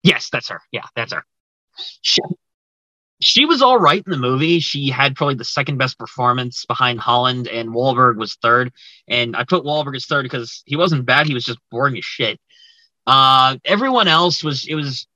yes, 0.03 0.29
that's 0.31 0.49
her. 0.49 0.61
Yeah, 0.73 0.85
that's 0.95 1.13
her. 1.13 1.25
She, 2.03 2.21
she 3.21 3.45
was 3.45 3.63
all 3.63 3.79
right 3.79 4.03
in 4.05 4.11
the 4.11 4.19
movie. 4.19 4.61
She 4.61 4.89
had 4.91 5.17
probably 5.17 5.35
the 5.35 5.45
second 5.45 5.79
best 5.79 5.99
performance 5.99 6.65
behind 6.67 7.01
Holland, 7.01 7.49
and 7.49 7.71
Wahlberg 7.71 8.17
was 8.17 8.35
third. 8.35 8.73
And 9.09 9.37
I 9.37 9.45
put 9.45 9.65
Wahlberg 9.65 9.97
as 9.97 10.07
third 10.07 10.25
because 10.25 10.63
he 10.67 10.77
wasn't 10.77 11.07
bad. 11.07 11.27
He 11.27 11.35
was 11.35 11.45
just 11.45 11.59
boring 11.71 11.97
as 11.99 12.05
shit. 12.05 12.41
Uh, 13.07 13.57
everyone 13.65 14.07
else 14.07 14.45
was 14.45 14.67
it 14.67 14.75
was 14.75 15.07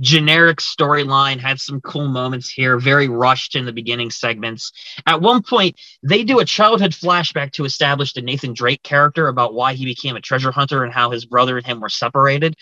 generic 0.00 0.58
storyline, 0.58 1.38
had 1.38 1.58
some 1.58 1.80
cool 1.80 2.08
moments 2.08 2.48
here, 2.48 2.78
very 2.78 3.08
rushed 3.08 3.56
in 3.56 3.64
the 3.64 3.72
beginning 3.72 4.10
segments. 4.10 4.72
At 5.06 5.20
one 5.20 5.42
point, 5.42 5.76
they 6.02 6.24
do 6.24 6.40
a 6.40 6.44
childhood 6.44 6.92
flashback 6.92 7.52
to 7.52 7.64
establish 7.64 8.12
the 8.12 8.22
Nathan 8.22 8.54
Drake 8.54 8.82
character 8.82 9.28
about 9.28 9.54
why 9.54 9.74
he 9.74 9.84
became 9.84 10.16
a 10.16 10.20
treasure 10.20 10.52
hunter 10.52 10.84
and 10.84 10.92
how 10.92 11.10
his 11.10 11.24
brother 11.24 11.56
and 11.56 11.66
him 11.66 11.80
were 11.80 11.88
separated. 11.88 12.56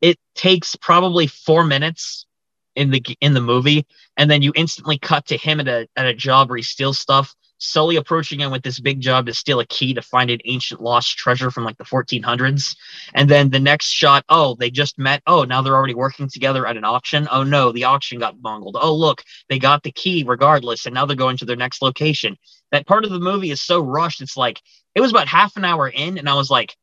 It 0.00 0.18
takes 0.34 0.76
probably 0.76 1.26
four 1.26 1.64
minutes 1.64 2.26
in 2.74 2.90
the 2.90 3.02
in 3.20 3.34
the 3.34 3.40
movie, 3.40 3.86
and 4.16 4.30
then 4.30 4.42
you 4.42 4.52
instantly 4.54 4.98
cut 4.98 5.26
to 5.26 5.36
him 5.36 5.60
at 5.60 5.68
a 5.68 5.88
at 5.96 6.06
a 6.06 6.14
job 6.14 6.48
where 6.48 6.58
he 6.58 6.62
steals 6.62 6.98
stuff. 6.98 7.34
Sully 7.58 7.96
approaching 7.96 8.40
him 8.40 8.50
with 8.50 8.62
this 8.62 8.80
big 8.80 9.00
job 9.00 9.26
to 9.26 9.34
steal 9.34 9.60
a 9.60 9.66
key 9.66 9.94
to 9.94 10.02
find 10.02 10.30
an 10.30 10.40
ancient 10.44 10.80
lost 10.80 11.16
treasure 11.16 11.50
from 11.50 11.64
like 11.64 11.78
the 11.78 11.84
1400s. 11.84 12.76
And 13.14 13.28
then 13.28 13.50
the 13.50 13.60
next 13.60 13.90
shot, 13.90 14.24
oh, 14.28 14.56
they 14.56 14.70
just 14.70 14.98
met. 14.98 15.22
Oh, 15.26 15.44
now 15.44 15.62
they're 15.62 15.74
already 15.74 15.94
working 15.94 16.28
together 16.28 16.66
at 16.66 16.76
an 16.76 16.84
auction. 16.84 17.28
Oh 17.30 17.42
no, 17.42 17.72
the 17.72 17.84
auction 17.84 18.18
got 18.18 18.40
bungled. 18.40 18.76
Oh, 18.80 18.94
look, 18.94 19.22
they 19.48 19.58
got 19.58 19.82
the 19.82 19.92
key 19.92 20.24
regardless, 20.26 20.86
and 20.86 20.94
now 20.94 21.06
they're 21.06 21.16
going 21.16 21.38
to 21.38 21.44
their 21.44 21.56
next 21.56 21.82
location. 21.82 22.36
That 22.72 22.86
part 22.86 23.04
of 23.04 23.10
the 23.10 23.18
movie 23.18 23.50
is 23.50 23.62
so 23.62 23.80
rushed. 23.80 24.20
It's 24.20 24.36
like 24.36 24.60
it 24.94 25.00
was 25.00 25.10
about 25.10 25.28
half 25.28 25.56
an 25.56 25.64
hour 25.64 25.88
in, 25.88 26.18
and 26.18 26.28
I 26.28 26.34
was 26.34 26.50
like, 26.50 26.76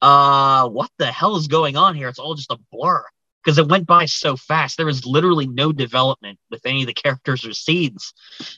uh, 0.00 0.68
what 0.68 0.90
the 0.98 1.06
hell 1.06 1.36
is 1.36 1.46
going 1.48 1.76
on 1.76 1.94
here? 1.94 2.08
It's 2.08 2.18
all 2.18 2.34
just 2.34 2.50
a 2.50 2.58
blur 2.70 3.04
because 3.42 3.58
it 3.58 3.68
went 3.68 3.86
by 3.86 4.04
so 4.06 4.36
fast. 4.36 4.76
There 4.76 4.86
was 4.86 5.04
literally 5.06 5.46
no 5.46 5.72
development 5.72 6.38
with 6.50 6.64
any 6.64 6.82
of 6.82 6.86
the 6.86 6.94
characters 6.94 7.44
or 7.44 7.52
scenes. 7.52 8.12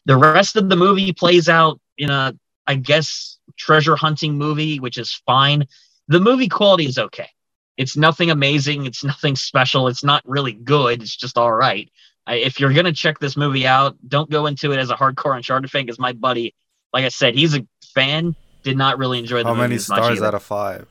The 0.04 0.16
rest 0.16 0.56
of 0.56 0.68
the 0.68 0.76
movie 0.76 1.12
plays 1.12 1.48
out 1.48 1.80
in 1.96 2.10
a, 2.10 2.34
I 2.66 2.76
guess, 2.76 3.38
treasure 3.56 3.96
hunting 3.96 4.36
movie, 4.36 4.80
which 4.80 4.98
is 4.98 5.14
fine. 5.26 5.66
The 6.08 6.20
movie 6.20 6.48
quality 6.48 6.86
is 6.86 6.98
okay. 6.98 7.28
It's 7.76 7.96
nothing 7.96 8.30
amazing. 8.30 8.86
It's 8.86 9.02
nothing 9.02 9.36
special. 9.36 9.88
It's 9.88 10.04
not 10.04 10.22
really 10.26 10.52
good. 10.52 11.02
It's 11.02 11.16
just 11.16 11.38
all 11.38 11.52
right. 11.52 11.90
I, 12.26 12.36
if 12.36 12.60
you're 12.60 12.72
gonna 12.72 12.92
check 12.92 13.18
this 13.18 13.36
movie 13.36 13.66
out, 13.66 13.96
don't 14.06 14.30
go 14.30 14.46
into 14.46 14.72
it 14.72 14.78
as 14.78 14.90
a 14.90 14.94
hardcore 14.94 15.36
Uncharted 15.36 15.70
fan. 15.70 15.84
Because 15.84 15.98
my 15.98 16.12
buddy, 16.12 16.54
like 16.92 17.04
I 17.04 17.08
said, 17.08 17.34
he's 17.34 17.56
a 17.56 17.66
fan. 17.94 18.34
Did 18.62 18.78
not 18.78 18.98
really 18.98 19.18
enjoy 19.18 19.38
the 19.42 19.48
How 19.48 19.54
movie 19.54 19.62
many 19.62 19.74
as 19.74 19.84
stars 19.84 20.22
out 20.22 20.34
of 20.34 20.42
five? 20.42 20.86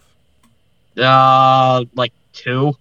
Uh, 0.97 1.85
like 1.95 2.13
two, 2.33 2.75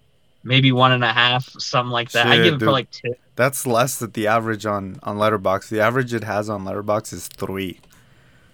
maybe 0.44 0.72
one 0.72 0.92
and 0.92 1.05
a 1.05 1.12
half, 1.12 1.48
something 1.59 1.90
like 1.90 2.11
that. 2.12 2.26
I 2.26 2.37
give 2.37 2.46
it 2.46 2.50
dude. 2.59 2.61
for 2.62 2.72
like 2.72 2.90
two. 2.90 3.14
That's 3.37 3.66
less 3.66 3.98
than 3.98 4.12
the 4.12 4.26
average 4.26 4.66
on 4.66 4.98
on 5.02 5.16
Letterboxd. 5.16 5.68
The 5.68 5.81
average 5.81 6.12
it 6.14 6.24
has 6.24 6.48
on 6.48 6.64
Letterboxd 6.64 7.12
is 7.12 7.28
three. 7.28 7.81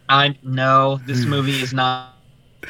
I 0.09 0.37
no, 0.43 1.01
this 1.07 1.25
movie 1.27 1.61
is 1.61 1.73
not. 1.73 2.15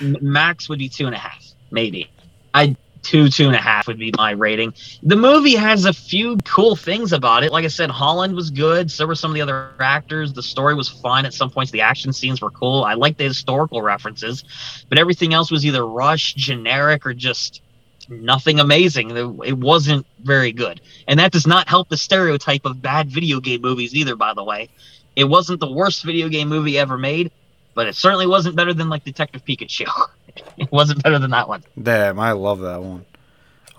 Max 0.00 0.68
would 0.68 0.78
be 0.78 0.88
two 0.88 1.06
and 1.06 1.14
a 1.14 1.18
half, 1.18 1.44
maybe. 1.70 2.10
I 2.54 2.76
two 3.02 3.28
two 3.28 3.46
and 3.46 3.54
a 3.54 3.60
half 3.60 3.86
would 3.86 3.98
be 3.98 4.12
my 4.16 4.32
rating. 4.32 4.74
The 5.02 5.16
movie 5.16 5.54
has 5.54 5.84
a 5.84 5.92
few 5.92 6.36
cool 6.44 6.76
things 6.76 7.12
about 7.12 7.44
it. 7.44 7.52
Like 7.52 7.64
I 7.64 7.68
said, 7.68 7.90
Holland 7.90 8.34
was 8.34 8.50
good. 8.50 8.90
So 8.90 9.06
were 9.06 9.14
some 9.14 9.30
of 9.30 9.34
the 9.34 9.40
other 9.40 9.70
actors. 9.80 10.32
The 10.32 10.42
story 10.42 10.74
was 10.74 10.88
fine 10.88 11.24
at 11.24 11.34
some 11.34 11.50
points. 11.50 11.70
The 11.70 11.80
action 11.80 12.12
scenes 12.12 12.40
were 12.40 12.50
cool. 12.50 12.84
I 12.84 12.94
like 12.94 13.16
the 13.16 13.24
historical 13.24 13.82
references, 13.82 14.44
but 14.88 14.98
everything 14.98 15.32
else 15.32 15.50
was 15.50 15.64
either 15.64 15.86
rushed, 15.86 16.36
generic, 16.36 17.06
or 17.06 17.14
just 17.14 17.62
nothing 18.08 18.60
amazing. 18.60 19.16
It 19.44 19.56
wasn't 19.56 20.06
very 20.20 20.52
good, 20.52 20.80
and 21.06 21.20
that 21.20 21.32
does 21.32 21.46
not 21.46 21.68
help 21.68 21.88
the 21.88 21.96
stereotype 21.96 22.64
of 22.64 22.80
bad 22.80 23.10
video 23.10 23.40
game 23.40 23.60
movies 23.62 23.94
either. 23.94 24.16
By 24.16 24.34
the 24.34 24.44
way, 24.44 24.68
it 25.16 25.24
wasn't 25.24 25.60
the 25.60 25.70
worst 25.70 26.04
video 26.04 26.28
game 26.28 26.48
movie 26.48 26.78
ever 26.78 26.98
made, 26.98 27.30
but 27.74 27.86
it 27.86 27.94
certainly 27.94 28.26
wasn't 28.26 28.56
better 28.56 28.74
than 28.74 28.88
like 28.88 29.04
Detective 29.04 29.44
Pikachu. 29.44 29.86
it 30.56 30.70
wasn't 30.72 31.02
better 31.02 31.18
than 31.18 31.30
that 31.30 31.48
one. 31.48 31.62
Damn, 31.80 32.18
I 32.18 32.32
love 32.32 32.60
that 32.60 32.82
one. 32.82 33.04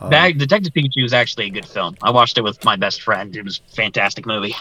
Um, 0.02 0.10
that 0.12 0.38
Detective 0.38 0.74
Pikachu 0.74 1.04
is 1.04 1.14
actually 1.14 1.48
a 1.48 1.50
good 1.50 1.66
film. 1.66 1.98
I 2.02 2.12
watched 2.12 2.38
it 2.38 2.44
with 2.44 2.64
my 2.64 2.76
best 2.76 3.02
friend. 3.02 3.36
It 3.36 3.44
was 3.44 3.62
a 3.72 3.76
fantastic 3.76 4.26
movie. 4.26 4.56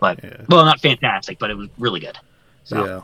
But 0.00 0.22
Yeah. 0.22 0.36
well, 0.48 0.64
not 0.64 0.80
fantastic, 0.80 1.38
but 1.38 1.50
it 1.50 1.56
was 1.56 1.68
really 1.78 2.00
good. 2.00 2.18
So 2.64 2.84
yeah. 2.84 3.00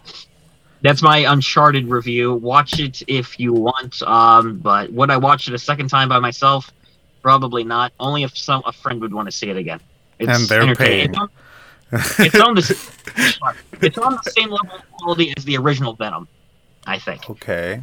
That's 0.82 1.02
my 1.02 1.18
Uncharted 1.18 1.88
review. 1.88 2.34
Watch 2.34 2.80
it 2.80 3.02
if 3.06 3.38
you 3.38 3.52
want. 3.52 4.00
Um, 4.02 4.58
but 4.58 4.92
would 4.92 5.10
I 5.10 5.16
watch 5.16 5.48
it 5.48 5.54
a 5.54 5.58
second 5.58 5.88
time 5.88 6.08
by 6.08 6.18
myself? 6.18 6.70
Probably 7.22 7.64
not. 7.64 7.92
Only 8.00 8.22
if 8.22 8.36
some 8.36 8.62
a 8.64 8.72
friend 8.72 9.00
would 9.00 9.12
want 9.12 9.26
to 9.26 9.32
see 9.32 9.50
it 9.50 9.56
again. 9.56 9.80
It's 10.18 10.30
And 10.30 10.48
they're 10.48 10.74
paying. 10.74 11.10
It's 11.10 11.18
on, 11.18 11.30
it's 11.92 12.40
on 12.40 12.54
the 12.54 13.54
it's 13.82 13.98
on 13.98 14.12
the 14.12 14.30
same 14.30 14.50
level 14.50 14.76
of 14.76 14.90
quality 14.92 15.34
as 15.36 15.44
the 15.44 15.56
original 15.56 15.94
Venom. 15.94 16.28
I 16.86 16.98
think 16.98 17.28
okay. 17.28 17.82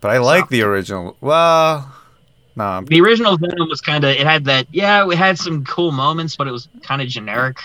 But 0.00 0.10
I 0.10 0.18
like 0.18 0.48
the 0.48 0.62
original. 0.62 1.16
Well, 1.22 1.90
nah. 2.56 2.82
the 2.82 3.00
original 3.00 3.38
Venom 3.38 3.68
was 3.68 3.80
kind 3.80 4.04
of 4.04 4.10
it 4.10 4.26
had 4.26 4.44
that 4.44 4.66
yeah 4.72 5.08
it 5.08 5.16
had 5.16 5.38
some 5.38 5.64
cool 5.64 5.92
moments, 5.92 6.36
but 6.36 6.46
it 6.46 6.50
was 6.50 6.68
kind 6.82 7.00
of 7.00 7.08
generic. 7.08 7.56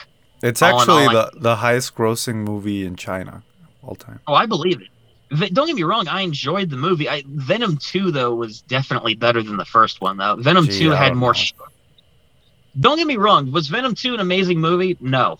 It's 0.41 0.61
all 0.61 0.79
actually 0.79 1.07
all, 1.07 1.13
the, 1.13 1.31
the 1.39 1.55
highest 1.57 1.95
grossing 1.95 2.35
movie 2.35 2.85
in 2.85 2.95
China 2.95 3.43
all 3.89 3.95
time. 3.95 4.19
Oh, 4.27 4.33
I 4.35 4.45
believe 4.45 4.81
it. 4.81 5.53
Don't 5.53 5.67
get 5.67 5.75
me 5.75 5.83
wrong, 5.83 6.07
I 6.07 6.21
enjoyed 6.21 6.69
the 6.69 6.77
movie. 6.77 7.07
I, 7.09 7.23
Venom 7.27 7.77
2, 7.77 8.11
though, 8.11 8.33
was 8.33 8.61
definitely 8.61 9.13
better 9.15 9.43
than 9.43 9.57
the 9.57 9.65
first 9.65 10.01
one, 10.01 10.17
though. 10.17 10.35
Venom 10.37 10.65
Gee, 10.65 10.79
2 10.79 10.89
had 10.91 11.15
more. 11.15 11.33
Sh- 11.35 11.53
don't 12.79 12.97
get 12.97 13.07
me 13.07 13.17
wrong, 13.17 13.51
was 13.51 13.67
Venom 13.67 13.93
2 13.95 14.13
an 14.15 14.19
amazing 14.19 14.59
movie? 14.59 14.97
No. 14.99 15.37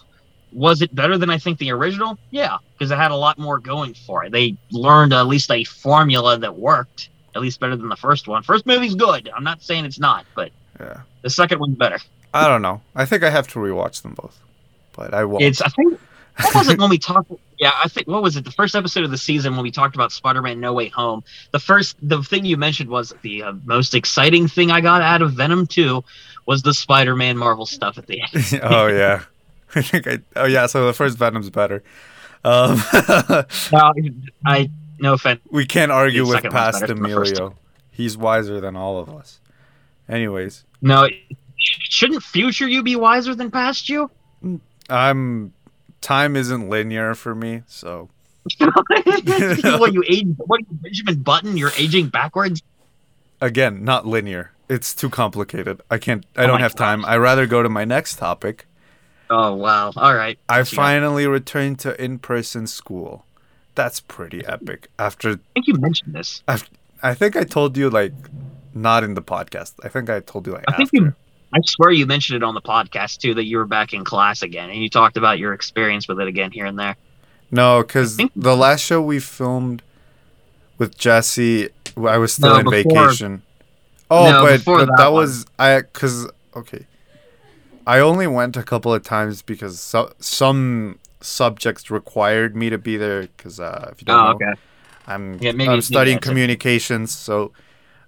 Was 0.51 0.81
it 0.81 0.93
better 0.93 1.17
than 1.17 1.29
I 1.29 1.37
think 1.37 1.59
the 1.59 1.71
original? 1.71 2.17
Yeah, 2.31 2.57
because 2.73 2.91
it 2.91 2.97
had 2.97 3.11
a 3.11 3.15
lot 3.15 3.37
more 3.37 3.59
going 3.59 3.93
for 3.93 4.23
it. 4.25 4.31
They 4.31 4.57
learned 4.71 5.13
at 5.13 5.27
least 5.27 5.49
a 5.51 5.63
formula 5.63 6.37
that 6.39 6.55
worked, 6.55 7.09
at 7.35 7.41
least 7.41 7.59
better 7.59 7.75
than 7.75 7.87
the 7.89 7.95
first 7.95 8.27
one. 8.27 8.41
First 8.43 8.65
movie's 8.65 8.95
good. 8.95 9.29
I'm 9.35 9.43
not 9.43 9.61
saying 9.61 9.85
it's 9.85 9.99
not, 9.99 10.25
but 10.35 10.51
Yeah. 10.79 11.01
the 11.21 11.29
second 11.29 11.59
one's 11.59 11.77
better. 11.77 11.99
I 12.33 12.47
don't 12.47 12.61
know. 12.63 12.81
I 12.95 13.05
think 13.05 13.23
I 13.23 13.29
have 13.29 13.47
to 13.49 13.59
rewatch 13.59 14.01
them 14.01 14.13
both. 14.15 14.39
But 14.95 15.13
I 15.13 15.23
won't. 15.25 15.43
It's 15.43 15.61
I 15.61 15.69
think 15.69 15.99
that 16.37 16.51
wasn't 16.55 16.79
when 16.81 16.89
we 16.89 16.97
talked? 16.97 17.31
Yeah, 17.59 17.71
I 17.83 17.89
think 17.89 18.07
what 18.07 18.23
was 18.23 18.37
it? 18.37 18.45
The 18.45 18.51
first 18.51 18.73
episode 18.73 19.03
of 19.03 19.11
the 19.11 19.17
season 19.17 19.53
when 19.55 19.63
we 19.63 19.71
talked 19.71 19.93
about 19.93 20.13
Spider-Man: 20.13 20.59
No 20.61 20.73
Way 20.73 20.87
Home. 20.89 21.23
The 21.51 21.59
first, 21.59 21.97
the 22.01 22.23
thing 22.23 22.45
you 22.45 22.55
mentioned 22.55 22.89
was 22.89 23.13
the 23.21 23.43
uh, 23.43 23.53
most 23.65 23.93
exciting 23.93 24.47
thing 24.47 24.71
I 24.71 24.79
got 24.79 25.01
out 25.01 25.21
of 25.21 25.33
Venom 25.33 25.67
Two 25.67 26.03
was 26.45 26.61
the 26.61 26.73
Spider-Man 26.73 27.37
Marvel 27.37 27.65
stuff 27.65 27.97
at 27.97 28.07
the 28.07 28.21
end. 28.21 28.61
oh 28.63 28.87
yeah. 28.87 29.23
I 29.75 29.81
think 29.81 30.07
I. 30.07 30.19
Oh 30.37 30.45
yeah. 30.45 30.65
So 30.67 30.87
the 30.87 30.93
first 30.93 31.17
Venom's 31.17 31.49
better. 31.49 31.83
Um, 32.45 32.81
Now, 33.73 33.93
I 34.45 34.71
no 34.99 35.13
offense. 35.13 35.41
we 35.51 35.65
can't 35.65 35.91
argue 35.91 36.25
The 36.25 36.29
with 36.29 36.43
past 36.51 36.79
better 36.79 36.93
than 36.93 37.03
the 37.03 37.09
first 37.09 37.33
Emilio. 37.33 37.55
He's 37.91 38.17
wiser 38.17 38.61
than 38.61 38.77
all 38.77 38.99
of 38.99 39.09
us. 39.09 39.41
Anyways, 40.07 40.63
No, 40.81 41.07
shouldn't 41.57 42.23
future 42.23 42.67
you 42.67 42.81
be 42.83 42.95
wiser 42.95 43.35
than 43.35 43.51
past 43.51 43.89
you? 43.89 44.09
I'm. 44.89 45.53
Time 46.01 46.35
isn't 46.35 46.69
linear 46.69 47.13
for 47.15 47.35
me, 47.35 47.63
so 47.67 48.09
what 48.59 49.93
you 49.93 50.03
age? 50.07 50.27
What 50.37 50.61
you, 50.61 50.67
Benjamin 50.71 51.21
Button? 51.21 51.57
You're 51.57 51.71
aging 51.77 52.07
backwards. 52.09 52.61
again, 53.41 53.83
not 53.83 54.05
linear. 54.05 54.51
It's 54.69 54.93
too 54.93 55.09
complicated. 55.09 55.81
I 55.89 55.97
can't. 55.97 56.25
I 56.37 56.43
Oh 56.43 56.47
don't 56.47 56.59
have 56.61 56.75
time. 56.75 57.03
I 57.05 57.17
rather 57.17 57.45
go 57.47 57.63
to 57.63 57.69
my 57.69 57.85
next 57.85 58.17
topic. 58.17 58.65
Oh 59.29 59.53
wow! 59.55 59.91
All 59.95 60.15
right. 60.15 60.39
I 60.47 60.59
What 60.59 60.71
you 60.71 60.75
got? 60.77 60.81
finally 60.83 61.27
returned 61.27 61.79
to 61.79 62.01
in-person 62.01 62.67
school. 62.67 63.25
That's 63.75 63.99
pretty 63.99 64.45
epic. 64.45 64.89
After 64.97 65.31
I 65.31 65.37
think 65.53 65.67
you 65.67 65.75
mentioned 65.75 66.13
this. 66.13 66.43
After, 66.47 66.69
I 67.03 67.13
think 67.13 67.35
I 67.35 67.43
told 67.43 67.77
you 67.77 67.89
like 67.89 68.13
not 68.73 69.03
in 69.03 69.13
the 69.15 69.21
podcast. 69.21 69.73
I 69.83 69.89
think 69.89 70.09
I 70.09 70.19
told 70.21 70.47
you 70.47 70.53
like 70.53 70.65
I 70.67 70.75
think 70.77 70.87
after. 70.87 70.97
you 70.97 71.13
I 71.53 71.59
swear 71.65 71.91
you 71.91 72.05
mentioned 72.05 72.37
it 72.37 72.43
on 72.43 72.53
the 72.53 72.61
podcast 72.61 73.17
too 73.19 73.33
that 73.35 73.45
you 73.45 73.57
were 73.57 73.65
back 73.65 73.93
in 73.93 74.03
class 74.03 74.41
again 74.43 74.69
and 74.69 74.81
you 74.81 74.89
talked 74.89 75.17
about 75.17 75.39
your 75.39 75.53
experience 75.53 76.07
with 76.07 76.19
it 76.19 76.27
again 76.27 76.51
here 76.51 76.65
and 76.65 76.77
there. 76.77 76.95
No, 77.51 77.81
because 77.81 78.15
think- 78.17 78.31
the 78.35 78.55
last 78.55 78.81
show 78.81 79.01
we 79.01 79.19
filmed 79.19 79.81
with 80.77 80.97
Jesse, 80.97 81.69
I 81.97 82.17
was 82.17 82.33
still 82.33 82.49
No, 82.53 82.59
in 82.59 82.65
before- 82.69 83.05
vacation. 83.07 83.41
Oh, 84.11 84.29
No, 84.29 84.43
but, 84.43 84.65
but 84.65 84.85
that 84.85 84.95
that, 84.97 85.11
was 85.11 85.45
I 85.59 85.81
because 85.81 86.27
okay, 86.55 86.85
I 87.85 87.99
only 87.99 88.25
went 88.27 88.57
a 88.57 88.63
couple 88.63 88.91
of 88.93 89.03
times 89.03 89.41
because 89.43 89.79
so, 89.79 90.13
some 90.19 90.97
subjects 91.21 91.91
required 91.91 92.55
me 92.55 92.69
to 92.71 92.77
be 92.79 92.97
there. 92.97 93.23
Because 93.23 93.59
uh, 93.59 93.89
if 93.91 94.01
you 94.01 94.05
don't 94.05 94.19
Oh, 94.19 94.23
know, 94.23 94.31
okay. 94.35 94.59
I'm 95.07 95.37
Yeah, 95.39 95.51
I'm 95.71 95.81
studying 95.81 96.17
communications, 96.19 97.13
so 97.15 97.51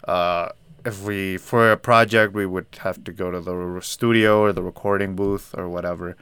uh, 0.07 0.49
if 0.85 1.03
we 1.03 1.37
for 1.37 1.71
a 1.71 1.77
project 1.77 2.33
we 2.33 2.45
would 2.45 2.67
have 2.79 3.03
to 3.03 3.11
go 3.11 3.31
to 3.31 3.41
the 3.41 3.79
studio 3.81 4.41
or 4.41 4.53
the 4.53 4.63
recording 4.63 5.15
booth 5.15 5.53
or 5.57 5.69
whatever. 5.69 6.15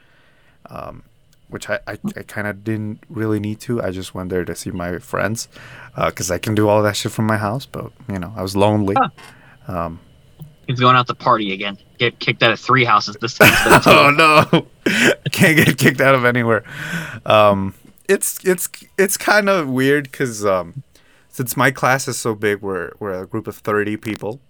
Um, 0.66 1.04
which 1.48 1.68
I, 1.68 1.80
I, 1.84 1.98
I 2.16 2.22
kind 2.22 2.46
of 2.46 2.62
didn't 2.62 3.02
really 3.08 3.40
need 3.40 3.58
to. 3.62 3.82
I 3.82 3.90
just 3.90 4.14
went 4.14 4.30
there 4.30 4.44
to 4.44 4.54
see 4.54 4.70
my 4.70 4.98
friends 5.00 5.48
because 5.96 6.30
I 6.30 6.38
can 6.38 6.54
do 6.54 6.68
all 6.68 6.80
that 6.84 6.94
shit 6.94 7.10
from 7.10 7.26
my 7.26 7.38
house. 7.38 7.66
But 7.66 7.90
you 8.08 8.20
know, 8.20 8.32
I 8.36 8.42
was 8.42 8.54
lonely. 8.54 8.94
Huh. 9.66 9.90
He's 10.66 10.78
going 10.78 10.94
out 10.94 11.08
to 11.08 11.14
party 11.14 11.52
again. 11.52 11.76
Get 11.98 12.20
kicked 12.20 12.44
out 12.44 12.52
of 12.52 12.60
three 12.60 12.84
houses 12.84 13.16
this 13.20 13.36
time. 13.36 13.48
instead 13.48 13.72
of 13.72 13.84
two. 13.84 13.90
oh 13.90 14.10
no 14.10 14.66
can't 15.32 15.56
get 15.56 15.76
kicked 15.76 16.00
out 16.00 16.14
of 16.14 16.24
anywhere 16.24 16.64
um 17.26 17.74
it's 18.08 18.42
it's 18.44 18.68
it's 18.96 19.16
kind 19.16 19.48
of 19.48 19.68
weird 19.68 20.04
because 20.04 20.46
um 20.46 20.82
since 21.28 21.56
my 21.56 21.70
class 21.70 22.06
is 22.08 22.18
so 22.18 22.34
big 22.34 22.62
we're 22.62 22.92
we're 23.00 23.12
a 23.22 23.26
group 23.26 23.46
of 23.46 23.56
30 23.56 23.96
people 23.96 24.40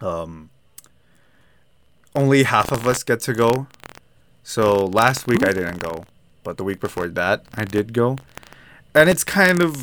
um 0.00 0.50
only 2.14 2.42
half 2.44 2.72
of 2.72 2.86
us 2.86 3.02
get 3.02 3.20
to 3.20 3.32
go 3.32 3.66
so 4.42 4.86
last 4.86 5.26
week 5.26 5.42
i 5.46 5.52
didn't 5.52 5.78
go 5.78 6.04
but 6.42 6.56
the 6.56 6.64
week 6.64 6.80
before 6.80 7.08
that 7.08 7.44
i 7.54 7.64
did 7.64 7.92
go 7.92 8.16
and 8.94 9.08
it's 9.08 9.24
kind 9.24 9.62
of 9.62 9.76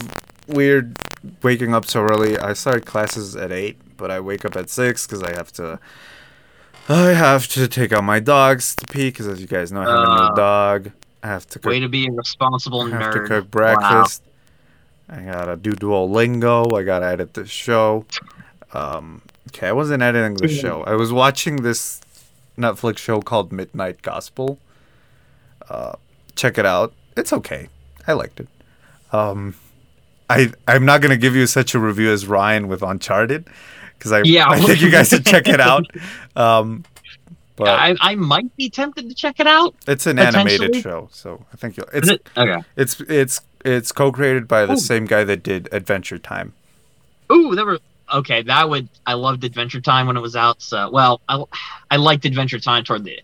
weird 0.47 0.97
waking 1.41 1.73
up 1.73 1.85
so 1.85 2.01
early 2.01 2.37
i 2.39 2.53
start 2.53 2.85
classes 2.85 3.35
at 3.35 3.51
8 3.51 3.77
but 3.97 4.11
i 4.11 4.19
wake 4.19 4.43
up 4.45 4.55
at 4.55 4.69
6 4.69 5.05
because 5.07 5.23
i 5.23 5.31
have 5.35 5.51
to 5.53 5.79
I 6.87 7.13
have 7.13 7.47
to 7.47 7.67
take 7.67 7.91
out 7.91 8.03
my 8.03 8.19
dogs 8.19 8.75
to 8.75 8.85
pee 8.85 9.07
because, 9.09 9.27
as 9.27 9.41
you 9.41 9.47
guys 9.47 9.71
know, 9.71 9.81
I 9.81 9.85
have 9.85 10.03
a 10.03 10.05
Uh, 10.05 10.29
new 10.29 10.35
dog. 10.35 10.91
I 11.23 11.27
have 11.29 11.47
to 11.47 11.57
cook, 11.57 11.71
Way 11.71 11.79
to 11.79 11.89
be 11.89 12.05
a 12.05 12.11
responsible 12.11 12.85
I 12.85 12.89
have 12.91 13.01
nerd. 13.11 13.13
to 13.13 13.27
cook 13.27 13.45
Wow. 13.45 13.49
breakfast. 13.49 14.21
I 15.09 15.21
gotta 15.21 15.55
do 15.55 15.71
Duolingo. 15.71 16.77
I 16.79 16.83
gotta 16.83 17.07
edit 17.07 17.33
the 17.33 17.47
show. 17.47 18.05
Um, 18.71 19.23
okay, 19.55 19.67
I 19.69 19.71
wasn't 19.71 20.03
editing 20.03 20.35
the 20.35 20.47
show. 20.47 20.83
I 20.83 20.95
was 20.95 21.13
watching 21.13 21.57
this 21.57 22.01
Netflix 22.57 22.97
show 22.97 23.21
called 23.21 23.51
Midnight 23.51 24.01
Gospel. 24.01 24.59
Uh, 25.69 25.93
check 26.35 26.57
it 26.57 26.65
out. 26.65 26.93
It's 27.15 27.31
okay. 27.31 27.69
I 28.07 28.13
liked 28.13 28.39
it. 28.39 28.47
Um, 29.11 29.55
I 30.29 30.51
I'm 30.67 30.85
not 30.85 31.01
gonna 31.01 31.17
give 31.17 31.35
you 31.35 31.47
such 31.47 31.73
a 31.73 31.79
review 31.79 32.11
as 32.11 32.25
Rian 32.25 32.67
with 32.67 32.83
Uncharted 32.83 33.47
because 33.97 34.11
I 34.11 34.21
Yeah. 34.23 34.49
I 34.49 34.59
think 34.59 34.81
you 34.81 34.91
guys 34.91 35.09
should 35.09 35.25
check 35.25 35.47
it 35.47 35.61
out. 35.61 35.85
Um, 36.37 36.83
but 37.55 37.69
I, 37.69 37.95
I 38.01 38.15
might 38.15 38.53
be 38.57 38.69
tempted 38.69 39.07
to 39.07 39.15
check 39.15 39.39
it 39.39 39.47
out. 39.47 39.73
it's 39.87 40.05
an 40.05 40.19
animated 40.19 40.75
show, 40.75 41.07
so 41.13 41.45
I 41.53 41.55
think 41.55 41.77
you'll, 41.77 41.87
it's 41.93 42.09
it? 42.09 42.29
Okay. 42.35 42.61
it's 42.75 42.99
it's 42.99 43.39
it's 43.63 43.93
co-created 43.93 44.49
by 44.49 44.65
the 44.65 44.73
Ooh. 44.73 44.77
same 44.77 45.05
guy 45.05 45.23
that 45.23 45.43
did 45.43 45.69
Adventure 45.71 46.17
Time. 46.17 46.51
Ooh, 47.31 47.55
there 47.55 47.65
were. 47.65 47.79
Okay, 48.13 48.41
that 48.43 48.69
would. 48.69 48.87
I 49.05 49.13
loved 49.13 49.43
Adventure 49.43 49.81
Time 49.81 50.07
when 50.07 50.17
it 50.17 50.21
was 50.21 50.35
out. 50.35 50.61
So, 50.61 50.89
well, 50.91 51.21
I, 51.27 51.43
I 51.89 51.95
liked 51.97 52.25
Adventure 52.25 52.59
Time 52.59 52.83
toward 52.83 53.03
the. 53.03 53.19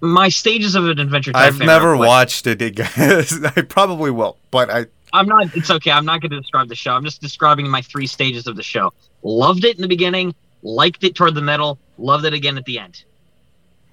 My 0.00 0.28
stages 0.28 0.74
of 0.74 0.86
an 0.86 0.98
Adventure 0.98 1.32
Time. 1.32 1.42
I've 1.42 1.58
never 1.58 1.96
watched 1.96 2.46
it. 2.46 2.62
I 3.56 3.62
probably 3.62 4.10
will, 4.10 4.36
but 4.50 4.70
I 4.70 4.86
I'm 5.12 5.26
not. 5.26 5.56
It's 5.56 5.70
okay. 5.70 5.90
I'm 5.90 6.04
not 6.04 6.20
going 6.20 6.30
to 6.30 6.40
describe 6.40 6.68
the 6.68 6.74
show. 6.74 6.92
I'm 6.92 7.04
just 7.04 7.20
describing 7.20 7.68
my 7.68 7.80
three 7.82 8.06
stages 8.06 8.46
of 8.46 8.56
the 8.56 8.62
show. 8.62 8.92
Loved 9.22 9.64
it 9.64 9.76
in 9.76 9.82
the 9.82 9.88
beginning. 9.88 10.34
Liked 10.62 11.04
it 11.04 11.14
toward 11.14 11.34
the 11.34 11.42
middle. 11.42 11.78
Loved 11.98 12.24
it 12.24 12.34
again 12.34 12.58
at 12.58 12.64
the 12.64 12.78
end. 12.78 13.04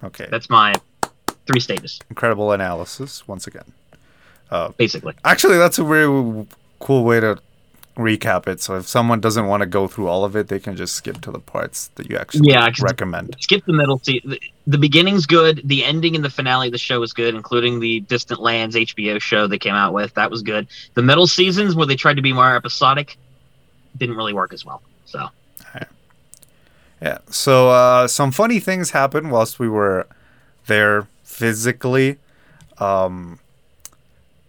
okay. 0.02 0.26
That's 0.30 0.50
my 0.50 0.74
three 1.46 1.60
stages, 1.60 2.00
Incredible 2.08 2.52
analysis 2.52 3.26
once 3.26 3.46
again. 3.46 3.72
Uh, 4.50 4.70
basically. 4.70 5.14
Actually, 5.24 5.58
that's 5.58 5.78
a 5.78 5.84
very 5.84 6.46
cool 6.80 7.04
way 7.04 7.20
to 7.20 7.38
recap 7.96 8.46
it. 8.46 8.60
So 8.60 8.76
if 8.76 8.88
someone 8.88 9.20
doesn't 9.20 9.46
want 9.46 9.60
to 9.62 9.66
go 9.66 9.86
through 9.86 10.08
all 10.08 10.24
of 10.24 10.34
it, 10.34 10.48
they 10.48 10.58
can 10.58 10.76
just 10.76 10.94
skip 10.94 11.20
to 11.22 11.30
the 11.30 11.38
parts 11.38 11.88
that 11.96 12.08
you 12.08 12.16
actually 12.16 12.50
Yeah, 12.50 12.68
recommend. 12.80 13.36
Skip 13.40 13.64
the 13.66 13.72
middle. 13.72 13.98
See, 13.98 14.20
the, 14.24 14.40
the 14.66 14.78
beginning's 14.78 15.26
good. 15.26 15.60
The 15.64 15.84
ending 15.84 16.14
and 16.16 16.24
the 16.24 16.30
finale 16.30 16.68
of 16.68 16.72
the 16.72 16.78
show 16.78 17.02
is 17.02 17.12
good, 17.12 17.34
including 17.34 17.80
the 17.80 18.00
Distant 18.00 18.40
Lands 18.40 18.76
HBO 18.76 19.20
show 19.20 19.46
they 19.46 19.58
came 19.58 19.74
out 19.74 19.92
with. 19.92 20.14
That 20.14 20.30
was 20.30 20.42
good. 20.42 20.68
The 20.94 21.02
middle 21.02 21.26
seasons 21.26 21.74
where 21.74 21.86
they 21.86 21.96
tried 21.96 22.16
to 22.16 22.22
be 22.22 22.32
more 22.32 22.56
episodic 22.56 23.18
didn't 23.98 24.16
really 24.16 24.32
work 24.32 24.52
as 24.54 24.64
well. 24.64 24.82
So 25.04 25.28
Yeah. 27.02 27.18
So 27.30 27.68
uh, 27.68 28.06
some 28.08 28.30
funny 28.30 28.60
things 28.60 28.90
happened 28.90 29.30
whilst 29.32 29.58
we 29.58 29.68
were 29.68 30.06
there 30.66 31.08
physically. 31.24 32.18
Um, 32.78 33.38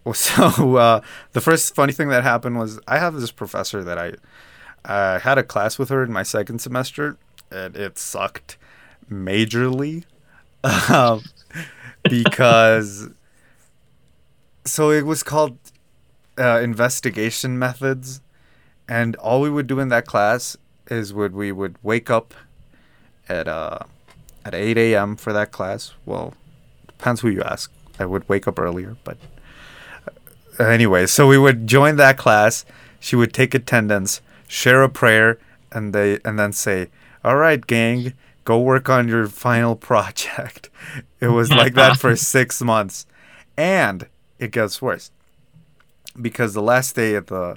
so 0.12 0.76
uh, 0.76 1.00
the 1.32 1.40
first 1.40 1.74
funny 1.74 1.92
thing 1.92 2.08
that 2.08 2.22
happened 2.22 2.58
was 2.58 2.78
I 2.86 2.98
have 2.98 3.14
this 3.14 3.32
professor 3.32 3.82
that 3.84 3.98
I 3.98 4.12
I 4.84 5.18
had 5.18 5.38
a 5.38 5.42
class 5.42 5.78
with 5.78 5.88
her 5.88 6.02
in 6.02 6.12
my 6.12 6.22
second 6.22 6.58
semester, 6.60 7.16
and 7.50 7.74
it 7.74 7.96
sucked 7.98 8.58
majorly 9.10 10.04
um, 10.90 11.22
because 12.02 13.08
so 14.66 14.90
it 14.90 15.06
was 15.06 15.22
called 15.22 15.56
uh, 16.38 16.60
investigation 16.60 17.58
methods, 17.58 18.20
and 18.88 19.16
all 19.16 19.40
we 19.40 19.48
would 19.48 19.66
do 19.66 19.80
in 19.80 19.88
that 19.88 20.06
class 20.06 20.56
is 20.90 21.14
would 21.14 21.34
we 21.34 21.50
would 21.50 21.76
wake 21.82 22.10
up 22.10 22.34
at 23.26 23.48
uh 23.48 23.78
at 24.44 24.54
8 24.54 24.76
a.m. 24.76 25.16
for 25.16 25.32
that 25.32 25.50
class. 25.52 25.94
Well, 26.04 26.34
depends 26.86 27.22
who 27.22 27.28
you 27.28 27.42
ask. 27.42 27.72
I 27.98 28.04
would 28.04 28.28
wake 28.28 28.46
up 28.46 28.58
earlier, 28.58 28.96
but 29.04 29.16
anyway, 30.58 31.06
so 31.06 31.26
we 31.26 31.38
would 31.38 31.66
join 31.66 31.96
that 31.96 32.16
class. 32.18 32.64
She 33.00 33.16
would 33.16 33.32
take 33.32 33.54
attendance, 33.54 34.20
share 34.48 34.82
a 34.82 34.88
prayer, 34.88 35.38
and 35.72 35.92
they 35.94 36.18
and 36.24 36.38
then 36.38 36.52
say, 36.52 36.88
"All 37.24 37.36
right, 37.36 37.64
gang, 37.66 38.14
go 38.44 38.58
work 38.60 38.88
on 38.88 39.08
your 39.08 39.26
final 39.28 39.76
project." 39.90 40.70
It 41.20 41.28
was 41.28 41.50
like 41.50 41.74
that 41.74 41.98
for 41.98 42.16
six 42.34 42.60
months, 42.62 43.06
and 43.56 44.06
it 44.38 44.50
gets 44.52 44.80
worse 44.82 45.10
because 46.20 46.54
the 46.54 46.62
last 46.62 46.94
day 46.94 47.14
of 47.14 47.26
the 47.26 47.56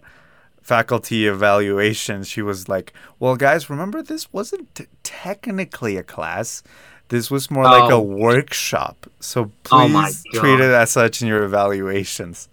faculty 0.62 1.28
evaluation, 1.28 2.24
she 2.24 2.42
was 2.42 2.68
like, 2.68 2.92
"Well, 3.20 3.36
guys, 3.36 3.70
remember 3.70 4.02
this 4.04 4.32
wasn't 4.34 4.74
t- 4.76 4.86
technically 5.04 5.98
a 5.98 6.04
class. 6.04 6.62
This 7.10 7.32
was 7.32 7.50
more 7.50 7.64
like 7.64 7.90
a 7.90 7.96
Oh. 7.96 8.02
workshop. 8.02 9.08
So 9.22 9.50
Oh 9.72 9.88
please 9.90 10.24
treat 10.34 10.60
it 10.60 10.72
as 10.74 10.92
such 10.92 11.22
in 11.22 11.28
your 11.30 11.44
evaluations." 11.44 12.50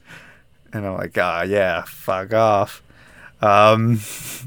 And 0.75 0.87
I'm 0.87 0.95
like, 0.95 1.16
"Ah, 1.16 1.43
yeah, 1.43 1.85
fuck 1.87 2.35
off." 2.35 2.83
Um, 3.41 4.01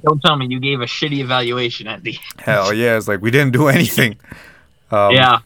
don't 0.03 0.21
tell 0.21 0.35
me 0.35 0.47
you 0.47 0.59
gave 0.59 0.81
a 0.81 0.85
shitty 0.85 1.19
evaluation 1.19 1.87
at 1.87 2.03
the. 2.03 2.17
hell 2.37 2.73
yeah, 2.73 2.97
it's 2.97 3.07
like 3.07 3.21
we 3.21 3.31
didn't 3.31 3.53
do 3.53 3.67
anything. 3.67 4.17
Um, 4.91 5.13
yeah. 5.13 5.39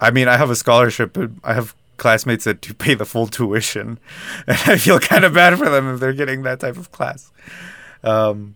I 0.00 0.10
mean, 0.10 0.28
I 0.28 0.36
have 0.36 0.50
a 0.50 0.56
scholarship, 0.56 1.12
but 1.12 1.30
I 1.42 1.54
have 1.54 1.74
classmates 1.96 2.44
that 2.44 2.60
do 2.60 2.72
pay 2.72 2.94
the 2.94 3.04
full 3.04 3.26
tuition, 3.26 3.98
and 4.46 4.58
I 4.66 4.78
feel 4.78 4.98
kind 4.98 5.24
of 5.24 5.34
bad 5.34 5.58
for 5.58 5.68
them 5.68 5.92
if 5.92 6.00
they're 6.00 6.12
getting 6.12 6.42
that 6.42 6.60
type 6.60 6.76
of 6.76 6.92
class. 6.92 7.30
Um, 8.02 8.54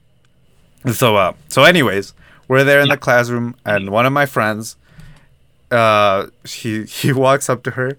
so, 0.93 1.17
uh, 1.17 1.35
so, 1.49 1.65
anyways, 1.65 2.15
we're 2.49 2.65
there 2.65 2.81
in 2.81 2.89
the 2.89 2.97
classroom, 2.97 3.57
and 3.65 3.91
one 3.91 4.07
of 4.07 4.13
my 4.13 4.27
friends, 4.27 4.77
uh, 5.71 6.29
he 6.47 6.85
he 6.87 7.13
walks 7.13 7.51
up 7.51 7.63
to 7.65 7.73
her, 7.73 7.99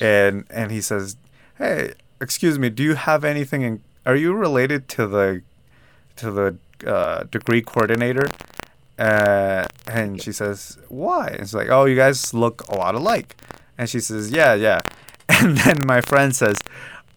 and 0.00 0.46
and 0.50 0.72
he 0.72 0.80
says, 0.80 1.16
"Hey, 1.58 1.92
excuse 2.20 2.58
me, 2.58 2.70
do 2.70 2.82
you 2.82 2.94
have 2.94 3.24
anything? 3.24 3.62
In, 3.62 3.82
are 4.06 4.16
you 4.16 4.34
related 4.34 4.88
to 4.88 5.06
the 5.06 5.42
to 6.16 6.30
the 6.30 6.56
uh, 6.86 7.24
degree 7.24 7.62
coordinator?" 7.62 8.28
Uh, 8.98 9.66
and 9.86 10.22
she 10.22 10.32
says, 10.32 10.78
"Why?" 10.88 11.28
It's 11.38 11.54
like, 11.54 11.68
"Oh, 11.68 11.84
you 11.84 11.96
guys 11.96 12.34
look 12.34 12.62
a 12.68 12.76
lot 12.76 12.94
alike." 12.94 13.36
And 13.78 13.88
she 13.88 14.00
says, 14.00 14.30
"Yeah, 14.30 14.54
yeah." 14.54 14.80
And 15.28 15.56
then 15.56 15.78
my 15.86 16.00
friend 16.02 16.36
says, 16.36 16.56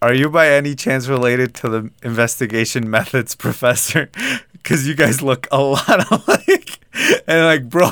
"Are 0.02 0.14
you 0.14 0.30
by 0.30 0.50
any 0.50 0.74
chance 0.76 1.08
related 1.08 1.54
to 1.56 1.70
the 1.70 1.92
investigation 2.04 2.90
methods 2.98 3.36
professor? 3.36 4.10
Because 4.54 4.88
you 4.88 4.96
guys 4.96 5.22
look 5.22 5.48
a 5.52 5.62
lot 5.62 6.12
alike." 6.12 6.80
And 7.28 7.40
I'm 7.40 7.46
like, 7.46 7.70
bro, 7.70 7.92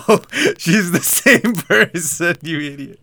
she's 0.57 0.91
the 0.91 1.01
same 1.01 1.55
person, 1.55 2.37
you 2.41 2.59
idiot. 2.61 2.99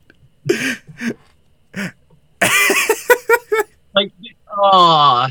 Oh, 4.56 5.28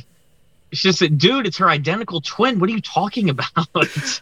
it's 0.72 0.82
just 0.82 1.00
that, 1.00 1.18
dude. 1.18 1.48
It's 1.48 1.58
her 1.58 1.70
identical 1.70 2.22
twin. 2.22 2.60
What 2.60 2.70
are 2.70 2.74
you 2.74 2.82
talking 2.82 3.30
about? 3.30 3.68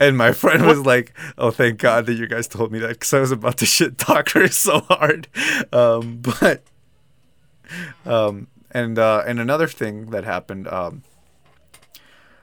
And 0.00 0.16
my 0.16 0.30
friend 0.32 0.64
was 0.64 0.86
like, 0.86 1.12
"Oh, 1.36 1.50
thank 1.50 1.80
God 1.80 2.06
that 2.06 2.14
you 2.14 2.28
guys 2.28 2.46
told 2.46 2.70
me 2.70 2.78
that, 2.78 2.90
because 2.90 3.12
I 3.12 3.20
was 3.20 3.32
about 3.32 3.56
to 3.58 3.66
shit 3.66 3.98
talk 3.98 4.30
her 4.30 4.46
so 4.50 4.80
hard." 4.88 5.26
Um, 5.72 6.22
but, 6.40 6.62
um, 8.06 8.46
and 8.70 8.98
uh, 8.98 9.24
and 9.26 9.40
another 9.40 9.66
thing 9.66 10.10
that 10.10 10.24
happened, 10.24 10.68
um, 10.68 11.02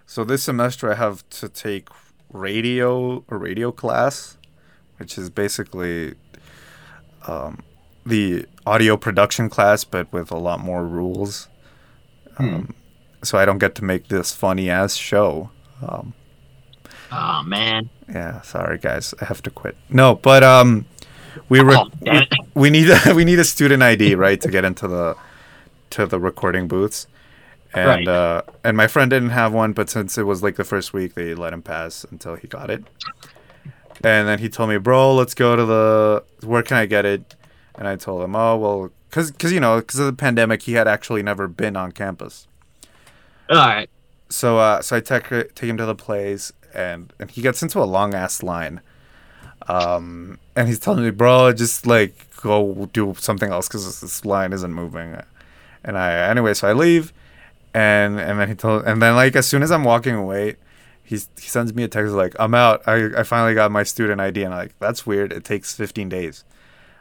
So 0.06 0.24
this 0.24 0.44
semester 0.44 0.92
I 0.92 0.96
have 0.96 1.28
to 1.30 1.50
take 1.50 1.90
radio 2.32 3.24
a 3.30 3.38
radio 3.38 3.72
class, 3.72 4.38
which 4.98 5.18
is 5.18 5.30
basically 5.30 6.16
um, 7.28 7.64
the 8.06 8.46
audio 8.66 8.98
production 8.98 9.50
class, 9.50 9.84
but 9.84 10.12
with 10.14 10.32
a 10.32 10.38
lot 10.38 10.60
more 10.60 10.86
rules. 10.86 11.48
Um, 12.38 12.74
So 13.24 13.38
I 13.40 13.46
don't 13.46 13.58
get 13.58 13.74
to 13.76 13.84
make 13.84 14.08
this 14.10 14.32
funny 14.36 14.70
ass 14.70 14.96
show. 14.96 15.50
Um, 15.82 16.14
Oh 17.12 17.44
man. 17.44 17.90
yeah, 18.10 18.42
sorry 18.42 18.78
guys, 18.78 19.14
I 19.22 19.26
have 19.26 19.42
to 19.44 19.50
quit. 19.50 19.76
No, 19.90 20.16
but 20.16 20.44
um, 20.44 20.86
we 21.50 21.62
re- 21.62 21.76
Oh, 21.78 21.90
damn 22.04 22.24
it. 22.24 22.34
we 22.56 22.70
need 22.70 22.90
we 23.16 23.26
need 23.26 23.40
a 23.40 23.44
student 23.44 23.82
ID 23.84 24.16
right 24.16 24.40
to 24.42 24.50
get 24.50 24.64
into 24.66 24.88
the 24.88 25.16
to 25.92 26.06
the 26.06 26.20
recording 26.20 26.68
booths, 26.68 27.08
and 27.74 27.88
Right. 27.88 28.08
uh, 28.08 28.42
and 28.64 28.76
my 28.78 28.88
friend 28.88 29.10
didn't 29.10 29.30
have 29.32 29.54
one, 29.54 29.74
but 29.74 29.90
since 29.90 30.18
it 30.18 30.24
was 30.24 30.44
like 30.44 30.56
the 30.56 30.64
first 30.64 30.94
week, 30.94 31.14
they 31.16 31.34
let 31.36 31.54
him 31.54 31.62
pass 31.62 32.06
until 32.12 32.36
he 32.36 32.48
got 32.48 32.70
it. 32.70 32.84
And 34.04 34.28
then 34.28 34.40
he 34.40 34.50
told 34.50 34.70
me, 34.70 34.78
bro, 34.78 35.16
let's 35.16 35.34
go 35.34 35.56
to 35.56 35.66
the 35.66 36.24
where 36.46 36.62
can 36.64 36.78
I 36.78 36.86
get 36.86 37.06
it? 37.06 37.34
And 37.78 37.88
I 37.88 37.96
told 37.96 38.24
him, 38.24 38.36
oh 38.36 38.56
well, 38.58 38.92
cause 39.12 39.32
cause 39.32 39.52
you 39.52 39.60
know 39.60 39.80
because 39.80 40.00
of 40.00 40.06
the 40.06 40.14
pandemic, 40.14 40.64
he 40.64 40.74
had 40.74 40.88
actually 40.88 41.24
never 41.24 41.48
been 41.48 41.76
on 41.76 41.92
campus. 41.92 42.48
All 43.50 43.58
right. 43.58 43.90
So 44.30 44.58
uh, 44.58 44.82
so 44.82 44.98
I 44.98 45.00
take 45.02 45.30
take 45.30 45.70
him 45.70 45.78
to 45.78 45.86
the 45.86 45.96
place, 45.96 46.52
and 46.74 47.14
and 47.20 47.30
he 47.30 47.42
gets 47.42 47.62
into 47.62 47.80
a 47.80 47.86
long 47.86 48.14
ass 48.14 48.42
line. 48.42 48.82
Um, 49.68 50.40
and 50.56 50.68
he's 50.68 50.80
telling 50.80 51.04
me, 51.04 51.12
bro, 51.12 51.52
just 51.54 51.88
like 51.88 52.28
go 52.42 52.88
do 52.94 53.14
something 53.18 53.52
else 53.52 53.68
because 53.68 54.02
this 54.02 54.26
line 54.26 54.54
isn't 54.54 54.74
moving. 54.74 55.18
And 55.84 55.98
I 55.98 56.30
anyway, 56.30 56.54
so 56.54 56.68
I 56.68 56.74
leave, 56.74 57.14
and 57.74 58.20
and 58.20 58.40
then 58.40 58.48
he 58.48 58.56
told, 58.56 58.86
and 58.86 59.02
then 59.02 59.16
like 59.16 59.36
as 59.36 59.48
soon 59.48 59.64
as 59.64 59.72
I'm 59.72 59.84
walking 59.84 60.16
away, 60.16 60.56
he's 61.04 61.30
he 61.40 61.48
sends 61.48 61.74
me 61.74 61.84
a 61.84 61.88
text 61.88 62.14
like 62.14 62.36
I'm 62.40 62.54
out. 62.54 62.82
I 62.88 63.20
I 63.20 63.24
finally 63.24 63.54
got 63.54 63.72
my 63.72 63.84
student 63.84 64.22
ID, 64.22 64.44
and 64.44 64.54
I'm 64.54 64.60
like 64.60 64.80
that's 64.80 65.06
weird. 65.06 65.32
It 65.32 65.44
takes 65.44 65.76
15 65.76 66.10
days. 66.10 66.44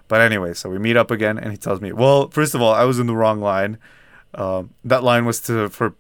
But 0.08 0.20
anyway, 0.20 0.54
so 0.54 0.68
we 0.68 0.78
meet 0.78 0.96
up 0.96 1.10
again, 1.10 1.38
and 1.38 1.50
he 1.50 1.56
tells 1.56 1.80
me, 1.80 1.92
well, 1.92 2.28
first 2.28 2.54
of 2.54 2.60
all, 2.60 2.72
I 2.72 2.84
was 2.84 2.98
in 2.98 3.06
the 3.06 3.16
wrong 3.16 3.40
line. 3.40 3.78
Um, 4.34 4.70
that 4.84 5.02
line 5.02 5.24
was 5.24 5.40
to 5.42 5.68
for 5.68 5.94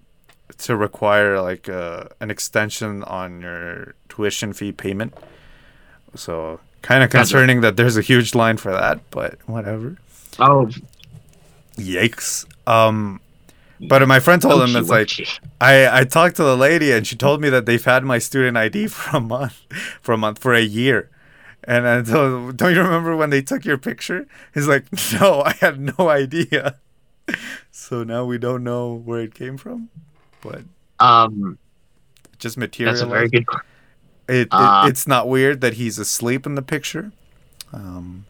to 0.58 0.76
require 0.76 1.40
like 1.40 1.68
uh, 1.68 2.04
an 2.20 2.30
extension 2.30 3.02
on 3.04 3.40
your 3.40 3.94
tuition 4.08 4.52
fee 4.52 4.72
payment. 4.72 5.14
So 6.14 6.60
kind 6.82 7.02
of 7.02 7.10
concerning 7.10 7.60
that 7.62 7.76
there's 7.76 7.96
a 7.96 8.02
huge 8.02 8.34
line 8.34 8.56
for 8.56 8.72
that, 8.72 9.00
but 9.10 9.38
whatever. 9.46 9.96
Oh. 10.38 10.70
Yikes. 11.76 12.46
Um, 12.66 13.20
but 13.80 14.06
my 14.06 14.20
friend 14.20 14.40
told 14.40 14.62
him 14.62 14.76
it's 14.76 14.88
like. 14.88 15.10
I 15.60 16.00
I 16.00 16.04
talked 16.04 16.36
to 16.36 16.44
the 16.44 16.56
lady 16.56 16.92
and 16.92 17.06
she 17.06 17.16
told 17.16 17.40
me 17.40 17.48
that 17.50 17.66
they've 17.66 17.84
had 17.84 18.04
my 18.04 18.18
student 18.18 18.56
ID 18.56 18.86
for 18.88 19.16
a 19.16 19.20
month, 19.20 19.62
for 20.00 20.12
a 20.12 20.18
month, 20.18 20.38
for 20.38 20.54
a 20.54 20.62
year. 20.62 21.10
And 21.66 21.88
I 21.88 22.02
told, 22.02 22.56
don't 22.56 22.74
you 22.74 22.82
remember 22.82 23.16
when 23.16 23.30
they 23.30 23.42
took 23.42 23.64
your 23.64 23.78
picture? 23.78 24.26
He's 24.52 24.66
like, 24.68 24.84
no, 25.20 25.42
I 25.42 25.52
had 25.60 25.80
no 25.80 26.08
idea. 26.08 26.78
So 27.70 28.04
now 28.04 28.24
we 28.26 28.36
don't 28.38 28.62
know 28.62 28.94
where 28.94 29.20
it 29.20 29.34
came 29.34 29.56
from, 29.56 29.88
but 30.42 30.62
Um. 31.00 31.58
just 32.38 32.56
Material. 32.58 32.92
That's 32.94 33.02
a 33.02 33.06
very 33.06 33.28
good. 33.28 33.44
It, 34.28 34.34
it 34.34 34.48
Uh, 34.50 34.86
it's 34.88 35.06
not 35.08 35.28
weird 35.28 35.60
that 35.62 35.74
he's 35.74 35.98
asleep 35.98 36.46
in 36.46 36.54
the 36.54 36.62
picture. 36.62 37.12
Um, 37.72 38.26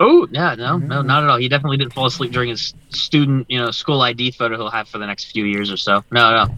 Oh 0.00 0.26
yeah, 0.30 0.54
no, 0.54 0.78
no, 0.78 1.02
not 1.02 1.22
at 1.22 1.28
all. 1.28 1.36
He 1.36 1.48
definitely 1.48 1.76
didn't 1.76 1.92
fall 1.92 2.06
asleep 2.06 2.32
during 2.32 2.48
his 2.48 2.72
student, 2.88 3.46
you 3.50 3.58
know, 3.58 3.70
school 3.70 4.00
ID 4.00 4.30
photo 4.30 4.56
he'll 4.56 4.70
have 4.70 4.88
for 4.88 4.96
the 4.98 5.06
next 5.06 5.30
few 5.32 5.44
years 5.44 5.70
or 5.70 5.76
so. 5.76 6.02
No, 6.10 6.32
no, 6.46 6.54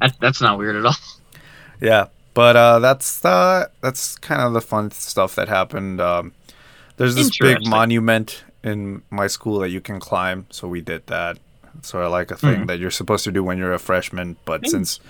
that's 0.00 0.16
that's 0.16 0.40
not 0.40 0.58
weird 0.58 0.76
at 0.76 0.86
all. 0.86 0.96
yeah, 1.80 2.06
but 2.34 2.56
uh, 2.56 2.78
that's 2.78 3.24
uh, 3.24 3.66
that's 3.80 4.16
kind 4.18 4.40
of 4.42 4.52
the 4.52 4.60
fun 4.60 4.90
stuff 4.90 5.34
that 5.34 5.48
happened. 5.48 6.00
Um, 6.00 6.32
there's 6.96 7.14
this 7.14 7.36
big 7.38 7.66
monument 7.66 8.44
in 8.62 9.02
my 9.10 9.26
school 9.26 9.58
that 9.60 9.70
you 9.70 9.80
can 9.80 9.98
climb, 10.00 10.46
so 10.50 10.68
we 10.68 10.80
did 10.80 11.06
that. 11.08 11.38
Sort 11.82 12.04
of 12.04 12.12
like 12.12 12.30
a 12.30 12.36
thing 12.36 12.60
Mhm. 12.62 12.66
that 12.68 12.78
you're 12.78 12.90
supposed 12.90 13.24
to 13.24 13.32
do 13.32 13.42
when 13.42 13.56
you're 13.58 13.72
a 13.72 13.78
freshman, 13.78 14.36
but 14.44 14.62
Mm. 14.62 14.68
since 14.68 15.00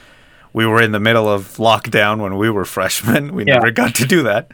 we 0.52 0.64
were 0.64 0.80
in 0.80 0.92
the 0.92 1.00
middle 1.00 1.28
of 1.28 1.56
lockdown 1.56 2.18
when 2.20 2.36
we 2.38 2.48
were 2.50 2.64
freshmen, 2.76 3.34
we 3.34 3.44
Yeah. 3.44 3.54
never 3.54 3.70
got 3.72 3.94
to 3.96 4.06
do 4.06 4.22
that. 4.22 4.48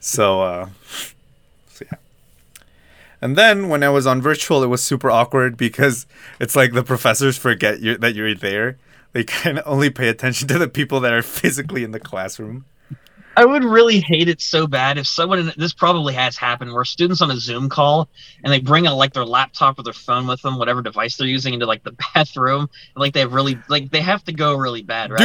So, 0.00 0.42
uh, 0.42 0.66
so 1.72 1.84
yeah. 1.90 1.98
And 3.20 3.36
then 3.36 3.68
when 3.68 3.82
I 3.84 3.88
was 3.88 4.06
on 4.06 4.20
virtual, 4.20 4.62
it 4.64 4.66
was 4.66 4.82
super 4.82 5.08
awkward 5.10 5.56
because 5.56 6.06
it's 6.40 6.56
like 6.56 6.72
the 6.72 6.82
professors 6.82 7.38
forget 7.38 7.80
you 7.80 7.96
that 7.98 8.14
you're 8.16 8.34
there. 8.34 8.76
They 9.12 9.24
can 9.24 9.60
only 9.66 9.90
pay 9.90 10.08
attention 10.08 10.48
to 10.48 10.58
the 10.58 10.68
people 10.68 11.00
that 11.00 11.12
are 11.12 11.22
physically 11.22 11.84
in 11.84 11.90
the 11.90 12.00
classroom. 12.00 12.64
I 13.36 13.44
would 13.44 13.64
really 13.64 14.00
hate 14.00 14.28
it 14.28 14.40
so 14.40 14.66
bad 14.66 14.98
if 14.98 15.06
someone 15.06 15.38
in, 15.38 15.52
this 15.56 15.72
probably 15.72 16.12
has 16.14 16.36
happened 16.36 16.72
where 16.72 16.84
students 16.84 17.22
on 17.22 17.30
a 17.30 17.36
Zoom 17.36 17.68
call 17.68 18.08
and 18.44 18.52
they 18.52 18.60
bring 18.60 18.86
a, 18.86 18.94
like 18.94 19.14
their 19.14 19.24
laptop 19.24 19.78
or 19.78 19.82
their 19.82 19.94
phone 19.94 20.26
with 20.26 20.42
them, 20.42 20.58
whatever 20.58 20.82
device 20.82 21.16
they're 21.16 21.26
using, 21.26 21.54
into 21.54 21.64
like 21.64 21.82
the 21.82 21.96
bathroom. 22.14 22.68
And, 22.94 23.00
like 23.00 23.14
they 23.14 23.20
have 23.20 23.32
really 23.32 23.58
like 23.68 23.90
they 23.90 24.02
have 24.02 24.22
to 24.24 24.32
go 24.32 24.56
really 24.56 24.82
bad, 24.82 25.10
right? 25.10 25.20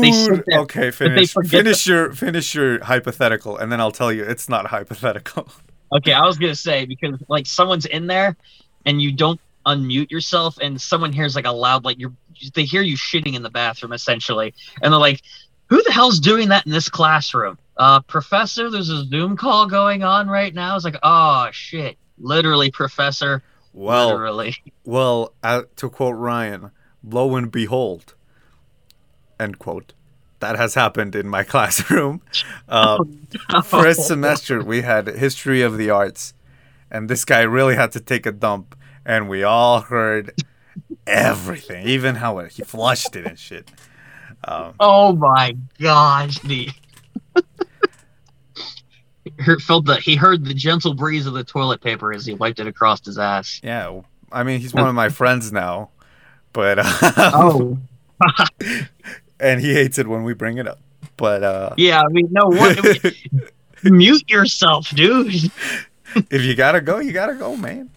They 0.00 0.10
Dude, 0.10 0.44
there, 0.46 0.60
okay, 0.60 0.90
finish 0.90 1.34
finish 1.34 1.86
your 1.86 2.12
finish 2.12 2.54
your 2.54 2.82
hypothetical, 2.82 3.58
and 3.58 3.70
then 3.70 3.80
I'll 3.80 3.92
tell 3.92 4.12
you 4.12 4.24
it's 4.24 4.48
not 4.48 4.66
hypothetical. 4.68 5.48
Okay, 5.92 6.12
I 6.12 6.24
was 6.24 6.38
gonna 6.38 6.54
say 6.54 6.86
because 6.86 7.20
like 7.26 7.46
someone's 7.46 7.84
in 7.84 8.06
there 8.06 8.36
and 8.86 9.02
you 9.02 9.10
don't 9.10 9.40
unmute 9.66 10.10
yourself 10.10 10.58
and 10.60 10.80
someone 10.80 11.12
hears 11.12 11.36
like 11.36 11.46
a 11.46 11.52
loud 11.52 11.84
like 11.84 11.98
you're 11.98 12.12
they 12.54 12.64
hear 12.64 12.82
you 12.82 12.96
shitting 12.96 13.34
in 13.34 13.42
the 13.42 13.50
bathroom 13.50 13.92
essentially 13.92 14.54
and 14.82 14.92
they're 14.92 15.00
like 15.00 15.20
who 15.68 15.82
the 15.82 15.92
hell's 15.92 16.18
doing 16.18 16.48
that 16.48 16.66
in 16.66 16.72
this 16.72 16.88
classroom? 16.88 17.58
Uh 17.76 18.00
professor 18.00 18.70
there's 18.70 18.88
a 18.88 19.04
zoom 19.04 19.36
call 19.36 19.66
going 19.66 20.02
on 20.02 20.28
right 20.28 20.54
now. 20.54 20.76
It's 20.76 20.84
like 20.84 20.98
oh 21.02 21.48
shit. 21.52 21.96
Literally 22.18 22.70
professor. 22.70 23.42
Well, 23.72 24.08
literally. 24.08 24.56
well, 24.84 25.32
uh, 25.44 25.62
to 25.76 25.88
quote 25.88 26.16
Rian, 26.16 26.72
"Lo 27.04 27.36
and 27.36 27.52
behold," 27.52 28.14
end 29.38 29.58
quote. 29.60 29.94
That 30.40 30.56
has 30.56 30.74
happened 30.74 31.14
in 31.14 31.28
my 31.28 31.44
classroom. 31.44 32.20
Um, 32.68 33.26
first 33.64 34.06
semester 34.06 34.62
we 34.62 34.82
had 34.82 35.06
history 35.08 35.62
of 35.62 35.76
the 35.76 35.90
arts 35.90 36.34
and 36.90 37.08
this 37.08 37.24
guy 37.24 37.42
really 37.42 37.76
had 37.76 37.92
to 37.92 38.00
take 38.00 38.26
a 38.26 38.32
dump 38.32 38.76
and 39.04 39.28
we 39.28 39.42
all 39.42 39.80
heard 39.80 40.32
everything 41.06 41.86
even 41.86 42.14
how 42.16 42.38
it, 42.38 42.52
he 42.52 42.62
flushed 42.62 43.16
it 43.16 43.26
and 43.26 43.38
shit 43.38 43.70
um, 44.44 44.74
oh 44.80 45.14
my 45.14 45.56
gosh 45.78 46.38
the 46.40 46.68
He 49.44 49.56
felt 49.60 49.86
the 49.86 49.96
he 49.96 50.16
heard 50.16 50.44
the 50.44 50.54
gentle 50.54 50.94
breeze 50.94 51.26
of 51.26 51.34
the 51.34 51.44
toilet 51.44 51.80
paper 51.80 52.12
as 52.12 52.24
he 52.26 52.34
wiped 52.34 52.58
it 52.60 52.66
across 52.66 53.04
his 53.04 53.18
ass 53.18 53.60
yeah 53.62 54.00
i 54.32 54.42
mean 54.42 54.60
he's 54.60 54.74
one 54.74 54.88
of 54.88 54.94
my 54.94 55.08
friends 55.08 55.52
now 55.52 55.90
but 56.52 56.78
uh, 56.78 56.84
oh 57.34 57.78
and 59.40 59.60
he 59.60 59.72
hates 59.72 59.98
it 59.98 60.06
when 60.06 60.24
we 60.24 60.34
bring 60.34 60.58
it 60.58 60.66
up 60.66 60.78
but 61.16 61.42
uh, 61.42 61.74
Yeah, 61.76 62.00
I 62.00 62.08
mean, 62.08 62.28
no, 62.30 62.46
what? 62.46 63.14
mute 63.84 64.30
yourself, 64.30 64.88
dude. 64.90 65.50
if 66.30 66.42
you 66.42 66.54
gotta 66.54 66.80
go 66.80 66.98
you 66.98 67.12
gotta 67.12 67.34
go 67.34 67.56
man 67.56 67.90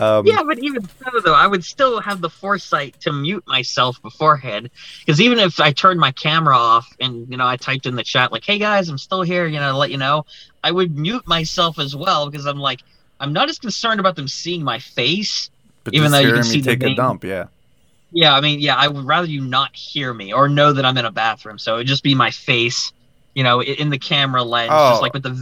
um, 0.00 0.26
Yeah, 0.26 0.42
but 0.46 0.58
even 0.58 0.82
so, 0.82 1.20
though, 1.24 1.34
I 1.34 1.46
would 1.46 1.64
still 1.64 2.00
have 2.00 2.20
the 2.20 2.30
foresight 2.30 2.94
to 3.00 3.12
mute 3.12 3.44
myself 3.46 4.00
beforehand. 4.02 4.70
Because 5.04 5.20
even 5.20 5.38
if 5.38 5.58
I 5.60 5.72
turned 5.72 6.00
my 6.00 6.12
camera 6.12 6.56
off 6.56 6.86
and, 7.00 7.26
you 7.30 7.36
know, 7.36 7.46
I 7.46 7.56
typed 7.56 7.86
in 7.86 7.96
the 7.96 8.04
chat, 8.04 8.32
like, 8.32 8.44
hey 8.44 8.58
guys, 8.58 8.88
I'm 8.88 8.98
still 8.98 9.22
here, 9.22 9.46
you 9.46 9.58
know, 9.58 9.72
to 9.72 9.78
let 9.78 9.90
you 9.90 9.96
know, 9.98 10.24
I 10.62 10.70
would 10.70 10.96
mute 10.96 11.26
myself 11.26 11.78
as 11.78 11.94
well 11.96 12.30
because 12.30 12.46
I'm 12.46 12.58
like, 12.58 12.80
I'm 13.20 13.32
not 13.32 13.48
as 13.48 13.58
concerned 13.58 14.00
about 14.00 14.16
them 14.16 14.28
seeing 14.28 14.62
my 14.62 14.78
face. 14.78 15.50
but 15.84 15.94
even 15.94 16.10
though 16.10 16.20
you 16.20 16.32
can 16.32 16.44
see 16.44 16.60
the 16.60 16.76
take 16.76 16.82
a 16.84 16.94
dump 16.94 17.24
yeah 17.24 17.46
Yeah, 18.12 18.34
I 18.34 18.40
mean, 18.40 18.60
yeah, 18.60 18.76
I 18.76 18.88
would 18.88 19.04
rather 19.04 19.26
you 19.26 19.40
not 19.40 19.74
hear 19.74 20.14
me 20.14 20.32
or 20.32 20.48
know 20.48 20.72
that 20.72 20.84
I'm 20.84 20.96
in 20.98 21.04
a 21.04 21.12
bathroom. 21.12 21.58
So 21.58 21.74
it'd 21.76 21.86
just 21.86 22.02
be 22.02 22.14
my 22.14 22.30
face, 22.30 22.92
you 23.38 23.44
know, 23.44 23.62
in 23.62 23.88
the 23.90 23.98
camera 23.98 24.42
lens, 24.42 24.70
Oh. 24.72 24.90
just 24.90 25.02
like 25.02 25.14
with 25.14 25.22
the 25.22 25.34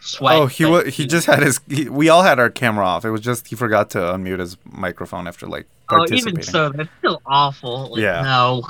sweat. 0.00 0.36
oh 0.38 0.46
he 0.46 0.64
but- 0.64 0.70
wa- 0.86 0.90
he 0.90 1.06
just 1.06 1.26
had 1.26 1.40
his 1.42 1.60
he, 1.68 1.88
we 1.88 2.08
all 2.08 2.22
had 2.22 2.38
our 2.40 2.50
camera 2.50 2.84
off 2.84 3.04
it 3.04 3.10
was 3.10 3.20
just 3.20 3.46
he 3.46 3.54
forgot 3.56 3.90
to 3.90 3.98
unmute 3.98 4.40
his 4.40 4.56
microphone 4.64 5.26
after 5.28 5.46
like 5.46 5.66
Oh, 5.90 6.04
even 6.12 6.42
so, 6.42 6.68
that's 6.70 6.90
still 6.98 7.22
awful. 7.24 7.92
Like, 7.92 8.02
Yeah. 8.02 8.20
No. 8.22 8.62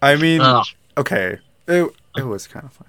i 0.00 0.16
mean 0.16 0.40
Ugh. 0.40 0.64
okay 0.96 1.38
it, 1.66 1.90
it 2.16 2.26
was 2.34 2.46
kind 2.46 2.64
of 2.64 2.72
fun 2.72 2.86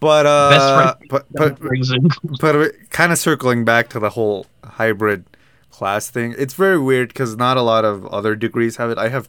but 0.00 0.26
uh 0.26 0.50
Best 0.50 1.08
but 1.08 1.24
but 1.30 1.52
but 2.40 2.72
kind 2.90 3.12
of 3.12 3.18
circling 3.18 3.64
back 3.64 3.88
to 3.90 3.98
the 4.00 4.10
whole 4.10 4.46
hybrid 4.64 5.24
class 5.70 6.10
thing 6.10 6.34
it's 6.38 6.54
very 6.54 6.78
weird 6.78 7.08
because 7.08 7.36
not 7.36 7.56
a 7.56 7.62
lot 7.62 7.84
of 7.84 8.06
other 8.06 8.34
degrees 8.36 8.76
have 8.76 8.90
it 8.90 8.98
i 8.98 9.08
have 9.08 9.28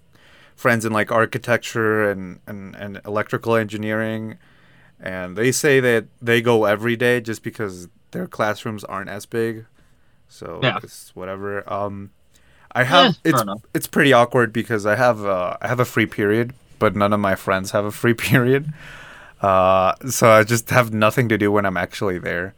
friends 0.55 0.85
in 0.85 0.91
like 0.93 1.11
architecture 1.11 2.09
and, 2.09 2.39
and, 2.47 2.75
and 2.75 3.01
electrical 3.05 3.55
engineering 3.55 4.37
and 5.05 5.37
they 5.37 5.51
say 5.51 5.79
that 5.79 6.05
they 6.21 6.41
go 6.41 6.65
every 6.65 6.95
day 6.95 7.21
just 7.21 7.43
because 7.43 7.87
their 8.11 8.27
classrooms 8.27 8.83
aren't 8.83 9.09
as 9.09 9.25
big 9.25 9.65
so 10.27 10.59
Yeah. 10.63 10.79
it's 10.83 11.15
whatever 11.15 11.63
um 11.71 12.09
i 12.71 12.83
have 12.83 13.15
Eh, 13.23 13.29
it's 13.31 13.43
it's 13.73 13.87
pretty 13.87 14.11
awkward 14.13 14.51
because 14.51 14.85
i 14.85 14.95
have 14.95 15.23
uh 15.25 15.55
i 15.61 15.67
have 15.67 15.79
a 15.79 15.85
free 15.85 16.05
period 16.07 16.53
but 16.79 16.95
none 16.95 17.13
of 17.13 17.19
my 17.19 17.35
friends 17.35 17.71
have 17.71 17.85
a 17.85 17.91
free 17.91 18.13
period. 18.29 18.73
Uh, 19.41 19.93
so 20.09 20.29
I 20.31 20.43
just 20.43 20.69
have 20.71 20.93
nothing 20.93 21.29
to 21.29 21.37
do 21.37 21.51
when 21.51 21.65
I'm 21.65 21.77
actually 21.77 22.19
there. 22.19 22.53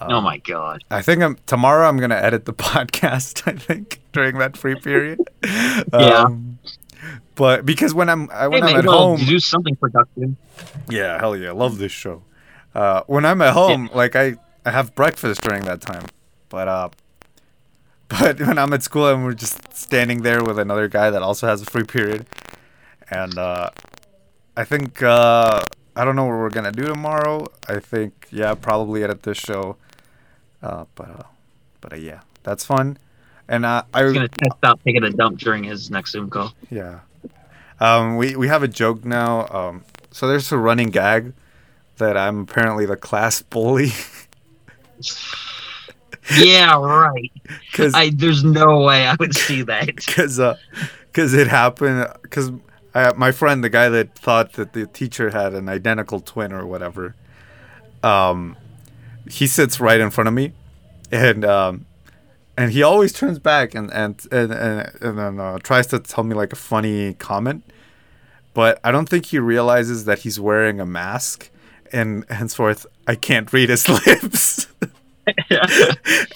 oh 0.00 0.20
my 0.20 0.38
god. 0.38 0.82
I 0.90 1.02
think 1.02 1.22
I'm 1.22 1.36
tomorrow. 1.46 1.86
I'm 1.88 1.98
gonna 1.98 2.14
edit 2.16 2.44
the 2.44 2.52
podcast. 2.72 3.46
I 3.46 3.56
think 3.58 4.00
during 4.12 4.38
that 4.38 4.56
free 4.56 4.74
period. 4.76 5.20
Yeah. 5.44 6.24
Um, 6.24 6.58
but 7.34 7.64
because 7.66 7.94
when 7.94 8.08
I'm 8.08 8.28
I- 8.30 8.48
when 8.48 8.62
Hey, 8.62 8.68
I'm 8.70 8.76
man, 8.76 8.84
at 8.86 8.90
home, 8.90 9.20
do 9.24 9.38
something 9.40 9.76
productive. 9.76 10.34
yeah, 10.88 11.18
hell 11.18 11.36
yeah, 11.36 11.52
love 11.52 11.78
this 11.78 11.92
show. 11.92 12.22
Uh, 12.74 13.02
when 13.06 13.24
I'm 13.24 13.40
at 13.42 13.52
home, 13.54 13.90
like 13.94 14.16
I 14.16 14.36
I 14.64 14.70
have 14.70 14.94
breakfast 14.94 15.40
during 15.42 15.64
that 15.64 15.80
time, 15.80 16.04
but 16.48 16.68
uh, 16.68 16.88
but 18.08 18.40
when 18.40 18.58
I'm 18.58 18.72
at 18.72 18.82
school 18.82 19.08
and 19.08 19.24
we're 19.24 19.34
just 19.34 19.74
standing 19.76 20.22
there 20.22 20.42
with 20.44 20.58
another 20.58 20.88
guy 20.88 21.10
that 21.10 21.22
also 21.22 21.46
has 21.46 21.62
a 21.62 21.66
free 21.66 21.84
period, 21.84 22.26
and 23.10 23.36
uh, 23.38 23.70
I 24.56 24.64
think 24.64 25.02
uh, 25.02 25.60
I 25.96 26.04
don't 26.04 26.16
know 26.16 26.24
what 26.24 26.36
we're 26.36 26.50
gonna 26.50 26.72
do 26.72 26.84
tomorrow. 26.84 27.46
I 27.68 27.78
think 27.80 28.28
yeah, 28.30 28.54
probably 28.54 29.02
edit 29.04 29.22
this 29.22 29.38
show. 29.38 29.76
Uh, 30.62 30.84
but 30.94 31.08
uh, 31.10 31.22
but 31.80 31.92
uh, 31.94 31.96
yeah, 31.96 32.20
that's 32.42 32.64
fun. 32.64 32.98
And 33.48 33.66
uh, 33.66 33.82
I 33.92 34.04
He's 34.04 34.12
gonna 34.12 34.28
test 34.28 34.56
out 34.62 34.80
taking 34.86 35.02
a 35.04 35.10
dump 35.10 35.38
during 35.38 35.64
his 35.64 35.90
next 35.90 36.12
Zoom 36.12 36.30
call. 36.30 36.52
yeah. 36.70 37.00
Um, 37.82 38.16
we, 38.16 38.36
we 38.36 38.46
have 38.46 38.62
a 38.62 38.68
joke 38.68 39.04
now. 39.04 39.48
Um, 39.48 39.84
so 40.12 40.28
there's 40.28 40.52
a 40.52 40.56
running 40.56 40.90
gag 40.90 41.32
that 41.96 42.16
I'm 42.16 42.42
apparently 42.42 42.86
the 42.86 42.94
class 42.94 43.42
bully. 43.42 43.90
yeah, 46.38 46.80
right. 46.80 47.32
Because 47.42 47.92
I 47.92 48.10
there's 48.10 48.44
no 48.44 48.82
way 48.82 49.04
I 49.04 49.16
would 49.18 49.34
see 49.34 49.62
that. 49.62 49.96
cause, 50.06 50.38
uh, 50.38 50.56
cause 51.12 51.34
it 51.34 51.48
happened. 51.48 52.06
Because 52.22 52.52
my 52.94 53.32
friend, 53.32 53.64
the 53.64 53.68
guy 53.68 53.88
that 53.88 54.14
thought 54.14 54.52
that 54.52 54.74
the 54.74 54.86
teacher 54.86 55.30
had 55.30 55.52
an 55.52 55.68
identical 55.68 56.20
twin 56.20 56.52
or 56.52 56.64
whatever, 56.64 57.16
um, 58.04 58.56
he 59.28 59.48
sits 59.48 59.80
right 59.80 59.98
in 59.98 60.10
front 60.10 60.28
of 60.28 60.34
me. 60.34 60.52
And 61.10 61.44
um, 61.44 61.86
and 62.56 62.72
he 62.72 62.82
always 62.82 63.12
turns 63.12 63.38
back 63.38 63.74
and 63.74 63.90
and 63.92 64.20
and 64.30 64.52
and, 64.52 64.92
and 65.00 65.18
then 65.18 65.40
uh, 65.40 65.58
tries 65.58 65.86
to 65.88 65.98
tell 65.98 66.24
me 66.24 66.34
like 66.34 66.52
a 66.52 66.56
funny 66.56 67.14
comment, 67.14 67.64
but 68.54 68.78
I 68.84 68.90
don't 68.90 69.08
think 69.08 69.26
he 69.26 69.38
realizes 69.38 70.04
that 70.04 70.20
he's 70.20 70.38
wearing 70.40 70.80
a 70.80 70.86
mask, 70.86 71.50
and 71.92 72.24
henceforth 72.30 72.86
I 73.06 73.14
can't 73.14 73.52
read 73.52 73.68
his 73.70 73.88
lips. 74.06 74.66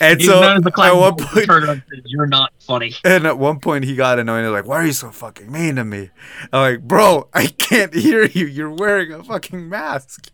and 0.00 0.20
He's 0.20 0.28
so 0.28 0.40
known 0.40 0.58
as 0.58 0.62
the 0.62 0.70
class 0.70 0.92
at 0.92 0.96
one 0.96 1.16
point, 1.16 1.46
Turn 1.46 1.64
around 1.64 1.70
and 1.70 1.82
says, 1.90 2.02
You're 2.06 2.26
not 2.28 2.52
funny. 2.60 2.94
and 3.04 3.26
at 3.26 3.36
one 3.36 3.58
point 3.58 3.84
he 3.84 3.96
got 3.96 4.18
annoyed. 4.20 4.42
He's 4.44 4.52
like, 4.52 4.66
"Why 4.66 4.76
are 4.76 4.86
you 4.86 4.92
so 4.92 5.10
fucking 5.10 5.50
mean 5.50 5.74
to 5.74 5.84
me?" 5.84 6.10
I'm 6.52 6.60
like, 6.74 6.82
"Bro, 6.82 7.28
I 7.34 7.46
can't 7.46 7.92
hear 7.92 8.24
you. 8.24 8.46
You're 8.46 8.70
wearing 8.70 9.12
a 9.12 9.24
fucking 9.24 9.68
mask." 9.68 10.30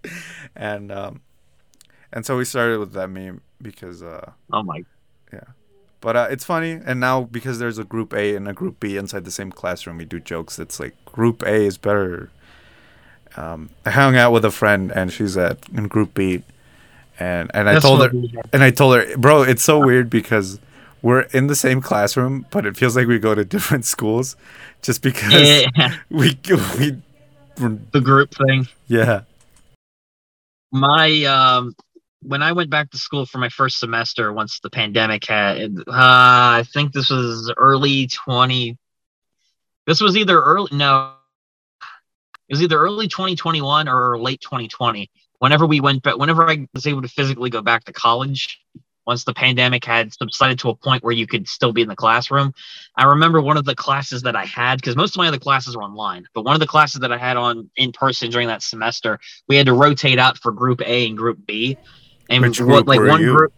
And 0.54 0.92
um, 0.92 1.22
and 2.12 2.26
so 2.26 2.36
we 2.36 2.44
started 2.44 2.78
with 2.78 2.92
that 2.92 3.08
meme 3.08 3.40
because 3.62 4.02
uh, 4.02 4.32
Oh 4.52 4.62
my 4.62 4.84
but 6.02 6.16
uh, 6.16 6.28
it's 6.30 6.44
funny, 6.44 6.72
and 6.84 7.00
now 7.00 7.22
because 7.24 7.58
there's 7.60 7.78
a 7.78 7.84
group 7.84 8.12
A 8.14 8.36
and 8.36 8.48
a 8.48 8.52
group 8.52 8.80
B 8.80 8.98
inside 8.98 9.24
the 9.24 9.30
same 9.32 9.52
classroom, 9.52 9.98
we 9.98 10.04
do 10.04 10.20
jokes. 10.20 10.58
It's 10.58 10.78
like 10.80 10.94
group 11.06 11.42
A 11.44 11.54
is 11.66 11.78
better. 11.78 12.30
Um, 13.36 13.70
I 13.86 13.90
hung 13.90 14.16
out 14.16 14.32
with 14.32 14.44
a 14.44 14.50
friend, 14.50 14.92
and 14.94 15.12
she's 15.12 15.36
at 15.38 15.58
in 15.74 15.88
group 15.88 16.14
B, 16.14 16.42
and 17.18 17.50
and 17.54 17.68
I 17.68 17.74
That's 17.74 17.84
told 17.84 18.00
her, 18.02 18.08
what 18.08 18.12
we 18.14 18.28
had. 18.28 18.50
and 18.52 18.62
I 18.62 18.70
told 18.70 18.96
her, 18.96 19.16
bro, 19.16 19.42
it's 19.42 19.62
so 19.64 19.80
weird 19.80 20.10
because 20.10 20.60
we're 21.02 21.22
in 21.32 21.46
the 21.48 21.56
same 21.56 21.80
classroom, 21.80 22.46
but 22.50 22.66
it 22.66 22.76
feels 22.76 22.96
like 22.96 23.06
we 23.08 23.18
go 23.18 23.34
to 23.34 23.44
different 23.44 23.84
schools, 23.86 24.36
just 24.82 25.02
because 25.02 25.66
Yeah, 25.76 25.96
we 26.10 26.38
we 26.78 26.96
the 27.92 28.00
group 28.00 28.34
thing. 28.34 28.66
yeah 28.88 29.22
my 30.72 31.24
um 31.24 31.74
when 32.22 32.42
I 32.42 32.52
went 32.52 32.70
back 32.70 32.90
to 32.90 32.98
school 32.98 33.26
for 33.26 33.38
my 33.38 33.48
first 33.48 33.78
semester 33.78 34.32
once 34.32 34.60
the 34.60 34.70
pandemic 34.70 35.26
had 35.26 35.74
uh 35.78 35.82
I 35.88 36.64
think 36.72 36.92
this 36.92 37.10
was 37.10 37.52
early 37.56 38.06
20 38.06 38.78
this 39.86 40.00
was 40.00 40.16
either 40.16 40.40
early 40.40 40.70
no 40.72 41.14
it 42.48 42.54
was 42.54 42.62
either 42.62 42.78
early 42.78 43.08
2021 43.08 43.88
or 43.88 44.18
late 44.18 44.40
2020 44.40 45.10
whenever 45.38 45.66
we 45.66 45.80
went 45.80 46.02
but 46.02 46.18
whenever 46.18 46.48
I 46.48 46.66
was 46.74 46.86
able 46.86 47.02
to 47.02 47.08
physically 47.08 47.50
go 47.50 47.60
back 47.60 47.84
to 47.84 47.92
college 47.92 48.60
once 49.04 49.24
the 49.24 49.34
pandemic 49.34 49.84
had 49.84 50.12
subsided 50.12 50.60
to 50.60 50.68
a 50.68 50.76
point 50.76 51.02
where 51.02 51.12
you 51.12 51.26
could 51.26 51.48
still 51.48 51.72
be 51.72 51.82
in 51.82 51.88
the 51.88 51.96
classroom 51.96 52.54
I 52.96 53.04
remember 53.04 53.40
one 53.40 53.56
of 53.56 53.64
the 53.64 53.74
classes 53.74 54.22
that 54.22 54.36
I 54.36 54.44
had 54.44 54.76
because 54.76 54.94
most 54.94 55.16
of 55.16 55.18
my 55.18 55.26
other 55.26 55.38
classes 55.38 55.76
were 55.76 55.82
online 55.82 56.28
but 56.34 56.44
one 56.44 56.54
of 56.54 56.60
the 56.60 56.68
classes 56.68 57.00
that 57.00 57.10
I 57.10 57.18
had 57.18 57.36
on 57.36 57.68
in 57.76 57.90
person 57.90 58.30
during 58.30 58.46
that 58.46 58.62
semester 58.62 59.18
we 59.48 59.56
had 59.56 59.66
to 59.66 59.74
rotate 59.74 60.20
out 60.20 60.38
for 60.38 60.52
group 60.52 60.80
A 60.82 61.08
and 61.08 61.18
group 61.18 61.44
B. 61.44 61.76
And 62.28 62.42
Which 62.42 62.60
what 62.60 62.86
like 62.86 63.00
one 63.00 63.20
you? 63.20 63.36
group 63.36 63.52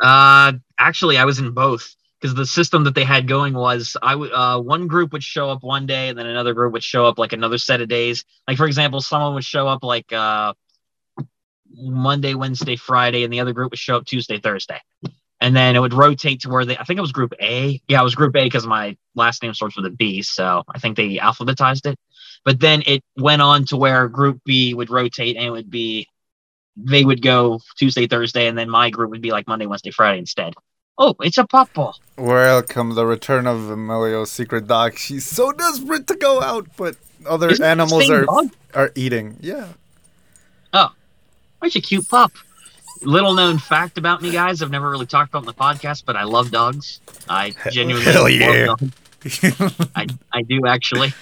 uh 0.00 0.52
actually 0.78 1.16
I 1.16 1.24
was 1.24 1.38
in 1.38 1.52
both 1.52 1.94
because 2.20 2.34
the 2.34 2.46
system 2.46 2.84
that 2.84 2.94
they 2.94 3.04
had 3.04 3.26
going 3.28 3.54
was 3.54 3.96
I 4.02 4.14
would 4.14 4.32
uh 4.32 4.60
one 4.60 4.86
group 4.86 5.12
would 5.12 5.22
show 5.22 5.50
up 5.50 5.62
one 5.62 5.86
day 5.86 6.08
and 6.08 6.18
then 6.18 6.26
another 6.26 6.54
group 6.54 6.72
would 6.72 6.84
show 6.84 7.06
up 7.06 7.18
like 7.18 7.32
another 7.32 7.58
set 7.58 7.80
of 7.80 7.88
days. 7.88 8.24
Like 8.46 8.58
for 8.58 8.66
example, 8.66 9.00
someone 9.00 9.34
would 9.34 9.44
show 9.44 9.66
up 9.68 9.82
like 9.82 10.12
uh 10.12 10.52
Monday, 11.72 12.34
Wednesday, 12.34 12.76
Friday, 12.76 13.24
and 13.24 13.32
the 13.32 13.40
other 13.40 13.52
group 13.52 13.70
would 13.70 13.78
show 13.78 13.96
up 13.96 14.04
Tuesday, 14.04 14.38
Thursday. 14.38 14.80
And 15.40 15.54
then 15.54 15.76
it 15.76 15.80
would 15.80 15.92
rotate 15.92 16.40
to 16.42 16.48
where 16.48 16.64
they 16.64 16.76
I 16.76 16.84
think 16.84 16.98
it 16.98 17.02
was 17.02 17.12
group 17.12 17.34
A. 17.40 17.80
Yeah, 17.88 18.00
it 18.00 18.04
was 18.04 18.14
group 18.14 18.34
A 18.36 18.44
because 18.44 18.66
my 18.66 18.96
last 19.14 19.42
name 19.42 19.54
starts 19.54 19.76
with 19.76 19.86
a 19.86 19.90
B, 19.90 20.22
so 20.22 20.62
I 20.74 20.78
think 20.78 20.96
they 20.96 21.16
alphabetized 21.16 21.86
it. 21.86 21.98
But 22.44 22.60
then 22.60 22.82
it 22.86 23.02
went 23.16 23.42
on 23.42 23.64
to 23.66 23.76
where 23.76 24.08
group 24.08 24.40
B 24.44 24.72
would 24.72 24.90
rotate 24.90 25.36
and 25.36 25.44
it 25.44 25.50
would 25.50 25.70
be 25.70 26.08
they 26.76 27.04
would 27.04 27.22
go 27.22 27.60
Tuesday, 27.76 28.06
Thursday, 28.06 28.46
and 28.46 28.56
then 28.56 28.68
my 28.68 28.90
group 28.90 29.10
would 29.10 29.22
be 29.22 29.30
like 29.30 29.46
Monday, 29.46 29.66
Wednesday, 29.66 29.90
Friday 29.90 30.18
instead. 30.18 30.54
Oh, 30.98 31.14
it's 31.20 31.38
a 31.38 31.46
pop 31.46 31.72
ball. 31.74 31.96
Welcome 32.16 32.94
the 32.94 33.04
return 33.06 33.46
of 33.46 33.70
Emilio's 33.70 34.30
secret 34.32 34.66
dog. 34.66 34.96
She's 34.98 35.26
so 35.26 35.52
desperate 35.52 36.06
to 36.06 36.14
go 36.16 36.40
out, 36.42 36.66
but 36.76 36.96
other 37.26 37.50
Isn't 37.50 37.64
animals 37.64 38.08
are 38.08 38.24
dog? 38.24 38.50
are 38.74 38.92
eating. 38.94 39.36
Yeah. 39.40 39.68
Oh, 40.72 40.92
such 41.62 41.76
a 41.76 41.80
cute 41.80 42.08
pup. 42.08 42.32
Little 43.02 43.34
known 43.34 43.58
fact 43.58 43.98
about 43.98 44.22
me, 44.22 44.30
guys. 44.32 44.62
I've 44.62 44.70
never 44.70 44.88
really 44.90 45.04
talked 45.04 45.28
about 45.30 45.40
in 45.42 45.46
the 45.46 45.52
podcast, 45.54 46.04
but 46.06 46.16
I 46.16 46.24
love 46.24 46.50
dogs. 46.50 47.00
I 47.28 47.52
genuinely 47.70 48.10
Hell 48.10 48.22
love 48.22 48.32
yeah. 48.32 48.66
dogs. 48.66 49.90
I, 49.94 50.06
I 50.32 50.42
do 50.42 50.66
actually. 50.66 51.12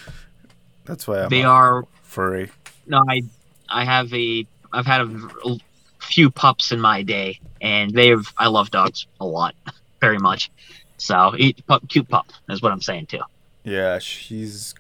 That's 0.85 1.09
why 1.09 1.23
I'm 1.25 1.31
They 1.31 1.43
are 1.43 1.85
furry. 2.03 2.51
no, 2.87 3.03
I 3.09 3.23
I 3.69 3.85
have 3.85 4.13
a 4.15 4.47
I've 4.75 4.87
had 4.87 5.03
a 5.03 5.59
few 6.01 6.31
pups 6.31 6.73
in 6.73 6.81
my 6.81 7.03
day, 7.03 7.41
and 7.61 7.93
they've 7.93 8.27
I 8.37 8.49
love 8.49 8.71
dogs 8.71 9.07
a 9.21 9.25
lot, 9.25 9.55
very 10.01 10.19
much. 10.19 10.51
So 10.99 11.35
eat 11.37 11.65
pup, 11.67 11.89
cute 11.89 12.09
pup 12.09 12.27
is 12.49 12.61
what 12.61 12.73
I'm 12.73 12.81
saying 12.81 13.07
too. 13.07 13.21
Yeah, 13.63 13.99
she's 13.99 14.75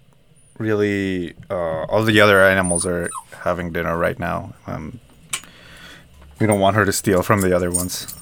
really. 0.58 1.34
Uh, 1.48 1.84
all 1.84 2.02
the 2.02 2.20
other 2.20 2.42
animals 2.42 2.84
are 2.86 3.10
having 3.42 3.72
dinner 3.72 3.96
right 3.96 4.18
now. 4.18 4.54
Um, 4.66 5.00
we 6.40 6.46
don't 6.46 6.60
want 6.60 6.76
her 6.76 6.84
to 6.84 6.92
steal 6.92 7.22
from 7.22 7.40
the 7.40 7.54
other 7.54 7.70
ones. 7.70 8.14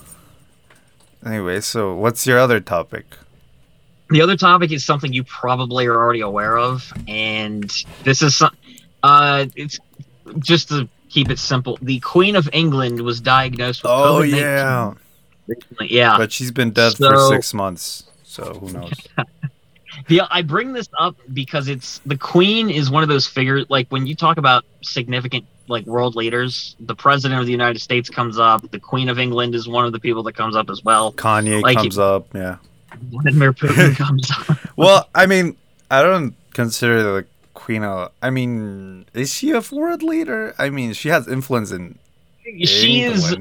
Anyway, 1.24 1.60
so 1.60 1.94
what's 1.94 2.26
your 2.26 2.38
other 2.38 2.60
topic? 2.60 3.16
The 4.10 4.20
other 4.20 4.36
topic 4.36 4.72
is 4.72 4.84
something 4.84 5.12
you 5.12 5.24
probably 5.24 5.86
are 5.86 5.96
already 5.96 6.20
aware 6.20 6.58
of, 6.58 6.92
and 7.08 7.72
this 8.02 8.20
is 8.20 8.36
some, 8.36 8.54
uh, 9.02 9.46
it's 9.56 9.78
just 10.38 10.68
to 10.68 10.88
keep 11.12 11.30
it 11.30 11.38
simple. 11.38 11.78
The 11.82 12.00
Queen 12.00 12.36
of 12.36 12.48
England 12.52 13.00
was 13.02 13.20
diagnosed 13.20 13.82
with 13.82 13.92
Oh 13.92 14.20
COVID-19 14.22 14.36
yeah, 14.40 14.94
recently. 15.46 15.92
Yeah, 15.92 16.16
but 16.16 16.32
she's 16.32 16.50
been 16.50 16.70
dead 16.70 16.94
for 16.96 17.28
six 17.28 17.52
months, 17.54 18.04
so 18.24 18.54
who 18.54 18.72
knows? 18.72 18.92
the 20.08 20.22
I 20.30 20.42
bring 20.42 20.72
this 20.72 20.88
up 20.98 21.16
because 21.32 21.68
it's 21.68 21.98
the 22.06 22.16
Queen 22.16 22.70
is 22.70 22.90
one 22.90 23.02
of 23.02 23.08
those 23.08 23.26
figures. 23.26 23.66
Like 23.68 23.88
when 23.88 24.06
you 24.06 24.14
talk 24.14 24.38
about 24.38 24.64
significant 24.80 25.44
like 25.68 25.86
world 25.86 26.16
leaders, 26.16 26.74
the 26.80 26.94
President 26.96 27.40
of 27.40 27.46
the 27.46 27.52
United 27.52 27.80
States 27.80 28.08
comes 28.08 28.38
up. 28.38 28.70
The 28.70 28.80
Queen 28.80 29.08
of 29.08 29.18
England 29.18 29.54
is 29.54 29.68
one 29.68 29.84
of 29.84 29.92
the 29.92 30.00
people 30.00 30.22
that 30.24 30.34
comes 30.34 30.56
up 30.56 30.70
as 30.70 30.82
well. 30.82 31.12
Kanye 31.12 31.62
Like- 31.62 31.76
comes 31.76 31.98
up, 31.98 32.26
yeah. 32.34 32.56
Vladimir 33.10 33.52
Putin 33.54 33.96
comes 34.06 34.30
up. 34.30 34.58
Well, 34.76 35.08
I 35.14 35.24
mean, 35.26 35.56
I 35.90 36.02
don't 36.02 36.34
consider 36.52 37.02
the 37.02 37.24
queen 37.62 37.82
I 38.22 38.30
mean, 38.30 39.06
is 39.14 39.32
she 39.32 39.52
a 39.52 39.62
world 39.70 40.02
leader? 40.02 40.54
I 40.58 40.68
mean, 40.70 40.92
she 40.94 41.08
has 41.10 41.28
influence 41.28 41.70
in 41.70 41.96
She 42.64 43.02
is 43.02 43.36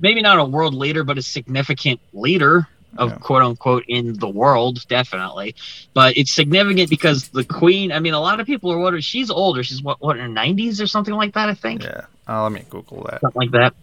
maybe 0.00 0.22
not 0.22 0.38
a 0.38 0.44
world 0.44 0.74
leader, 0.74 1.04
but 1.04 1.18
a 1.18 1.22
significant 1.22 2.00
leader 2.14 2.66
of 2.98 3.10
Yeah. 3.10 3.16
quote 3.18 3.42
unquote 3.42 3.84
in 3.88 4.18
the 4.18 4.28
world, 4.28 4.86
definitely. 4.88 5.54
But 5.92 6.16
it's 6.16 6.32
significant 6.32 6.88
because 6.90 7.28
the 7.28 7.44
queen. 7.44 7.92
I 7.92 8.00
mean, 8.00 8.14
a 8.14 8.20
lot 8.20 8.40
of 8.40 8.46
people 8.46 8.72
are 8.72 8.78
wondering. 8.78 9.02
She's 9.02 9.30
older. 9.30 9.62
She's 9.62 9.82
what, 9.82 10.00
what 10.00 10.16
in 10.16 10.22
her 10.22 10.28
nineties 10.28 10.80
or 10.80 10.86
something 10.86 11.14
like 11.14 11.34
that. 11.34 11.48
I 11.48 11.54
think 11.54 11.82
Yeah. 11.82 12.02
Uh, 12.28 12.42
let 12.44 12.52
me 12.52 12.62
Google 12.70 13.06
that. 13.10 13.20
something 13.20 13.40
like 13.42 13.50
that. 13.52 13.74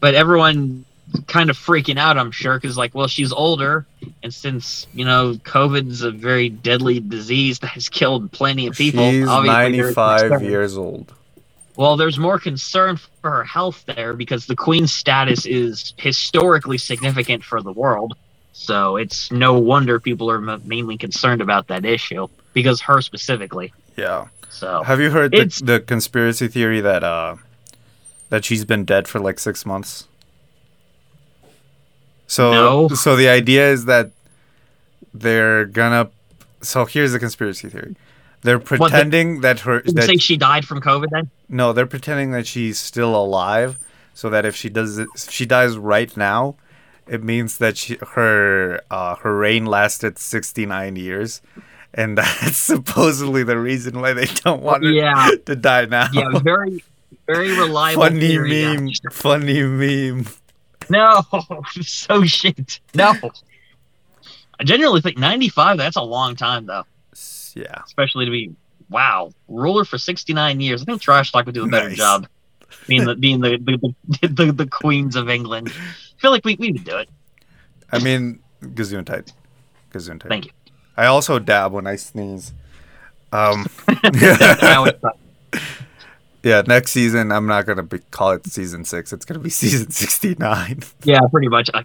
But 0.00 0.14
everyone 0.14 0.84
kind 1.26 1.50
of 1.50 1.56
freaking 1.56 1.98
out. 1.98 2.18
I'm 2.18 2.30
sure 2.30 2.54
because 2.58 2.76
like, 2.76 2.94
well, 2.94 3.08
she's 3.08 3.32
older, 3.32 3.86
And 4.22 4.32
since 4.32 4.86
you 4.92 5.04
know 5.04 5.34
COVID's 5.44 6.02
a 6.02 6.10
very 6.10 6.48
deadly 6.48 7.00
disease 7.00 7.58
that 7.60 7.68
has 7.68 7.88
killed 7.88 8.30
plenty 8.32 8.66
of 8.66 8.74
people, 8.74 9.10
She's 9.10 9.28
obviously 9.28 9.78
95 9.78 10.42
years 10.42 10.76
old. 10.76 11.12
Well, 11.76 11.96
there's 11.96 12.18
more 12.18 12.38
concern 12.38 12.96
for 12.96 13.30
her 13.30 13.44
health 13.44 13.84
there 13.86 14.12
because 14.12 14.46
the 14.46 14.56
queen's 14.56 14.92
status 14.92 15.46
is 15.46 15.94
historically 15.96 16.76
significant 16.78 17.42
for 17.42 17.62
the 17.62 17.72
world. 17.72 18.14
So 18.52 18.96
it's 18.96 19.30
no 19.32 19.58
wonder 19.58 19.98
people 19.98 20.30
are 20.30 20.36
m- 20.50 20.62
mainly 20.66 20.98
concerned 20.98 21.40
about 21.40 21.68
that 21.68 21.84
issue 21.84 22.26
because 22.52 22.80
her 22.82 23.00
specifically. 23.00 23.72
Yeah. 23.96 24.26
So 24.50 24.82
Have 24.82 25.00
you 25.00 25.10
heard 25.10 25.30
the, 25.30 25.62
the 25.64 25.80
conspiracy 25.80 26.48
theory 26.48 26.80
that 26.80 27.02
uh 27.02 27.36
that 28.28 28.44
she's 28.44 28.64
been 28.64 28.84
dead 28.84 29.08
for 29.08 29.18
like 29.20 29.38
six 29.38 29.64
months? 29.64 30.06
So 32.36 32.52
No. 32.52 32.88
so 33.04 33.16
the 33.16 33.28
idea 33.28 33.64
is 33.74 33.86
that 33.86 34.06
they're 35.12 35.64
gonna. 35.66 36.08
So 36.62 36.84
here's 36.84 37.12
the 37.12 37.18
conspiracy 37.18 37.68
theory. 37.68 37.96
They're 38.42 38.58
they- 38.58 38.64
pretending 38.76 39.40
that 39.40 39.60
her 39.60 39.82
you 39.84 39.92
that 39.94 40.04
say 40.04 40.16
she 40.16 40.36
died 40.36 40.64
from 40.64 40.80
COVID 40.80 41.08
then? 41.10 41.30
no, 41.48 41.72
they're 41.72 41.86
pretending 41.96 42.30
that 42.30 42.46
she's 42.46 42.78
still 42.78 43.14
alive, 43.16 43.78
so 44.14 44.30
that 44.30 44.44
if 44.46 44.54
she 44.54 44.68
does 44.68 44.98
if 44.98 45.08
she 45.28 45.44
dies 45.44 45.76
right 45.76 46.16
now, 46.16 46.54
it 47.08 47.22
means 47.24 47.58
that 47.58 47.76
she 47.76 47.98
her 48.14 48.80
uh, 48.90 49.16
her 49.16 49.36
reign 49.36 49.66
lasted 49.66 50.16
69 50.18 50.94
years, 50.96 51.42
and 51.92 52.16
that's 52.20 52.56
supposedly 52.58 53.42
the 53.42 53.58
reason 53.58 54.00
why 54.00 54.12
they 54.12 54.26
don't 54.44 54.62
want 54.62 54.84
her 54.84 54.90
Yeah. 54.92 55.30
to 55.46 55.56
die 55.56 55.86
now. 55.86 56.06
Yeah, 56.12 56.38
very, 56.38 56.84
very 57.26 57.50
reliable. 57.64 58.02
funny 58.04 58.20
theory, 58.20 58.76
meme, 58.76 58.90
funny 59.10 59.62
meme. 59.64 60.26
No, 60.90 61.22
so 61.82 62.24
shit. 62.24 62.80
No. 62.94 63.14
I 64.58 64.64
genuinely 64.64 65.00
think 65.00 65.16
95, 65.18 65.78
that's 65.78 65.96
a 65.96 66.02
long 66.02 66.34
time, 66.36 66.66
though. 66.66 66.84
Yeah, 67.54 67.82
Especially 67.84 68.24
to 68.26 68.30
be, 68.30 68.54
wow, 68.90 69.30
ruler 69.48 69.84
for 69.84 69.98
69 69.98 70.60
years. 70.60 70.82
I 70.82 70.84
think 70.84 71.00
Trash 71.00 71.32
Talk 71.32 71.46
would 71.46 71.54
do 71.54 71.64
a 71.64 71.68
better 71.68 71.88
Nice. 71.88 71.96
job 71.96 72.26
being 72.86 73.04
the 73.04 73.14
being 73.24 73.40
the 73.40 73.56
the, 73.58 73.94
the, 74.20 74.28
the, 74.28 74.52
the 74.52 74.66
queens 74.66 75.16
of 75.16 75.28
England. 75.28 75.68
I 75.70 76.20
feel 76.20 76.30
like 76.32 76.44
we, 76.44 76.56
we 76.56 76.72
would 76.72 76.84
do 76.84 76.96
it. 76.96 77.08
I 77.92 77.98
mean, 78.00 78.40
Gesundheit, 78.62 79.32
Gesundheit. 79.92 80.28
Thank 80.28 80.46
you. 80.46 80.52
I 80.96 81.06
also 81.06 81.38
dab 81.38 81.72
when 81.72 81.86
I 81.86 81.96
sneeze. 81.96 82.52
Um, 83.32 83.66
I 83.88 84.74
always 84.76 84.92
thought- 85.00 85.16
yeah, 86.42 86.62
next 86.66 86.90
season 86.92 87.32
I'm 87.32 87.46
not 87.46 87.66
gonna 87.66 87.82
be, 87.82 87.98
call 88.10 88.32
it 88.32 88.46
season 88.46 88.84
six. 88.84 89.12
It's 89.12 89.24
gonna 89.24 89.40
be 89.40 89.50
season 89.62 89.90
sixty 89.90 90.34
nine. 90.38 90.80
yeah, 91.04 91.20
pretty 91.30 91.48
much. 91.48 91.70
I, 91.74 91.84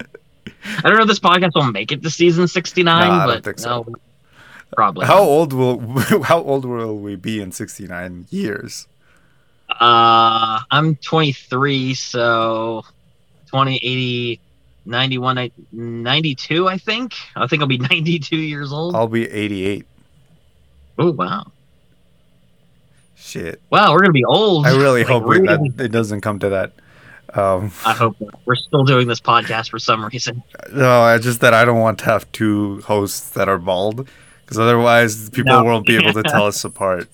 I 0.00 0.80
don't 0.82 0.96
know 0.96 1.02
if 1.02 1.08
this 1.08 1.20
podcast 1.20 1.52
will 1.54 1.70
make 1.70 1.92
it 1.92 2.02
to 2.02 2.10
season 2.10 2.48
69, 2.48 2.84
No, 3.08 3.14
I 3.14 3.26
don't 3.26 3.44
think 3.44 3.58
so. 3.58 3.84
no, 3.86 3.94
probably. 4.74 5.06
How 5.06 5.20
old 5.20 5.52
will 5.52 5.80
how 6.24 6.42
old 6.42 6.64
will 6.64 6.96
we 6.98 7.16
be 7.16 7.40
in 7.40 7.52
sixty 7.52 7.86
nine 7.86 8.26
years? 8.30 8.86
Uh, 9.68 10.60
I'm 10.70 10.94
23, 10.96 11.92
so 11.94 12.84
20, 13.48 13.76
80, 13.76 14.40
91, 14.84 15.50
92, 15.72 16.68
I 16.68 16.78
think. 16.78 17.14
I 17.34 17.48
think 17.48 17.62
I'll 17.62 17.66
be 17.68 17.78
92 17.78 18.36
years 18.36 18.72
old. 18.72 18.94
I'll 18.94 19.08
be 19.08 19.28
eighty 19.28 19.66
eight. 19.66 19.86
Oh, 20.98 21.10
wow. 21.10 21.46
Shit, 23.16 23.60
Wow, 23.70 23.92
we're 23.92 23.98
going 24.00 24.10
to 24.10 24.12
be 24.12 24.24
old. 24.24 24.66
I 24.66 24.76
really 24.76 25.02
Like, 25.02 25.10
hope 25.12 25.24
really? 25.26 25.46
that 25.46 25.84
it 25.84 25.88
doesn't 25.92 26.20
come 26.20 26.38
to 26.40 26.50
that. 26.50 26.72
Um, 27.34 27.72
I 27.84 27.92
hope 27.92 28.16
not. 28.20 28.38
we're 28.46 28.54
still 28.54 28.84
doing 28.84 29.08
this 29.08 29.20
podcast 29.20 29.70
for 29.70 29.78
some 29.78 30.04
reason. 30.04 30.42
no, 30.72 31.00
I 31.02 31.18
just 31.18 31.40
that 31.40 31.52
I 31.54 31.64
don't 31.64 31.80
want 31.80 31.98
to 32.00 32.04
have 32.06 32.30
two 32.32 32.80
hosts 32.82 33.30
that 33.30 33.48
are 33.48 33.58
bald, 33.58 34.08
because 34.44 34.58
otherwise 34.58 35.28
people 35.30 35.52
No. 35.52 35.64
won't 35.64 35.86
be 35.86 35.96
able 35.96 36.12
to 36.12 36.22
tell 36.22 36.46
us 36.46 36.64
apart 36.64 37.08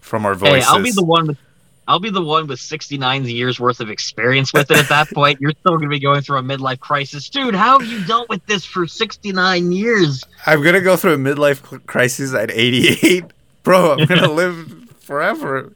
from 0.00 0.24
our 0.24 0.34
Hey, 0.34 0.38
voices. 0.50 0.68
I'll 0.68 0.82
be 0.82 0.90
the 0.92 1.04
one 1.04 1.26
with. 1.28 1.38
I'll 1.86 2.00
be 2.00 2.08
the 2.08 2.22
one 2.22 2.46
with 2.46 2.60
69 2.60 3.26
years 3.26 3.60
worth 3.60 3.78
of 3.80 3.90
experience 3.90 4.54
with 4.54 4.70
it 4.70 4.78
at 4.78 4.88
that 4.88 5.08
point. 5.14 5.38
You're 5.42 5.52
still 5.60 5.72
going 5.72 5.82
to 5.82 5.88
be 5.88 6.00
going 6.00 6.22
through 6.22 6.38
a 6.38 6.42
midlife 6.42 6.80
crisis. 6.80 7.28
Dude, 7.28 7.54
how 7.54 7.78
have 7.78 7.86
you 7.86 8.02
dealt 8.06 8.30
with 8.30 8.44
this 8.46 8.64
for 8.64 8.86
69 8.86 9.70
years? 9.70 10.24
I'm 10.46 10.62
gonna 10.62 10.80
go 10.80 10.96
through 10.96 11.12
a 11.12 11.18
midlife 11.18 11.84
crisis 11.84 12.32
at 12.32 12.50
88, 12.50 13.24
bro. 13.62 13.92
I'm 13.98 14.06
gonna 14.06 14.30
live 14.32 14.83
forever 15.04 15.72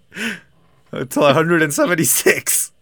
until 0.92 1.22
176. 1.22 2.72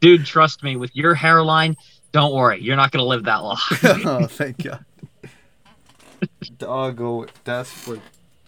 Dude, 0.00 0.26
trust 0.26 0.62
me, 0.62 0.76
with 0.76 0.94
your 0.94 1.14
hairline, 1.14 1.76
don't 2.12 2.34
worry. 2.34 2.60
You're 2.60 2.76
not 2.76 2.90
going 2.90 3.02
to 3.02 3.08
live 3.08 3.24
that 3.24 3.42
long. 3.42 3.58
oh, 3.82 4.26
thank 4.26 4.62
God. 4.62 4.84
Doggo, 6.58 7.22
oh, 7.22 7.26
desperate 7.44 8.00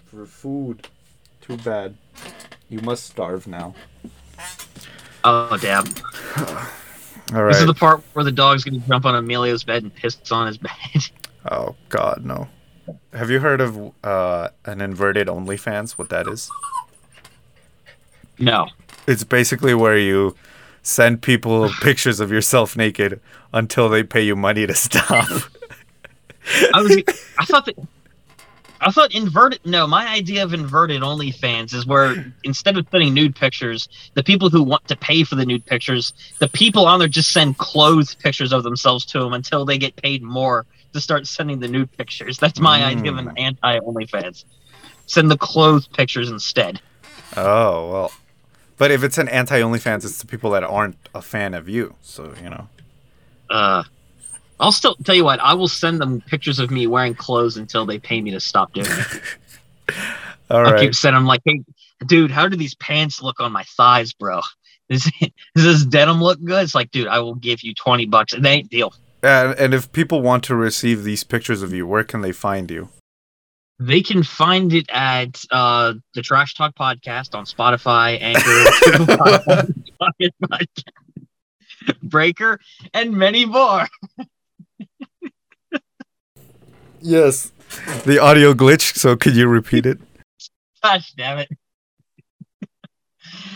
for 0.07 0.27
food. 0.27 0.89
Too 1.41 1.57
bad. 1.59 1.97
You 2.69 2.81
must 2.81 3.07
starve 3.07 3.47
now. 3.47 3.75
oh, 5.25 5.57
damn. 5.61 5.85
All 7.35 7.47
This 7.47 7.61
is 7.61 7.67
the 7.67 7.75
part 7.75 8.03
where 8.13 8.25
the 8.25 8.33
dog's 8.33 8.65
going 8.65 8.81
to 8.81 8.89
jump 8.89 9.05
on 9.05 9.15
Emilio's 9.15 9.63
bed 9.63 9.83
and 9.85 9.95
piss 9.95 10.19
on 10.31 10.47
his 10.47 10.59
bed. 10.59 10.71
Oh 11.51 11.75
God, 11.89 12.23
no. 12.23 12.49
Have 13.13 13.31
you 13.31 13.41
heard 13.41 13.61
of 13.61 13.93
uh, 14.05 14.49
an 14.65 14.81
inverted 14.81 15.27
OnlyFans? 15.27 15.93
What 15.93 16.09
that 16.11 16.27
is? 16.27 16.51
no. 18.39 18.69
It's 19.07 19.25
basically 19.25 19.75
where 19.75 19.99
you 19.99 20.37
send 20.83 21.23
people 21.23 21.69
pictures 21.81 22.21
of 22.21 22.31
yourself 22.31 22.77
naked 22.77 23.21
until 23.53 23.89
they 23.89 24.03
pay 24.03 24.23
you 24.23 24.37
money 24.37 24.67
to 24.67 24.75
stop. 24.75 25.29
I 26.75 26.81
was 26.81 27.03
I 27.39 27.45
thought 27.45 27.67
that 27.67 27.77
I 28.81 28.91
thought 28.91 29.15
inverted 29.15 29.61
no, 29.65 29.87
my 29.87 30.09
idea 30.09 30.43
of 30.43 30.55
inverted 30.55 31.03
OnlyFans 31.03 31.75
is 31.75 31.87
where 31.87 32.33
instead 32.45 32.79
of 32.79 32.87
sending 32.91 33.13
nude 33.13 33.37
pictures, 33.37 33.89
the 34.15 34.23
people 34.23 34.49
who 34.49 34.63
want 34.63 34.89
to 34.89 34.97
pay 34.97 35.23
for 35.23 35.35
the 35.35 35.45
nude 35.45 35.67
pictures, 35.67 36.15
the 36.39 36.49
people 36.49 36.87
on 36.87 36.99
there 36.99 37.09
just 37.09 37.33
send 37.33 37.59
clothed 37.59 38.19
pictures 38.21 38.53
of 38.53 38.63
themselves 38.63 39.05
to 39.07 39.21
them 39.21 39.35
until 39.35 39.65
they 39.67 39.77
get 39.77 39.95
paid 39.97 40.23
more 40.23 40.65
to 40.93 41.01
start 41.01 41.27
sending 41.27 41.61
the 41.61 41.69
nude 41.69 41.91
pictures. 41.97 42.39
That's 42.39 42.61
my 42.61 42.85
idea 42.85 43.13
of 43.13 43.19
an 43.19 43.33
anti 43.37 43.79
OnlyFans. 43.81 44.45
Send 45.07 45.31
the 45.31 45.39
clothes 45.39 45.89
pictures 45.89 46.31
instead. 46.31 46.81
Oh 47.37 47.91
well, 47.91 48.13
but 48.77 48.91
if 48.91 49.03
it's 49.03 49.19
an 49.19 49.29
anti 49.29 49.61
OnlyFans, 49.61 50.05
it's 50.05 50.19
the 50.19 50.27
people 50.27 50.51
that 50.53 50.65
aren't 50.65 50.97
a 51.15 51.23
fan 51.23 51.55
of 51.55 51.69
you. 51.69 51.95
So 52.03 52.35
you 52.43 52.51
know. 52.51 52.69
Uh 53.49 53.85
I'll 54.61 54.73
still 54.73 54.95
tell 54.97 55.15
you 55.15 55.25
what, 55.25 55.41
I 55.41 55.55
will 55.55 55.69
send 55.69 56.01
them 56.01 56.21
pictures 56.21 56.59
of 56.59 56.71
me 56.71 56.87
wearing 56.87 57.15
clothes 57.15 57.57
until 57.57 57.87
they 57.87 57.99
pay 57.99 58.21
me 58.21 58.31
to 58.33 58.41
stop 58.41 58.75
doing 58.75 58.87
it. 58.91 59.23
All 60.51 60.59
I'll 60.59 60.73
right. 60.73 60.81
keep 60.81 60.95
sending 60.95 61.17
them 61.17 61.27
like, 61.27 61.41
hey, 61.45 61.63
dude, 62.05 62.31
how 62.31 62.47
do 62.47 62.57
these 62.57 62.75
pants 62.75 63.23
look 63.23 63.41
on 63.41 63.53
my 63.53 63.65
thighs, 63.65 64.13
bro? 64.13 64.43
Does, 64.91 65.05
does 65.55 65.65
this 65.65 65.85
denim 65.87 66.23
look 66.23 66.43
good? 66.45 66.63
It's 66.63 66.75
like, 66.75 66.91
dude, 66.91 67.09
I 67.09 67.21
will 67.21 67.37
give 67.37 67.63
you 67.63 67.75
20 67.75 68.07
bucks. 68.07 68.35
It 68.35 68.45
ain't 68.45 68.69
deal. 68.69 68.93
And, 69.23 69.59
and 69.59 69.75
if 69.75 69.93
people 69.93 70.23
want 70.23 70.45
to 70.45 70.55
receive 70.55 71.05
these 71.05 71.25
pictures 71.25 71.63
of 71.63 71.73
you, 71.73 71.87
where 71.87 72.05
can 72.05 72.23
they 72.23 72.33
find 72.33 72.71
you? 72.71 72.89
They 73.79 74.03
can 74.03 74.23
find 74.23 74.73
it 74.75 74.87
at 74.91 75.43
uh, 75.51 75.95
the 76.15 76.23
Trash 76.23 76.55
Talk 76.55 76.75
Podcast 76.75 77.35
on 77.35 77.45
Spotify, 77.47 78.21
Anchor, 78.21 79.07
Pocket 79.99 80.35
Podcast, 80.43 80.85
Breaker, 82.03 82.61
and 82.93 83.13
many 83.13 83.47
more. 83.47 83.87
Yes. 87.01 87.53
The 88.05 88.19
audio 88.19 88.53
glitch. 88.53 88.97
So 88.97 89.17
could 89.17 89.35
you 89.35 89.49
repeat 89.49 89.87
it? 89.87 89.99
Gosh 90.83 91.13
damn 91.17 91.39
it. 91.39 91.49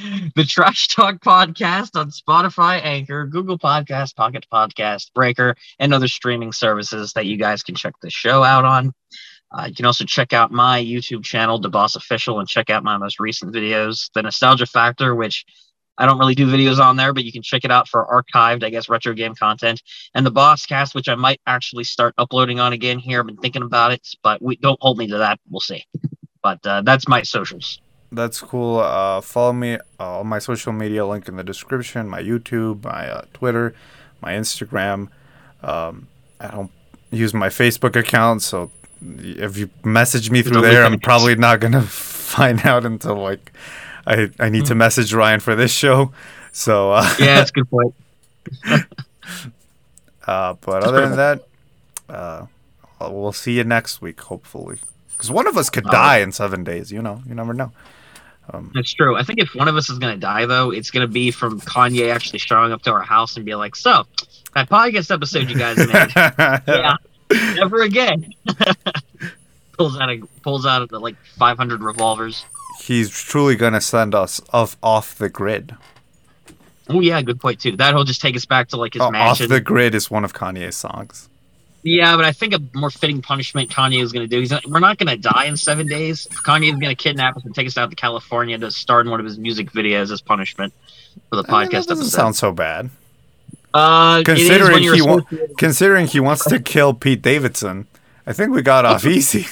the 0.35 0.45
Trash 0.45 0.89
Talk 0.89 1.23
Podcast 1.23 1.99
on 1.99 2.11
Spotify, 2.11 2.83
Anchor, 2.83 3.27
Google 3.27 3.59
Podcast, 3.59 4.15
Pocket 4.17 4.47
Podcast, 4.53 5.13
Breaker, 5.15 5.57
and 5.79 5.95
other 5.95 6.09
streaming 6.09 6.53
services 6.53 7.13
that 7.15 7.27
you 7.27 7.37
guys 7.37 7.63
can 7.63 7.75
check 7.75 7.95
the 8.03 8.11
show 8.11 8.43
out 8.43 8.65
on. 8.65 8.93
Uh, 9.51 9.67
you 9.69 9.75
can 9.75 9.87
also 9.87 10.05
check 10.05 10.33
out 10.33 10.51
my 10.51 10.83
YouTube 10.83 11.23
channel, 11.25 11.59
The 11.59 11.71
Boss 11.71 11.95
Official, 11.97 12.41
and 12.41 12.49
check 12.49 12.71
out 12.71 12.83
my 12.83 12.99
most 12.99 13.21
recent 13.21 13.55
videos, 13.55 14.11
The 14.15 14.23
Nostalgia 14.23 14.67
Factor, 14.67 15.15
which 15.15 15.45
I 15.97 16.07
don't 16.07 16.19
really 16.19 16.35
do 16.35 16.49
videos 16.49 16.85
on 16.85 16.97
there, 16.97 17.13
but 17.13 17.25
you 17.25 17.33
can 17.33 17.43
check 17.43 17.65
it 17.65 17.71
out 17.71 17.89
for 17.89 18.05
archived, 18.07 18.65
I 18.65 18.71
guess, 18.71 18.89
retro 18.89 19.15
game 19.15 19.35
content, 19.35 19.81
and 20.15 20.27
the 20.27 20.33
Boss 20.33 20.67
Cast, 20.67 20.95
which 20.95 21.09
I 21.09 21.15
might 21.15 21.41
actually 21.47 21.85
start 21.85 22.15
uploading 22.19 22.59
on 22.59 22.73
again 22.73 22.99
here. 22.99 23.21
I've 23.21 23.27
been 23.27 23.37
thinking 23.37 23.63
about 23.63 23.93
it, 23.93 24.07
but 24.23 24.43
we 24.43 24.57
don't 24.57 24.81
hold 24.83 24.99
me 24.99 25.07
to 25.07 25.19
that. 25.19 25.39
We'll 25.49 25.61
see. 25.61 25.85
But 26.43 26.67
uh, 26.67 26.83
that's 26.83 27.09
my 27.09 27.23
socials. 27.23 27.81
That's 28.15 28.41
cool. 28.41 28.79
Uh, 28.79 29.21
follow 29.21 29.53
me 29.53 29.79
uh, 29.99 30.21
on 30.21 30.27
my 30.27 30.39
social 30.39 30.73
media 30.73 31.07
link 31.07 31.29
in 31.29 31.37
the 31.37 31.45
description. 31.45 32.09
My 32.09 32.23
YouTube, 32.23 32.85
my 32.85 33.09
uh, 33.09 33.25
Twitter, 33.33 33.75
my 34.21 34.33
Instagram. 34.33 35.09
Um, 35.63 36.09
I 36.41 36.49
don't 36.49 36.71
use 37.11 37.35
my 37.35 37.49
Facebook 37.49 37.97
account, 37.97 38.43
so 38.43 38.71
if 39.03 39.57
you 39.57 39.71
message 39.85 40.31
me 40.31 40.43
through 40.43 40.63
there, 40.63 40.85
I'm 40.85 40.99
probably 40.99 41.35
not 41.37 41.61
gonna 41.61 41.83
find 42.35 42.65
out 42.67 42.85
until 42.85 43.17
like 43.17 43.53
I 44.07 44.31
I 44.39 44.49
need 44.49 44.67
to 44.67 44.75
message 44.75 45.13
Rian 45.13 45.41
for 45.41 45.55
this 45.55 45.73
show. 45.73 46.13
So 46.53 46.93
uh, 46.93 47.15
Yeah, 47.19 47.37
that's 47.37 47.51
a 47.51 47.55
good 47.55 47.71
point. 47.71 47.95
Uh, 50.27 50.55
but 50.63 50.83
other 50.83 51.03
than 51.03 51.17
that, 51.17 51.47
uh, 52.09 52.47
we'll 52.99 53.33
see 53.33 53.57
you 53.59 53.65
next 53.65 54.01
week, 54.01 54.19
hopefully. 54.23 54.79
Because 55.13 55.31
one 55.31 55.47
of 55.47 55.57
us 55.57 55.69
could 55.71 55.85
die 55.85 56.19
in 56.19 56.33
seven 56.33 56.65
days. 56.65 56.91
You 56.91 57.03
know, 57.03 57.23
you 57.29 57.35
never 57.35 57.53
know. 57.53 57.73
Um, 58.53 58.71
That's 58.75 58.93
true. 58.93 59.17
I 59.17 59.23
think 59.23 59.41
if 59.41 59.55
one 59.55 59.69
of 59.69 59.77
us 59.77 59.89
is 59.89 59.99
gonna 59.99 60.17
die, 60.17 60.47
though, 60.47 60.71
it's 60.71 60.91
gonna 60.91 61.09
be 61.09 61.31
from 61.31 61.61
Kanye 61.61 62.13
actually 62.15 62.39
showing 62.39 62.73
up 62.73 62.83
to 62.83 62.93
our 62.93 63.03
house 63.03 63.37
and 63.37 63.45
be 63.45 63.55
like, 63.55 63.75
"So, 63.75 64.07
that 64.55 64.69
podcast 64.69 65.11
episode 65.11 65.49
you 65.49 65.57
guys 65.57 65.79
made, 65.79 66.13
yeah, 66.69 66.97
never 67.57 67.83
again." 67.83 68.35
pulls 69.77 69.99
out 69.99 70.11
a 70.11 70.21
pulls 70.43 70.67
out 70.67 70.89
the, 70.89 70.99
like 70.99 71.17
500 71.39 71.83
revolvers. 71.83 72.45
He's 72.83 73.11
truly 73.11 73.57
gonna 73.57 73.81
send 73.81 74.15
us 74.15 74.41
off 74.53 74.77
off 74.83 75.15
the 75.17 75.29
grid. 75.29 75.75
Oh 76.89 77.01
yeah, 77.01 77.21
good 77.23 77.41
point 77.41 77.61
too. 77.61 77.77
That'll 77.77 78.05
just 78.05 78.21
take 78.21 78.37
us 78.37 78.45
back 78.45 78.69
to 78.69 78.77
like 78.77 78.95
his 78.95 79.03
Oh, 79.03 79.15
off 79.15 79.39
the 79.39 79.61
grid 79.61 79.95
is 79.95 80.11
one 80.11 80.25
of 80.25 80.35
Kanye's 80.35 80.77
songs. 80.77 81.29
Yeah, 81.87 82.17
but 82.17 82.25
I 82.25 82.33
think 82.33 82.55
a 82.55 82.61
more 82.75 82.89
fitting 82.91 83.21
punishment 83.21 83.69
Kanye 83.71 84.03
is 84.03 84.11
going 84.11 84.27
to 84.27 84.29
do. 84.29 84.41
He's 84.41 84.51
not, 84.51 84.67
we're 84.67 84.81
not 84.81 84.97
going 84.97 85.09
to 85.15 85.19
die 85.19 85.45
in 85.45 85.55
seven 85.57 85.87
days. 85.87 86.27
Kanye 86.31 86.69
is 86.73 86.79
going 86.79 86.89
to 86.89 86.95
kidnap 86.95 87.37
us 87.37 87.45
and 87.45 87.55
take 87.55 87.67
us 87.67 87.77
out 87.77 87.91
to 87.91 87.97
California 87.97 88.57
to 88.57 88.71
star 88.71 89.03
in 89.03 89.11
one 89.11 89.21
of 89.21 89.27
his 89.27 89.39
music 89.39 89.71
videos 89.71 90.11
as 90.11 90.23
punishment 90.23 90.73
for 91.29 91.37
the 91.37 91.45
I 91.47 91.61
mean, 91.65 91.69
podcast 91.69 91.71
that 91.83 91.89
doesn't 91.89 91.99
episode. 92.05 92.17
sound 92.17 92.37
so 92.37 92.53
bad. 92.53 92.89
uh, 93.75 94.23
it 94.27 94.39
is 94.39 94.49
when 94.49 94.59
Considering 94.73 94.95
he 94.95 95.03
wa- 95.03 95.21
considering 95.59 96.07
he 96.07 96.21
wants 96.21 96.45
to 96.47 96.59
kill 96.59 96.95
Pete 96.95 97.21
Davidson, 97.21 97.87
I 98.27 98.33
think 98.33 98.53
we 98.53 98.63
got 98.63 98.87
off 98.87 99.05
easy. 99.17 99.47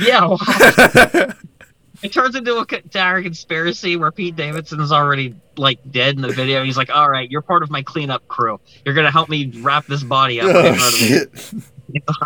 yeah, 0.00 0.24
well, 0.26 0.38
it 2.02 2.12
turns 2.12 2.34
into 2.34 2.56
a 2.56 2.66
entire 2.76 3.22
conspiracy 3.22 3.96
where 3.96 4.10
Pete 4.10 4.36
Davidson's 4.36 4.92
already 4.92 5.34
like 5.56 5.78
dead 5.90 6.16
in 6.16 6.22
the 6.22 6.32
video. 6.32 6.64
He's 6.64 6.76
like, 6.76 6.90
"All 6.90 7.08
right, 7.10 7.30
you're 7.30 7.42
part 7.42 7.62
of 7.62 7.70
my 7.70 7.82
cleanup 7.82 8.26
crew. 8.28 8.58
You're 8.84 8.94
going 8.94 9.06
to 9.06 9.10
help 9.10 9.28
me 9.28 9.52
wrap 9.60 9.86
this 9.86 10.02
body 10.02 10.40
up." 10.40 10.48
oh 10.54 10.66
in 10.66 10.74
front 10.74 10.94
of 10.94 11.00
me." 11.00 11.06
shit. 11.06 11.52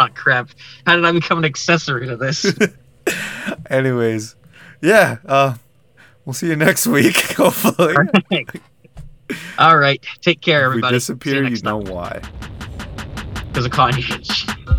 Oh 0.01 0.07
crap! 0.15 0.51
How 0.87 0.95
did 0.95 1.05
I 1.05 1.11
become 1.11 1.39
an 1.39 1.45
accessory 1.45 2.07
to 2.07 2.17
this? 2.17 2.47
Anyways, 3.71 4.37
yeah. 4.81 5.17
Uh, 5.25 5.55
we'll 6.25 6.35
see 6.35 6.47
you 6.49 6.55
next 6.57 6.87
week. 6.87 7.17
Hopefully, 7.37 7.97
All 9.59 9.77
right, 9.77 10.05
take 10.21 10.41
care, 10.41 10.61
if 10.61 10.67
we 10.67 10.71
everybody. 10.73 10.97
Disappear, 10.97 11.43
you 11.43 11.51
next 11.51 11.65
know 11.65 11.79
why. 11.79 12.21
because 13.49 13.65
of 13.65 13.73
Kanye. 13.73 14.73